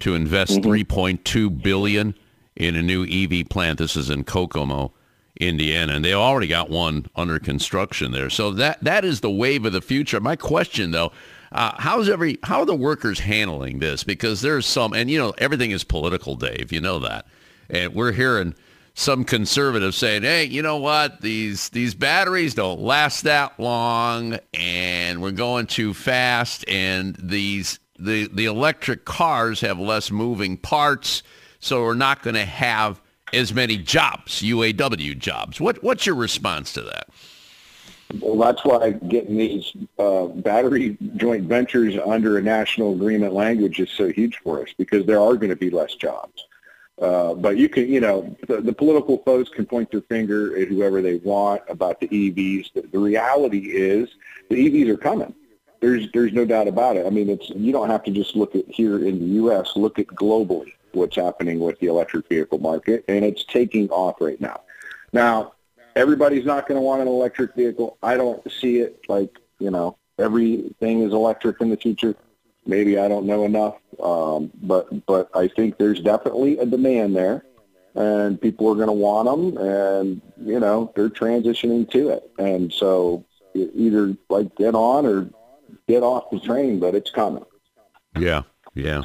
to 0.00 0.14
invest 0.14 0.60
mm-hmm. 0.60 0.92
3.2 0.92 1.62
billion 1.62 2.14
in 2.54 2.76
a 2.76 2.82
new 2.82 3.04
EV 3.04 3.48
plant. 3.48 3.78
This 3.78 3.96
is 3.96 4.08
in 4.08 4.22
Kokomo, 4.22 4.92
Indiana, 5.40 5.94
and 5.94 6.04
they 6.04 6.14
already 6.14 6.46
got 6.46 6.70
one 6.70 7.06
under 7.16 7.40
construction 7.40 8.12
there. 8.12 8.30
So 8.30 8.52
that 8.52 8.82
that 8.84 9.04
is 9.04 9.20
the 9.20 9.30
wave 9.30 9.64
of 9.64 9.72
the 9.72 9.82
future. 9.82 10.20
My 10.20 10.36
question, 10.36 10.92
though, 10.92 11.10
uh, 11.52 11.72
how's 11.78 12.08
every 12.08 12.38
how 12.42 12.60
are 12.60 12.66
the 12.66 12.74
workers 12.74 13.20
handling 13.20 13.78
this? 13.78 14.04
Because 14.04 14.42
there's 14.42 14.66
some, 14.66 14.92
and 14.92 15.10
you 15.10 15.18
know, 15.18 15.32
everything 15.38 15.70
is 15.70 15.84
political, 15.84 16.36
Dave. 16.36 16.72
You 16.72 16.80
know 16.80 16.98
that, 17.00 17.26
and 17.70 17.94
we're 17.94 18.12
hearing 18.12 18.54
some 18.94 19.24
conservatives 19.24 19.96
saying, 19.96 20.22
"Hey, 20.22 20.44
you 20.44 20.62
know 20.62 20.78
what? 20.78 21.20
These 21.20 21.68
these 21.68 21.94
batteries 21.94 22.54
don't 22.54 22.80
last 22.80 23.22
that 23.22 23.58
long, 23.60 24.38
and 24.54 25.22
we're 25.22 25.30
going 25.30 25.66
too 25.66 25.94
fast, 25.94 26.64
and 26.66 27.14
these 27.16 27.78
the 27.98 28.28
the 28.32 28.46
electric 28.46 29.04
cars 29.04 29.60
have 29.60 29.78
less 29.78 30.10
moving 30.10 30.56
parts, 30.56 31.22
so 31.60 31.82
we're 31.82 31.94
not 31.94 32.22
going 32.22 32.34
to 32.34 32.44
have 32.44 33.00
as 33.32 33.52
many 33.52 33.76
jobs, 33.76 34.42
UAW 34.42 35.16
jobs." 35.18 35.60
What 35.60 35.82
what's 35.84 36.06
your 36.06 36.16
response 36.16 36.72
to 36.72 36.82
that? 36.82 37.08
Well, 38.20 38.36
that's 38.36 38.64
why 38.64 38.92
getting 38.92 39.36
these 39.36 39.72
uh, 39.98 40.26
battery 40.26 40.96
joint 41.16 41.44
ventures 41.44 41.96
under 42.04 42.38
a 42.38 42.42
national 42.42 42.94
agreement 42.94 43.32
language 43.32 43.80
is 43.80 43.90
so 43.90 44.08
huge 44.08 44.38
for 44.38 44.62
us 44.62 44.68
because 44.78 45.06
there 45.06 45.20
are 45.20 45.34
going 45.34 45.50
to 45.50 45.56
be 45.56 45.70
less 45.70 45.94
jobs. 45.94 46.46
Uh, 47.00 47.34
but 47.34 47.58
you 47.58 47.68
can, 47.68 47.88
you 47.88 48.00
know, 48.00 48.34
the, 48.46 48.60
the, 48.60 48.72
political 48.72 49.18
folks 49.18 49.50
can 49.50 49.66
point 49.66 49.90
their 49.90 50.00
finger 50.02 50.56
at 50.56 50.68
whoever 50.68 51.02
they 51.02 51.16
want 51.16 51.60
about 51.68 52.00
the 52.00 52.08
EVs. 52.08 52.72
The, 52.72 52.82
the, 52.82 52.98
reality 52.98 53.70
is 53.76 54.08
the 54.48 54.56
EVs 54.56 54.88
are 54.88 54.96
coming. 54.96 55.34
There's 55.80 56.10
there's 56.12 56.32
no 56.32 56.46
doubt 56.46 56.68
about 56.68 56.96
it. 56.96 57.06
I 57.06 57.10
mean, 57.10 57.28
it's 57.28 57.50
you 57.50 57.70
don't 57.70 57.90
have 57.90 58.02
to 58.04 58.10
just 58.10 58.34
look 58.34 58.56
at 58.56 58.64
here 58.68 58.96
in 59.06 59.18
the 59.18 59.26
U.S. 59.42 59.72
Look 59.76 59.98
at 59.98 60.06
globally 60.06 60.72
what's 60.92 61.16
happening 61.16 61.60
with 61.60 61.78
the 61.80 61.88
electric 61.88 62.30
vehicle 62.30 62.60
market, 62.60 63.04
and 63.08 63.26
it's 63.26 63.44
taking 63.44 63.90
off 63.90 64.18
right 64.18 64.40
now. 64.40 64.62
Now, 65.12 65.52
everybody's 65.96 66.44
not 66.44 66.68
going 66.68 66.76
to 66.76 66.82
want 66.82 67.02
an 67.02 67.08
electric 67.08 67.56
vehicle. 67.56 67.98
I 68.02 68.16
don't 68.16 68.48
see 68.52 68.78
it 68.78 69.00
like 69.08 69.40
you 69.58 69.70
know 69.70 69.96
everything 70.18 71.02
is 71.02 71.12
electric 71.12 71.60
in 71.60 71.70
the 71.70 71.76
future. 71.76 72.14
Maybe 72.66 72.98
I 72.98 73.08
don't 73.08 73.26
know 73.26 73.44
enough, 73.44 73.76
um, 74.00 74.52
but 74.62 75.06
but 75.06 75.30
I 75.34 75.48
think 75.48 75.78
there's 75.78 76.00
definitely 76.00 76.58
a 76.58 76.66
demand 76.66 77.16
there, 77.16 77.44
and 77.94 78.40
people 78.40 78.70
are 78.70 78.74
going 78.74 78.88
to 78.88 78.92
want 78.92 79.26
them, 79.26 79.56
and 79.56 80.20
you 80.44 80.60
know 80.60 80.92
they're 80.94 81.08
transitioning 81.08 81.90
to 81.90 82.10
it, 82.10 82.30
and 82.38 82.72
so 82.72 83.24
either 83.54 84.16
like 84.28 84.54
get 84.56 84.74
on 84.74 85.06
or 85.06 85.30
get 85.88 86.02
off 86.02 86.30
the 86.30 86.40
train, 86.40 86.78
but 86.78 86.94
it's 86.94 87.10
coming. 87.10 87.44
Yeah. 88.18 88.42
Yeah. 88.76 89.04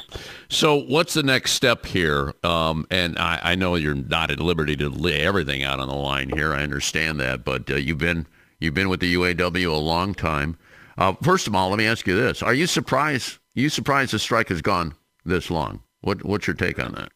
So 0.49 0.75
what's 0.75 1.13
the 1.13 1.23
next 1.23 1.53
step 1.53 1.85
here? 1.85 2.33
Um, 2.43 2.85
and 2.91 3.17
I, 3.17 3.39
I, 3.41 3.55
know 3.55 3.75
you're 3.75 3.95
not 3.95 4.29
at 4.29 4.41
liberty 4.41 4.75
to 4.75 4.89
lay 4.89 5.21
everything 5.21 5.63
out 5.63 5.79
on 5.79 5.87
the 5.87 5.95
line 5.95 6.29
here. 6.29 6.53
I 6.53 6.61
understand 6.61 7.21
that, 7.21 7.45
but 7.45 7.71
uh, 7.71 7.75
you've 7.75 7.97
been 7.97 8.27
you've 8.59 8.73
been 8.73 8.89
with 8.89 8.99
the 8.99 9.15
UAW 9.15 9.67
a 9.67 9.75
long 9.77 10.13
time. 10.13 10.57
Uh, 10.97 11.13
first 11.23 11.47
of 11.47 11.55
all, 11.55 11.69
let 11.69 11.77
me 11.77 11.87
ask 11.87 12.05
you 12.05 12.17
this: 12.17 12.43
Are 12.43 12.53
you 12.53 12.67
surprised 12.67 13.37
you 13.53 13.69
surprised 13.69 14.11
the 14.11 14.19
strike 14.19 14.49
has 14.49 14.61
gone 14.61 14.93
this 15.23 15.49
long? 15.49 15.81
What 16.01 16.25
What's 16.25 16.47
your 16.47 16.55
take 16.57 16.77
on 16.77 16.91
that? 16.95 17.13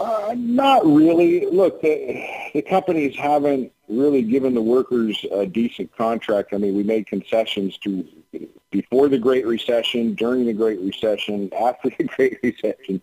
Uh, 0.00 0.34
not 0.36 0.84
really. 0.84 1.46
Look, 1.46 1.80
the, 1.80 2.26
the 2.54 2.62
companies 2.62 3.16
haven't 3.16 3.72
really 3.88 4.22
given 4.22 4.54
the 4.54 4.62
workers 4.62 5.24
a 5.30 5.46
decent 5.46 5.96
contract. 5.96 6.52
I 6.52 6.56
mean, 6.58 6.76
we 6.76 6.82
made 6.82 7.06
concessions 7.06 7.78
to 7.78 8.04
before 8.70 9.08
the 9.08 9.18
Great 9.18 9.46
Recession, 9.46 10.14
during 10.14 10.46
the 10.46 10.52
Great 10.52 10.80
Recession, 10.80 11.50
after 11.60 11.90
the 11.90 12.04
Great 12.04 12.38
Recession, 12.42 13.00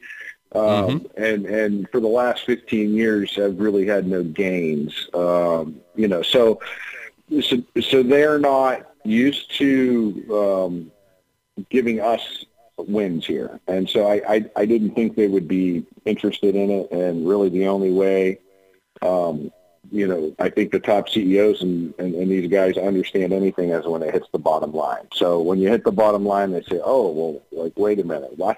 um, 0.53 0.61
mm-hmm. 0.61 1.23
and 1.23 1.45
and 1.45 1.89
for 1.89 1.99
the 1.99 2.07
last 2.07 2.45
15 2.45 2.93
years 2.93 3.35
have 3.35 3.59
really 3.59 3.85
had 3.85 4.07
no 4.07 4.23
gains. 4.23 5.09
Um, 5.13 5.81
you 5.95 6.07
know, 6.07 6.21
so 6.21 6.59
so 7.41 7.63
so 7.81 8.03
they're 8.03 8.39
not 8.39 8.91
used 9.03 9.55
to 9.57 10.25
um, 10.31 10.91
giving 11.69 11.99
us 11.99 12.45
wins 12.77 13.25
here. 13.25 13.59
And 13.67 13.89
so 13.89 14.07
I, 14.07 14.21
I, 14.27 14.45
I, 14.55 14.65
didn't 14.65 14.95
think 14.95 15.15
they 15.15 15.27
would 15.27 15.47
be 15.47 15.85
interested 16.05 16.55
in 16.55 16.69
it. 16.69 16.91
And 16.91 17.27
really 17.27 17.49
the 17.49 17.67
only 17.67 17.91
way, 17.91 18.39
um, 19.01 19.51
you 19.95 20.07
know, 20.07 20.35
I 20.39 20.49
think 20.49 20.71
the 20.71 20.79
top 20.79 21.07
CEOs 21.07 21.61
and, 21.61 21.93
and, 21.97 22.13
and, 22.15 22.29
these 22.29 22.49
guys 22.49 22.77
understand 22.77 23.31
anything 23.31 23.71
as 23.71 23.85
when 23.85 24.03
it 24.03 24.13
hits 24.13 24.27
the 24.33 24.39
bottom 24.39 24.73
line. 24.73 25.07
So 25.13 25.41
when 25.41 25.57
you 25.57 25.69
hit 25.69 25.85
the 25.85 25.91
bottom 25.93 26.25
line, 26.25 26.51
they 26.51 26.63
say, 26.63 26.81
oh, 26.83 27.11
well, 27.11 27.41
like, 27.63 27.71
wait 27.77 28.01
a 28.01 28.03
minute. 28.03 28.33
Why, 28.35 28.57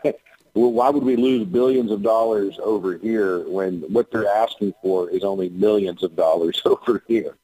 well, 0.55 0.71
why 0.71 0.89
would 0.89 1.03
we 1.03 1.15
lose 1.15 1.45
billions 1.45 1.91
of 1.91 2.01
dollars 2.01 2.57
over 2.63 2.97
here 2.97 3.47
when 3.47 3.81
what 3.93 4.09
they're 4.11 4.27
asking 4.27 4.73
for 4.81 5.07
is 5.11 5.23
only 5.23 5.49
millions 5.49 6.01
of 6.01 6.15
dollars 6.15 6.59
over 6.65 7.03
here? 7.07 7.37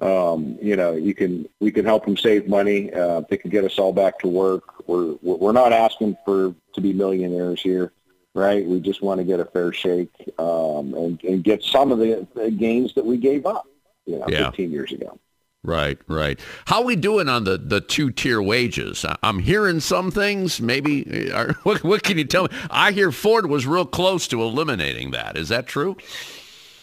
Um, 0.00 0.58
you 0.60 0.74
know, 0.74 0.94
you 0.94 1.14
can 1.14 1.48
we 1.60 1.70
can 1.70 1.84
help 1.84 2.04
them 2.04 2.16
save 2.16 2.48
money. 2.48 2.92
Uh, 2.92 3.22
they 3.30 3.36
can 3.36 3.50
get 3.50 3.64
us 3.64 3.78
all 3.78 3.92
back 3.92 4.18
to 4.20 4.28
work. 4.28 4.88
We're 4.88 5.14
we're 5.22 5.52
not 5.52 5.72
asking 5.72 6.16
for 6.24 6.52
to 6.72 6.80
be 6.80 6.92
millionaires 6.92 7.60
here, 7.62 7.92
right? 8.38 8.64
We 8.64 8.80
just 8.80 9.02
want 9.02 9.18
to 9.18 9.24
get 9.24 9.40
a 9.40 9.44
fair 9.44 9.72
shake 9.72 10.10
um, 10.38 10.94
and, 10.94 11.22
and 11.24 11.42
get 11.44 11.62
some 11.62 11.92
of 11.92 11.98
the, 11.98 12.26
the 12.34 12.50
gains 12.50 12.94
that 12.94 13.04
we 13.04 13.16
gave 13.16 13.44
up, 13.46 13.66
you 14.06 14.18
know, 14.18 14.26
Yeah. 14.28 14.46
15 14.46 14.70
years 14.70 14.92
ago. 14.92 15.18
Right, 15.64 15.98
right. 16.06 16.38
How 16.66 16.82
we 16.82 16.94
doing 16.94 17.28
on 17.28 17.42
the, 17.44 17.58
the 17.58 17.80
two-tier 17.80 18.40
wages? 18.40 19.04
I- 19.04 19.16
I'm 19.24 19.40
hearing 19.40 19.80
some 19.80 20.10
things. 20.12 20.60
Maybe, 20.60 21.28
what, 21.64 21.82
what 21.82 22.02
can 22.04 22.16
you 22.16 22.24
tell 22.24 22.44
me? 22.44 22.50
I 22.70 22.92
hear 22.92 23.10
Ford 23.10 23.46
was 23.46 23.66
real 23.66 23.84
close 23.84 24.28
to 24.28 24.40
eliminating 24.40 25.10
that. 25.10 25.36
Is 25.36 25.48
that 25.48 25.66
true? 25.66 25.96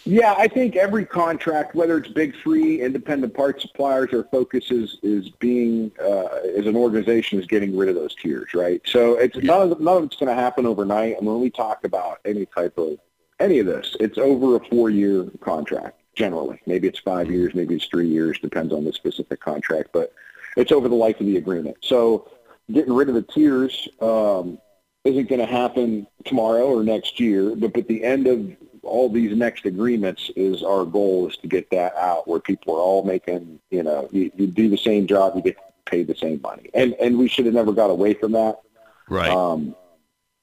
Yeah, 0.06 0.36
I 0.38 0.46
think 0.46 0.76
every 0.76 1.04
contract, 1.04 1.74
whether 1.74 1.98
it's 1.98 2.08
big 2.08 2.36
three, 2.40 2.80
independent 2.80 3.34
part 3.34 3.60
suppliers, 3.60 4.10
our 4.12 4.22
focus 4.30 4.70
is 4.70 4.98
is 5.02 5.30
being 5.30 5.90
uh, 6.00 6.26
as 6.56 6.66
an 6.66 6.76
organization 6.76 7.40
is 7.40 7.46
getting 7.46 7.76
rid 7.76 7.88
of 7.88 7.96
those 7.96 8.14
tiers, 8.14 8.54
right? 8.54 8.80
So 8.86 9.16
it's 9.16 9.36
none 9.38 9.72
of 9.72 9.80
none 9.80 9.96
of 9.96 10.04
it's 10.04 10.14
going 10.14 10.28
to 10.28 10.40
happen 10.40 10.64
overnight. 10.64 11.18
And 11.18 11.26
when 11.26 11.40
we 11.40 11.50
talk 11.50 11.82
about 11.82 12.20
any 12.24 12.46
type 12.46 12.78
of 12.78 12.98
any 13.40 13.58
of 13.58 13.66
this, 13.66 13.96
it's 13.98 14.16
over 14.16 14.54
a 14.54 14.64
four 14.66 14.90
year 14.90 15.26
contract 15.40 15.98
generally. 16.14 16.60
Maybe 16.66 16.86
it's 16.86 17.00
five 17.00 17.28
years, 17.28 17.52
maybe 17.56 17.74
it's 17.74 17.86
three 17.86 18.08
years, 18.08 18.38
depends 18.38 18.72
on 18.72 18.84
the 18.84 18.92
specific 18.92 19.40
contract, 19.40 19.88
but 19.92 20.12
it's 20.56 20.70
over 20.70 20.88
the 20.88 20.94
life 20.94 21.18
of 21.18 21.26
the 21.26 21.36
agreement. 21.36 21.78
So 21.82 22.30
getting 22.70 22.94
rid 22.94 23.08
of 23.08 23.16
the 23.16 23.22
tiers 23.22 23.88
um, 24.00 24.58
isn't 25.04 25.28
going 25.28 25.40
to 25.40 25.46
happen 25.46 26.06
tomorrow 26.24 26.66
or 26.68 26.84
next 26.84 27.18
year, 27.18 27.56
but 27.56 27.76
at 27.76 27.88
the 27.88 28.04
end 28.04 28.28
of 28.28 28.56
all 28.86 29.08
these 29.08 29.36
next 29.36 29.66
agreements 29.66 30.30
is 30.36 30.62
our 30.62 30.84
goal 30.84 31.28
is 31.28 31.36
to 31.38 31.46
get 31.46 31.70
that 31.70 31.94
out 31.96 32.26
where 32.26 32.40
people 32.40 32.74
are 32.76 32.80
all 32.80 33.04
making, 33.04 33.60
you 33.70 33.82
know, 33.82 34.08
you, 34.12 34.30
you 34.36 34.46
do 34.46 34.68
the 34.68 34.76
same 34.76 35.06
job, 35.06 35.34
you 35.36 35.42
get 35.42 35.56
paid 35.84 36.06
the 36.06 36.14
same 36.14 36.40
money. 36.42 36.70
And, 36.74 36.94
and 36.94 37.18
we 37.18 37.28
should 37.28 37.46
have 37.46 37.54
never 37.54 37.72
got 37.72 37.90
away 37.90 38.14
from 38.14 38.32
that. 38.32 38.60
Right. 39.08 39.30
Um, 39.30 39.76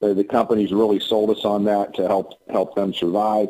the, 0.00 0.14
the 0.14 0.24
companies 0.24 0.72
really 0.72 1.00
sold 1.00 1.30
us 1.30 1.44
on 1.44 1.64
that 1.64 1.94
to 1.94 2.06
help, 2.06 2.34
help 2.50 2.74
them 2.74 2.94
survive. 2.94 3.48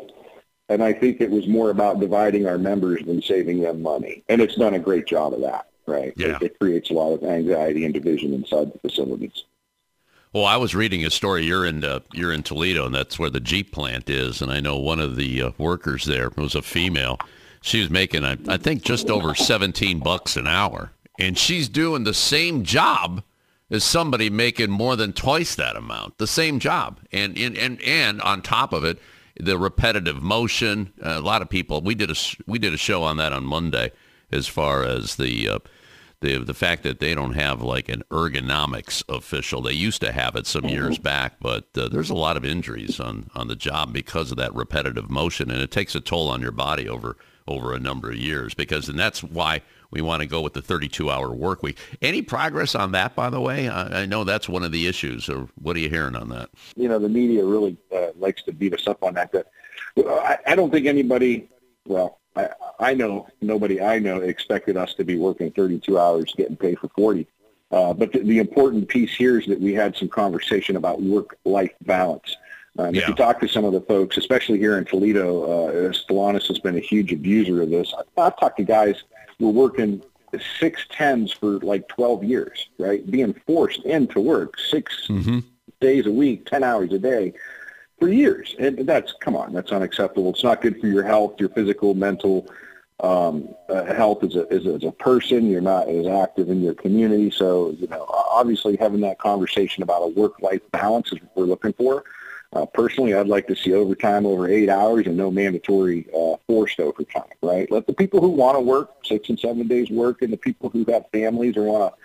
And 0.67 0.83
I 0.83 0.93
think 0.93 1.21
it 1.21 1.29
was 1.29 1.47
more 1.47 1.69
about 1.69 1.99
dividing 1.99 2.47
our 2.47 2.57
members 2.57 3.03
than 3.05 3.21
saving 3.21 3.61
them 3.61 3.81
money. 3.81 4.23
And 4.29 4.41
it's 4.41 4.55
done 4.55 4.73
a 4.73 4.79
great 4.79 5.05
job 5.05 5.33
of 5.33 5.41
that, 5.41 5.67
right? 5.85 6.13
Yeah. 6.15 6.37
It, 6.37 6.43
it 6.43 6.59
creates 6.59 6.89
a 6.89 6.93
lot 6.93 7.13
of 7.13 7.23
anxiety 7.23 7.85
and 7.85 7.93
division 7.93 8.33
inside 8.33 8.73
the 8.73 8.79
facilities. 8.79 9.43
Well, 10.35 10.43
I 10.43 10.57
was 10.57 10.75
reading 10.75 11.05
a 11.05 11.09
story. 11.09 11.45
You're 11.45 11.65
in 11.65 11.85
uh, 11.85 12.01
you're 12.11 12.33
in 12.33 12.43
Toledo, 12.43 12.85
and 12.85 12.93
that's 12.93 13.17
where 13.17 13.29
the 13.29 13.39
Jeep 13.39 13.71
plant 13.71 14.09
is. 14.09 14.41
And 14.41 14.51
I 14.51 14.59
know 14.59 14.77
one 14.77 14.99
of 14.99 15.15
the 15.15 15.41
uh, 15.41 15.51
workers 15.57 16.03
there 16.03 16.29
was 16.35 16.55
a 16.55 16.61
female. 16.61 17.19
She 17.61 17.79
was 17.79 17.89
making, 17.89 18.25
I, 18.25 18.35
I 18.49 18.57
think, 18.57 18.83
just 18.83 19.09
over 19.09 19.33
17 19.33 19.99
bucks 19.99 20.35
an 20.35 20.45
hour, 20.45 20.91
and 21.17 21.37
she's 21.37 21.69
doing 21.69 22.03
the 22.03 22.13
same 22.13 22.63
job 22.65 23.23
as 23.71 23.85
somebody 23.85 24.29
making 24.29 24.71
more 24.71 24.97
than 24.97 25.13
twice 25.13 25.55
that 25.55 25.77
amount. 25.77 26.17
The 26.17 26.27
same 26.27 26.59
job, 26.59 26.99
and 27.13 27.37
and 27.37 27.57
and, 27.57 27.81
and 27.81 28.21
on 28.21 28.41
top 28.41 28.73
of 28.73 28.83
it, 28.83 28.99
the 29.39 29.57
repetitive 29.57 30.21
motion. 30.21 30.91
Uh, 31.01 31.11
a 31.11 31.21
lot 31.21 31.43
of 31.43 31.49
people. 31.49 31.79
We 31.79 31.95
did 31.95 32.11
a 32.11 32.15
we 32.45 32.59
did 32.59 32.73
a 32.73 32.77
show 32.77 33.03
on 33.03 33.15
that 33.15 33.31
on 33.31 33.45
Monday, 33.45 33.93
as 34.33 34.47
far 34.47 34.83
as 34.83 35.15
the. 35.15 35.61
The 36.21 36.37
the 36.39 36.53
fact 36.53 36.83
that 36.83 36.99
they 36.99 37.13
don't 37.13 37.33
have 37.33 37.61
like 37.61 37.89
an 37.89 38.03
ergonomics 38.09 39.03
official. 39.09 39.61
They 39.61 39.73
used 39.73 40.01
to 40.01 40.11
have 40.11 40.35
it 40.35 40.47
some 40.47 40.65
years 40.65 40.97
back, 40.97 41.35
but 41.39 41.65
uh, 41.77 41.89
there's 41.89 42.09
a 42.09 42.15
lot 42.15 42.37
of 42.37 42.45
injuries 42.45 42.99
on 42.99 43.29
on 43.35 43.47
the 43.47 43.55
job 43.55 43.93
because 43.93 44.31
of 44.31 44.37
that 44.37 44.53
repetitive 44.55 45.09
motion, 45.09 45.51
and 45.51 45.61
it 45.61 45.71
takes 45.71 45.95
a 45.95 46.01
toll 46.01 46.29
on 46.29 46.41
your 46.41 46.51
body 46.51 46.87
over 46.87 47.17
over 47.47 47.73
a 47.73 47.79
number 47.79 48.09
of 48.09 48.17
years. 48.17 48.53
Because 48.53 48.89
and 48.89 48.97
that's 48.97 49.23
why 49.23 49.61
we 49.91 50.01
want 50.01 50.21
to 50.21 50.27
go 50.27 50.41
with 50.41 50.53
the 50.53 50.61
32-hour 50.61 51.31
work 51.33 51.63
week. 51.63 51.77
Any 52.01 52.21
progress 52.21 52.75
on 52.75 52.91
that, 52.91 53.15
by 53.15 53.29
the 53.29 53.39
way? 53.39 53.69
I, 53.69 54.01
I 54.01 54.05
know 54.05 54.23
that's 54.23 54.49
one 54.49 54.63
of 54.63 54.71
the 54.71 54.87
issues. 54.87 55.29
Or 55.29 55.47
what 55.61 55.75
are 55.75 55.79
you 55.79 55.89
hearing 55.89 56.15
on 56.15 56.29
that? 56.29 56.49
you 56.75 56.89
know, 56.89 56.99
the 56.99 57.07
media 57.09 57.45
really 57.45 57.77
uh, 57.95 58.07
likes 58.17 58.43
to 58.43 58.51
beat 58.51 58.73
us 58.73 58.87
up 58.87 59.03
on 59.03 59.13
that. 59.13 59.31
But 59.31 59.47
I, 59.97 60.37
I 60.47 60.55
don't 60.55 60.69
think 60.71 60.85
anybody, 60.85 61.47
well, 61.87 62.19
I, 62.35 62.49
I 62.79 62.93
know 62.93 63.27
nobody 63.41 63.81
I 63.81 63.99
know 63.99 64.17
expected 64.21 64.77
us 64.77 64.93
to 64.95 65.03
be 65.03 65.17
working 65.17 65.51
32 65.51 65.97
hours, 65.97 66.33
getting 66.35 66.57
paid 66.57 66.79
for 66.79 66.89
40. 66.89 67.27
Uh, 67.71 67.93
but 67.93 68.11
the, 68.11 68.19
the 68.19 68.39
important 68.39 68.87
piece 68.87 69.13
here 69.13 69.39
is 69.39 69.47
that 69.47 69.59
we 69.59 69.73
had 69.73 69.95
some 69.95 70.07
conversation 70.07 70.75
about 70.75 71.01
work-life 71.01 71.73
balance. 71.81 72.35
Um, 72.77 72.93
If 72.93 73.07
you 73.07 73.15
talk 73.15 73.39
to 73.39 73.47
some 73.47 73.65
of 73.65 73.73
the 73.73 73.81
folks, 73.81 74.17
especially 74.17 74.59
here 74.59 74.77
in 74.77 74.85
Toledo, 74.85 75.43
uh, 75.43 75.91
Stellantis 75.91 76.47
has 76.47 76.59
been 76.59 76.75
a 76.75 76.81
huge 76.81 77.11
abuser 77.11 77.61
of 77.61 77.69
this. 77.69 77.93
I, 77.97 78.21
I've 78.21 78.37
talked 78.37 78.57
to 78.57 78.63
guys 78.63 79.03
who 79.39 79.49
are 79.49 79.53
working 79.53 80.01
six 80.59 80.85
tens 80.89 81.31
for 81.31 81.59
like 81.59 81.87
12 81.87 82.23
years, 82.25 82.67
right? 82.77 83.09
Being 83.09 83.33
forced 83.47 83.83
into 83.85 84.19
work 84.19 84.59
6 84.59 85.07
days 85.79 86.05
a 86.05 86.11
week, 86.11 86.45
10 86.45 86.63
hours 86.63 86.91
a 86.91 86.99
day 86.99 87.33
for 88.05 88.11
years. 88.13 88.55
And 88.59 88.77
that's, 88.87 89.13
come 89.19 89.35
on, 89.35 89.51
that's 89.51 89.71
unacceptable. 89.71 90.29
It's 90.29 90.43
not 90.43 90.61
good 90.61 90.79
for 90.79 90.85
your 90.85 91.03
health, 91.03 91.39
your 91.39 91.49
physical, 91.49 91.95
mental 91.95 92.47
um, 92.99 93.49
uh, 93.67 93.85
health 93.85 94.23
as 94.23 94.35
a, 94.35 94.45
as, 94.51 94.67
a, 94.67 94.73
as 94.75 94.83
a 94.83 94.91
person. 94.91 95.49
You're 95.49 95.59
not 95.59 95.89
as 95.89 96.05
active 96.05 96.51
in 96.51 96.61
your 96.61 96.75
community. 96.75 97.31
So, 97.31 97.71
you 97.71 97.87
know, 97.87 98.05
obviously 98.07 98.75
having 98.75 99.01
that 99.01 99.17
conversation 99.17 99.81
about 99.81 100.03
a 100.03 100.07
work-life 100.07 100.61
balance 100.71 101.11
is 101.11 101.19
what 101.19 101.35
we're 101.35 101.45
looking 101.45 101.73
for. 101.73 102.03
Uh, 102.53 102.67
personally, 102.67 103.15
I'd 103.15 103.27
like 103.27 103.47
to 103.47 103.55
see 103.55 103.73
overtime 103.73 104.27
over 104.27 104.47
eight 104.47 104.69
hours 104.69 105.07
and 105.07 105.17
no 105.17 105.31
mandatory 105.31 106.07
uh, 106.15 106.35
forced 106.47 106.79
overtime, 106.79 107.23
right? 107.41 107.69
Let 107.71 107.87
the 107.87 107.93
people 107.93 108.21
who 108.21 108.29
want 108.29 108.55
to 108.55 108.61
work 108.61 109.03
six 109.03 109.29
and 109.29 109.39
seven 109.39 109.67
days 109.67 109.89
work 109.89 110.21
and 110.21 110.31
the 110.31 110.37
people 110.37 110.69
who 110.69 110.85
have 110.89 111.05
families 111.11 111.57
or 111.57 111.63
want 111.63 111.91
to, 111.91 112.01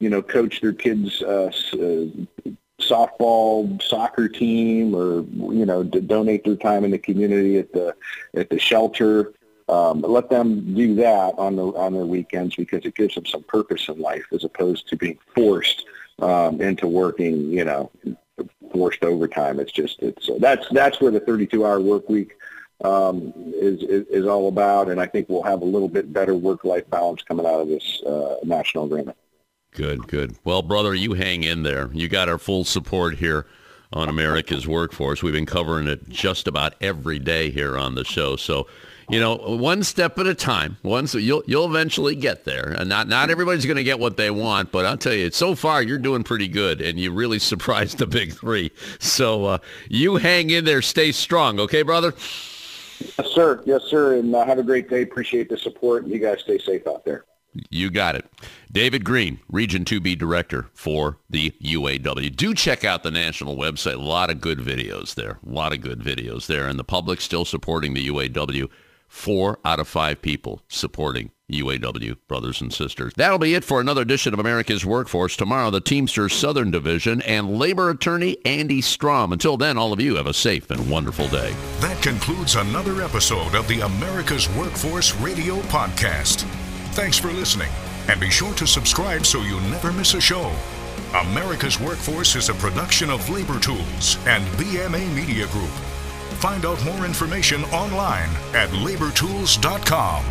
you 0.00 0.10
know, 0.10 0.20
coach 0.20 0.60
their 0.60 0.72
kids' 0.72 1.22
uh, 1.22 1.52
uh, 1.74 2.50
softball, 2.88 3.80
soccer 3.82 4.28
team, 4.28 4.94
or 4.94 5.24
you 5.52 5.66
know, 5.66 5.84
to 5.84 6.00
donate 6.00 6.44
their 6.44 6.56
time 6.56 6.84
in 6.84 6.90
the 6.90 6.98
community 6.98 7.58
at 7.58 7.72
the 7.72 7.94
at 8.34 8.50
the 8.50 8.58
shelter. 8.58 9.32
Um, 9.68 10.02
let 10.02 10.28
them 10.28 10.74
do 10.74 10.94
that 10.96 11.34
on 11.38 11.56
the 11.56 11.66
on 11.66 11.94
their 11.94 12.06
weekends 12.06 12.56
because 12.56 12.84
it 12.84 12.94
gives 12.94 13.14
them 13.14 13.26
some 13.26 13.42
purpose 13.44 13.88
in 13.88 13.98
life 13.98 14.26
as 14.32 14.44
opposed 14.44 14.88
to 14.88 14.96
being 14.96 15.18
forced 15.34 15.84
um, 16.20 16.60
into 16.60 16.86
working. 16.86 17.50
You 17.50 17.64
know, 17.64 17.90
forced 18.72 19.04
overtime. 19.04 19.60
It's 19.60 19.72
just 19.72 20.02
it's 20.02 20.28
that's 20.40 20.66
that's 20.70 21.00
where 21.00 21.10
the 21.10 21.20
32 21.20 21.64
hour 21.64 21.80
work 21.80 22.08
week 22.08 22.36
um, 22.82 23.32
is, 23.36 23.82
is 23.82 24.06
is 24.08 24.26
all 24.26 24.48
about, 24.48 24.88
and 24.88 25.00
I 25.00 25.06
think 25.06 25.28
we'll 25.28 25.42
have 25.42 25.62
a 25.62 25.66
little 25.66 25.88
bit 25.88 26.12
better 26.12 26.34
work 26.34 26.64
life 26.64 26.88
balance 26.90 27.22
coming 27.22 27.46
out 27.46 27.60
of 27.60 27.68
this 27.68 28.02
uh, 28.02 28.36
national 28.44 28.84
agreement. 28.84 29.16
Good, 29.74 30.06
good. 30.06 30.36
Well, 30.44 30.62
brother, 30.62 30.94
you 30.94 31.14
hang 31.14 31.42
in 31.42 31.64
there. 31.64 31.90
You 31.92 32.08
got 32.08 32.28
our 32.28 32.38
full 32.38 32.64
support 32.64 33.16
here 33.16 33.44
on 33.92 34.08
America's 34.08 34.68
Workforce. 34.68 35.20
We've 35.20 35.32
been 35.32 35.46
covering 35.46 35.88
it 35.88 36.08
just 36.08 36.46
about 36.46 36.74
every 36.80 37.18
day 37.18 37.50
here 37.50 37.76
on 37.76 37.96
the 37.96 38.04
show. 38.04 38.36
So, 38.36 38.68
you 39.10 39.18
know, 39.18 39.34
one 39.34 39.82
step 39.82 40.16
at 40.18 40.28
a 40.28 40.34
time. 40.34 40.76
One, 40.82 41.08
so 41.08 41.18
you'll 41.18 41.42
you'll 41.46 41.66
eventually 41.66 42.14
get 42.14 42.44
there. 42.44 42.74
And 42.78 42.88
not 42.88 43.08
not 43.08 43.30
everybody's 43.30 43.66
going 43.66 43.76
to 43.76 43.84
get 43.84 43.98
what 43.98 44.16
they 44.16 44.30
want, 44.30 44.70
but 44.70 44.86
I'll 44.86 44.96
tell 44.96 45.12
you, 45.12 45.30
so 45.32 45.56
far 45.56 45.82
you're 45.82 45.98
doing 45.98 46.22
pretty 46.22 46.48
good, 46.48 46.80
and 46.80 46.98
you 46.98 47.12
really 47.12 47.38
surprised 47.40 47.98
the 47.98 48.06
big 48.06 48.32
three. 48.32 48.70
So 49.00 49.44
uh, 49.44 49.58
you 49.88 50.16
hang 50.16 50.50
in 50.50 50.64
there, 50.64 50.82
stay 50.82 51.10
strong, 51.10 51.58
okay, 51.58 51.82
brother? 51.82 52.14
Yes, 53.00 53.32
sir. 53.32 53.60
Yes, 53.66 53.82
sir. 53.88 54.14
And 54.18 54.32
uh, 54.34 54.46
have 54.46 54.58
a 54.58 54.62
great 54.62 54.88
day. 54.88 55.02
Appreciate 55.02 55.48
the 55.48 55.58
support. 55.58 56.06
You 56.06 56.20
guys 56.20 56.40
stay 56.40 56.58
safe 56.58 56.86
out 56.86 57.04
there. 57.04 57.24
You 57.70 57.90
got 57.90 58.16
it. 58.16 58.26
David 58.72 59.04
Green, 59.04 59.40
Region 59.50 59.84
2B 59.84 60.18
Director 60.18 60.66
for 60.74 61.18
the 61.30 61.50
UAW. 61.62 62.34
Do 62.34 62.54
check 62.54 62.84
out 62.84 63.02
the 63.02 63.10
national 63.10 63.56
website. 63.56 63.94
A 63.94 63.98
lot 63.98 64.30
of 64.30 64.40
good 64.40 64.58
videos 64.58 65.14
there. 65.14 65.38
A 65.46 65.50
lot 65.50 65.72
of 65.72 65.80
good 65.80 66.00
videos 66.00 66.46
there. 66.46 66.66
And 66.66 66.78
the 66.78 66.84
public 66.84 67.20
still 67.20 67.44
supporting 67.44 67.94
the 67.94 68.08
UAW. 68.08 68.68
Four 69.06 69.60
out 69.64 69.78
of 69.78 69.86
five 69.86 70.20
people 70.22 70.62
supporting 70.68 71.30
UAW, 71.50 72.16
brothers 72.26 72.60
and 72.60 72.72
sisters. 72.72 73.12
That'll 73.16 73.38
be 73.38 73.54
it 73.54 73.64
for 73.64 73.80
another 73.80 74.02
edition 74.02 74.32
of 74.32 74.40
America's 74.40 74.84
Workforce. 74.84 75.36
Tomorrow, 75.36 75.70
the 75.70 75.80
Teamsters 75.80 76.32
Southern 76.32 76.70
Division 76.70 77.22
and 77.22 77.58
labor 77.58 77.90
attorney 77.90 78.38
Andy 78.44 78.80
Strom. 78.80 79.32
Until 79.32 79.56
then, 79.56 79.76
all 79.78 79.92
of 79.92 80.00
you 80.00 80.16
have 80.16 80.26
a 80.26 80.34
safe 80.34 80.70
and 80.70 80.90
wonderful 80.90 81.28
day. 81.28 81.54
That 81.80 82.02
concludes 82.02 82.56
another 82.56 83.02
episode 83.02 83.54
of 83.54 83.68
the 83.68 83.80
America's 83.80 84.48
Workforce 84.56 85.14
Radio 85.16 85.60
Podcast. 85.62 86.44
Thanks 86.94 87.18
for 87.18 87.32
listening, 87.32 87.70
and 88.06 88.20
be 88.20 88.30
sure 88.30 88.54
to 88.54 88.68
subscribe 88.68 89.26
so 89.26 89.42
you 89.42 89.60
never 89.62 89.92
miss 89.92 90.14
a 90.14 90.20
show. 90.20 90.54
America's 91.12 91.80
Workforce 91.80 92.36
is 92.36 92.50
a 92.50 92.54
production 92.54 93.10
of 93.10 93.28
Labor 93.28 93.58
Tools 93.58 94.16
and 94.28 94.44
BMA 94.56 95.12
Media 95.12 95.48
Group. 95.48 95.70
Find 96.38 96.64
out 96.64 96.82
more 96.84 97.04
information 97.04 97.64
online 97.64 98.30
at 98.54 98.68
labortools.com. 98.68 100.24